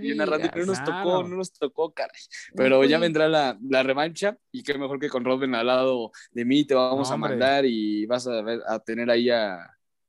y 0.00 0.14
narrando, 0.14 0.46
y 0.46 0.58
no 0.60 0.66
nos 0.66 0.82
tocó, 0.84 1.02
Claro. 1.02 1.28
no 1.28 1.36
nos 1.36 1.52
tocó, 1.52 1.92
caray. 1.92 2.20
Pero 2.54 2.84
ya 2.84 2.98
vendrá 2.98 3.28
la, 3.28 3.58
la 3.68 3.82
revancha 3.82 4.36
y 4.52 4.62
qué 4.62 4.76
mejor 4.78 4.98
que 4.98 5.08
con 5.08 5.24
Robin 5.24 5.54
al 5.54 5.66
lado 5.66 6.10
de 6.32 6.44
mí, 6.44 6.64
te 6.66 6.74
vamos 6.74 7.08
No, 7.08 7.12
a 7.12 7.14
hombre. 7.16 7.30
mandar 7.30 7.64
y 7.66 8.06
vas 8.06 8.26
a, 8.26 8.42
ver, 8.42 8.60
a 8.66 8.78
tener 8.78 9.10
ahí 9.10 9.30
a, 9.30 9.58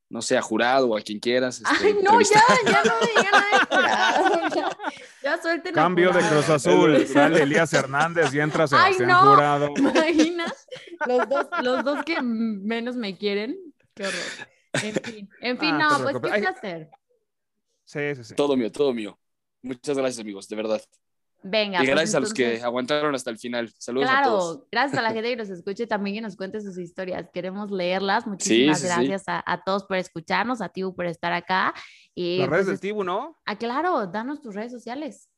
no 0.10 0.22
sé, 0.22 0.38
a 0.38 0.42
jurado 0.42 0.90
o 0.90 0.98
a 0.98 1.02
quien 1.02 1.20
quieras. 1.20 1.58
este, 1.62 1.88
Ay, 1.88 1.96
no, 2.04 2.20
ya, 2.22 2.42
ya 2.66 2.84
no 2.84 2.94
digan 3.08 3.32
nada 3.32 3.50
de 3.52 3.76
jurado, 3.76 4.50
Ya, 4.56 4.78
ya 5.24 5.42
suelten 5.42 5.74
Cambio 5.74 6.12
de. 6.12 6.22
Cruz 6.22 6.50
Azul, 6.50 7.08
sale 7.08 7.42
Elías 7.44 7.74
Hernández 7.74 8.34
y 8.34 8.40
entra 8.40 8.64
Ay, 8.64 8.94
Sebastián 8.94 9.10
no. 9.10 9.20
Jurado. 9.36 9.74
¿Te 9.74 9.82
imaginas? 9.82 10.68
Los 11.08 11.30
dos, 11.30 11.48
los 11.62 11.84
dos 11.84 12.04
que 12.06 12.22
menos 12.22 12.96
me 12.96 13.18
quieren. 13.18 13.58
Qué 13.94 14.04
horror. 14.08 14.22
En 14.74 14.94
fin, 14.96 15.30
en 15.42 15.58
fin, 15.58 15.76
Ah, 15.82 15.98
no, 15.98 16.04
pues 16.04 16.18
qué. 16.22 16.30
Ay. 16.32 16.42
placer. 16.42 16.90
Sí, 17.86 18.16
sí, 18.16 18.24
sí. 18.24 18.36
Todo 18.36 18.56
mío, 18.58 18.72
todo 18.72 18.94
mío. 18.94 19.18
Muchas 19.62 19.98
gracias, 19.98 20.20
amigos, 20.20 20.48
de 20.48 20.56
verdad. 20.56 20.82
Venga. 21.48 21.78
y 21.78 21.86
pues, 21.86 21.90
gracias 21.90 22.16
a 22.16 22.20
los 22.20 22.34
que 22.34 22.44
entonces, 22.44 22.64
aguantaron 22.66 23.14
hasta 23.14 23.30
el 23.30 23.38
final. 23.38 23.72
Saludos 23.78 24.10
a 24.10 24.24
todos. 24.24 24.54
Claro, 24.56 24.68
gracias 24.72 24.98
a 24.98 25.02
la 25.04 25.10
gente 25.14 25.30
que 25.30 25.36
nos 25.36 25.50
escuche 25.50 25.86
también 25.86 26.16
que 26.16 26.22
nos 26.22 26.36
cuente 26.36 26.60
sus 26.60 26.80
historias. 26.80 27.30
Queremos 27.32 27.70
leerlas. 27.70 28.26
Muchísimas 28.26 28.80
sí, 28.80 28.88
sí. 28.88 28.94
gracias 28.94 29.24
A, 29.28 29.44
a 29.46 29.64
todos 29.64 29.84
por 29.84 29.98
escucharnos, 29.98 30.60
a 30.62 30.70
ti 30.70 30.82
por 30.84 31.06
estar 31.06 31.34
acá. 31.34 31.72
Y 32.16 32.40
Las 32.40 32.50
redes 32.50 32.66
pues, 32.66 32.68
del 32.68 32.80
Tibu, 32.80 33.04
¿no? 33.04 33.38
ah, 33.46 33.58
claro, 33.58 34.08
danos 34.08 34.42
tus 34.42 34.56
redes 34.56 34.72
sociales. 34.72 35.30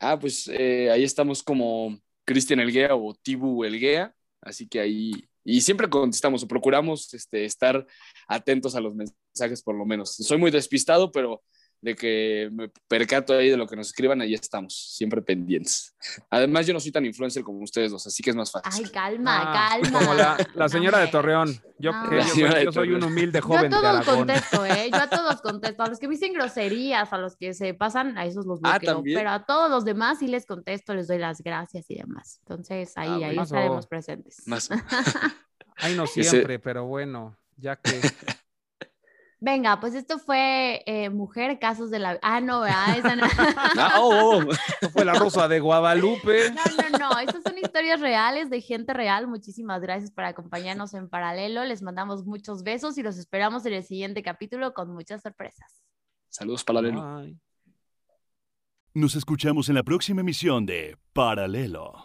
Ah, 0.00 0.18
pues 0.18 0.48
eh, 0.48 0.90
ahí 0.90 1.02
estamos 1.02 1.42
como 1.42 1.98
Cristian 2.26 2.60
Elguea 2.60 2.94
o 2.94 3.14
Tibu 3.14 3.64
Elguea, 3.64 4.14
así 4.42 4.68
que 4.68 4.80
ahí, 4.80 5.12
y 5.44 5.62
siempre 5.62 5.88
contestamos 5.88 6.42
o 6.42 6.48
procuramos 6.48 7.14
este, 7.14 7.46
estar 7.46 7.86
atentos 8.28 8.74
a 8.74 8.80
los 8.80 8.94
mensajes 8.94 9.62
por 9.62 9.76
lo 9.76 9.86
menos. 9.86 10.14
Soy 10.14 10.36
muy 10.36 10.50
despistado, 10.50 11.10
pero 11.10 11.42
de 11.84 11.94
que 11.94 12.48
me 12.50 12.70
percato 12.88 13.34
ahí 13.34 13.50
de 13.50 13.58
lo 13.58 13.66
que 13.66 13.76
nos 13.76 13.88
escriban, 13.88 14.18
ahí 14.22 14.32
estamos, 14.32 14.74
siempre 14.96 15.20
pendientes. 15.20 15.94
Además, 16.30 16.66
yo 16.66 16.72
no 16.72 16.80
soy 16.80 16.90
tan 16.90 17.04
influencer 17.04 17.42
como 17.42 17.58
ustedes 17.62 17.90
dos, 17.92 18.06
así 18.06 18.22
que 18.22 18.30
es 18.30 18.36
más 18.36 18.50
Ay, 18.56 18.62
fácil. 18.64 18.90
calma, 18.90 19.42
Ah, 19.42 19.68
calma. 19.82 19.98
Como 19.98 20.14
la, 20.14 20.36
la 20.54 20.68
señora 20.70 20.98
de. 21.00 21.08
Torreón. 21.08 21.60
Yo, 21.78 21.92
No. 21.92 22.08
que 22.08 22.16
yo- 22.16 22.22
señora 22.24 22.58
de 22.58 22.64
yo 22.64 22.72
soy 22.72 22.88
un 22.88 23.00
Torreón. 23.00 23.12
humilde 23.12 23.38
Yo 23.38 23.44
a 23.44 23.48
joven 23.48 23.62
de 23.64 23.68
todos 23.70 23.84
Aragón. 23.84 24.16
contesto, 24.16 24.64
¿eh? 24.66 24.88
Yo 24.90 24.96
a 24.98 25.10
todos 25.10 25.40
contesto. 25.42 25.82
A 25.82 25.88
los 25.88 25.98
que 25.98 26.08
me 26.08 26.14
dicen 26.14 26.32
groserías, 26.32 27.12
a 27.12 27.18
los 27.18 27.36
que 27.36 27.52
se 27.52 27.74
pasan, 27.74 28.16
a 28.16 28.24
esos 28.24 28.46
los 28.46 28.60
Ah, 28.62 28.78
bloqueo. 28.78 28.94
¿también? 28.94 29.18
pero 29.18 29.30
a 29.30 29.44
todos 29.44 29.70
los 29.70 29.84
demás 29.84 30.18
sí 30.20 30.26
les 30.26 30.46
contesto, 30.46 30.94
les 30.94 31.06
doy 31.08 31.18
las 31.18 31.42
gracias 31.42 31.84
y 31.90 31.96
demás. 31.96 32.38
Entonces, 32.44 32.92
ahí, 32.96 33.22
Ah, 33.22 33.26
ahí 33.28 33.38
estaremos 33.38 33.86
presentes. 33.86 34.42
Más- 34.46 34.70
Ay, 35.76 35.94
no 35.96 36.04
Ese- 36.04 36.22
siempre, 36.24 36.58
pero 36.58 36.86
bueno, 36.86 37.36
ya 37.58 37.76
que. 37.76 37.90
Venga, 39.44 39.78
pues 39.78 39.94
esto 39.94 40.18
fue 40.18 40.82
eh, 40.86 41.10
Mujer, 41.10 41.58
Casos 41.58 41.90
de 41.90 41.98
la... 41.98 42.18
Ah, 42.22 42.40
no, 42.40 42.62
¿verdad? 42.62 42.96
Esa 42.96 43.14
no. 43.14 43.26
Ah, 43.78 44.00
oh, 44.00 44.38
oh. 44.38 44.52
Esto 44.80 44.88
fue 44.88 45.04
la 45.04 45.12
Rosa 45.12 45.48
de 45.48 45.60
Guadalupe. 45.60 46.50
No, 46.50 46.88
no, 46.88 46.98
no, 46.98 47.18
estas 47.18 47.42
son 47.42 47.58
historias 47.58 48.00
reales 48.00 48.48
de 48.48 48.62
gente 48.62 48.94
real. 48.94 49.26
Muchísimas 49.28 49.82
gracias 49.82 50.10
por 50.10 50.24
acompañarnos 50.24 50.94
en 50.94 51.10
paralelo. 51.10 51.62
Les 51.66 51.82
mandamos 51.82 52.24
muchos 52.24 52.62
besos 52.62 52.96
y 52.96 53.02
los 53.02 53.18
esperamos 53.18 53.66
en 53.66 53.74
el 53.74 53.84
siguiente 53.84 54.22
capítulo 54.22 54.72
con 54.72 54.94
muchas 54.94 55.20
sorpresas. 55.20 55.82
Saludos, 56.30 56.64
Palalelo. 56.64 57.04
Ay. 57.04 57.36
Nos 58.94 59.14
escuchamos 59.14 59.68
en 59.68 59.74
la 59.74 59.82
próxima 59.82 60.22
emisión 60.22 60.64
de 60.64 60.96
Paralelo. 61.12 61.96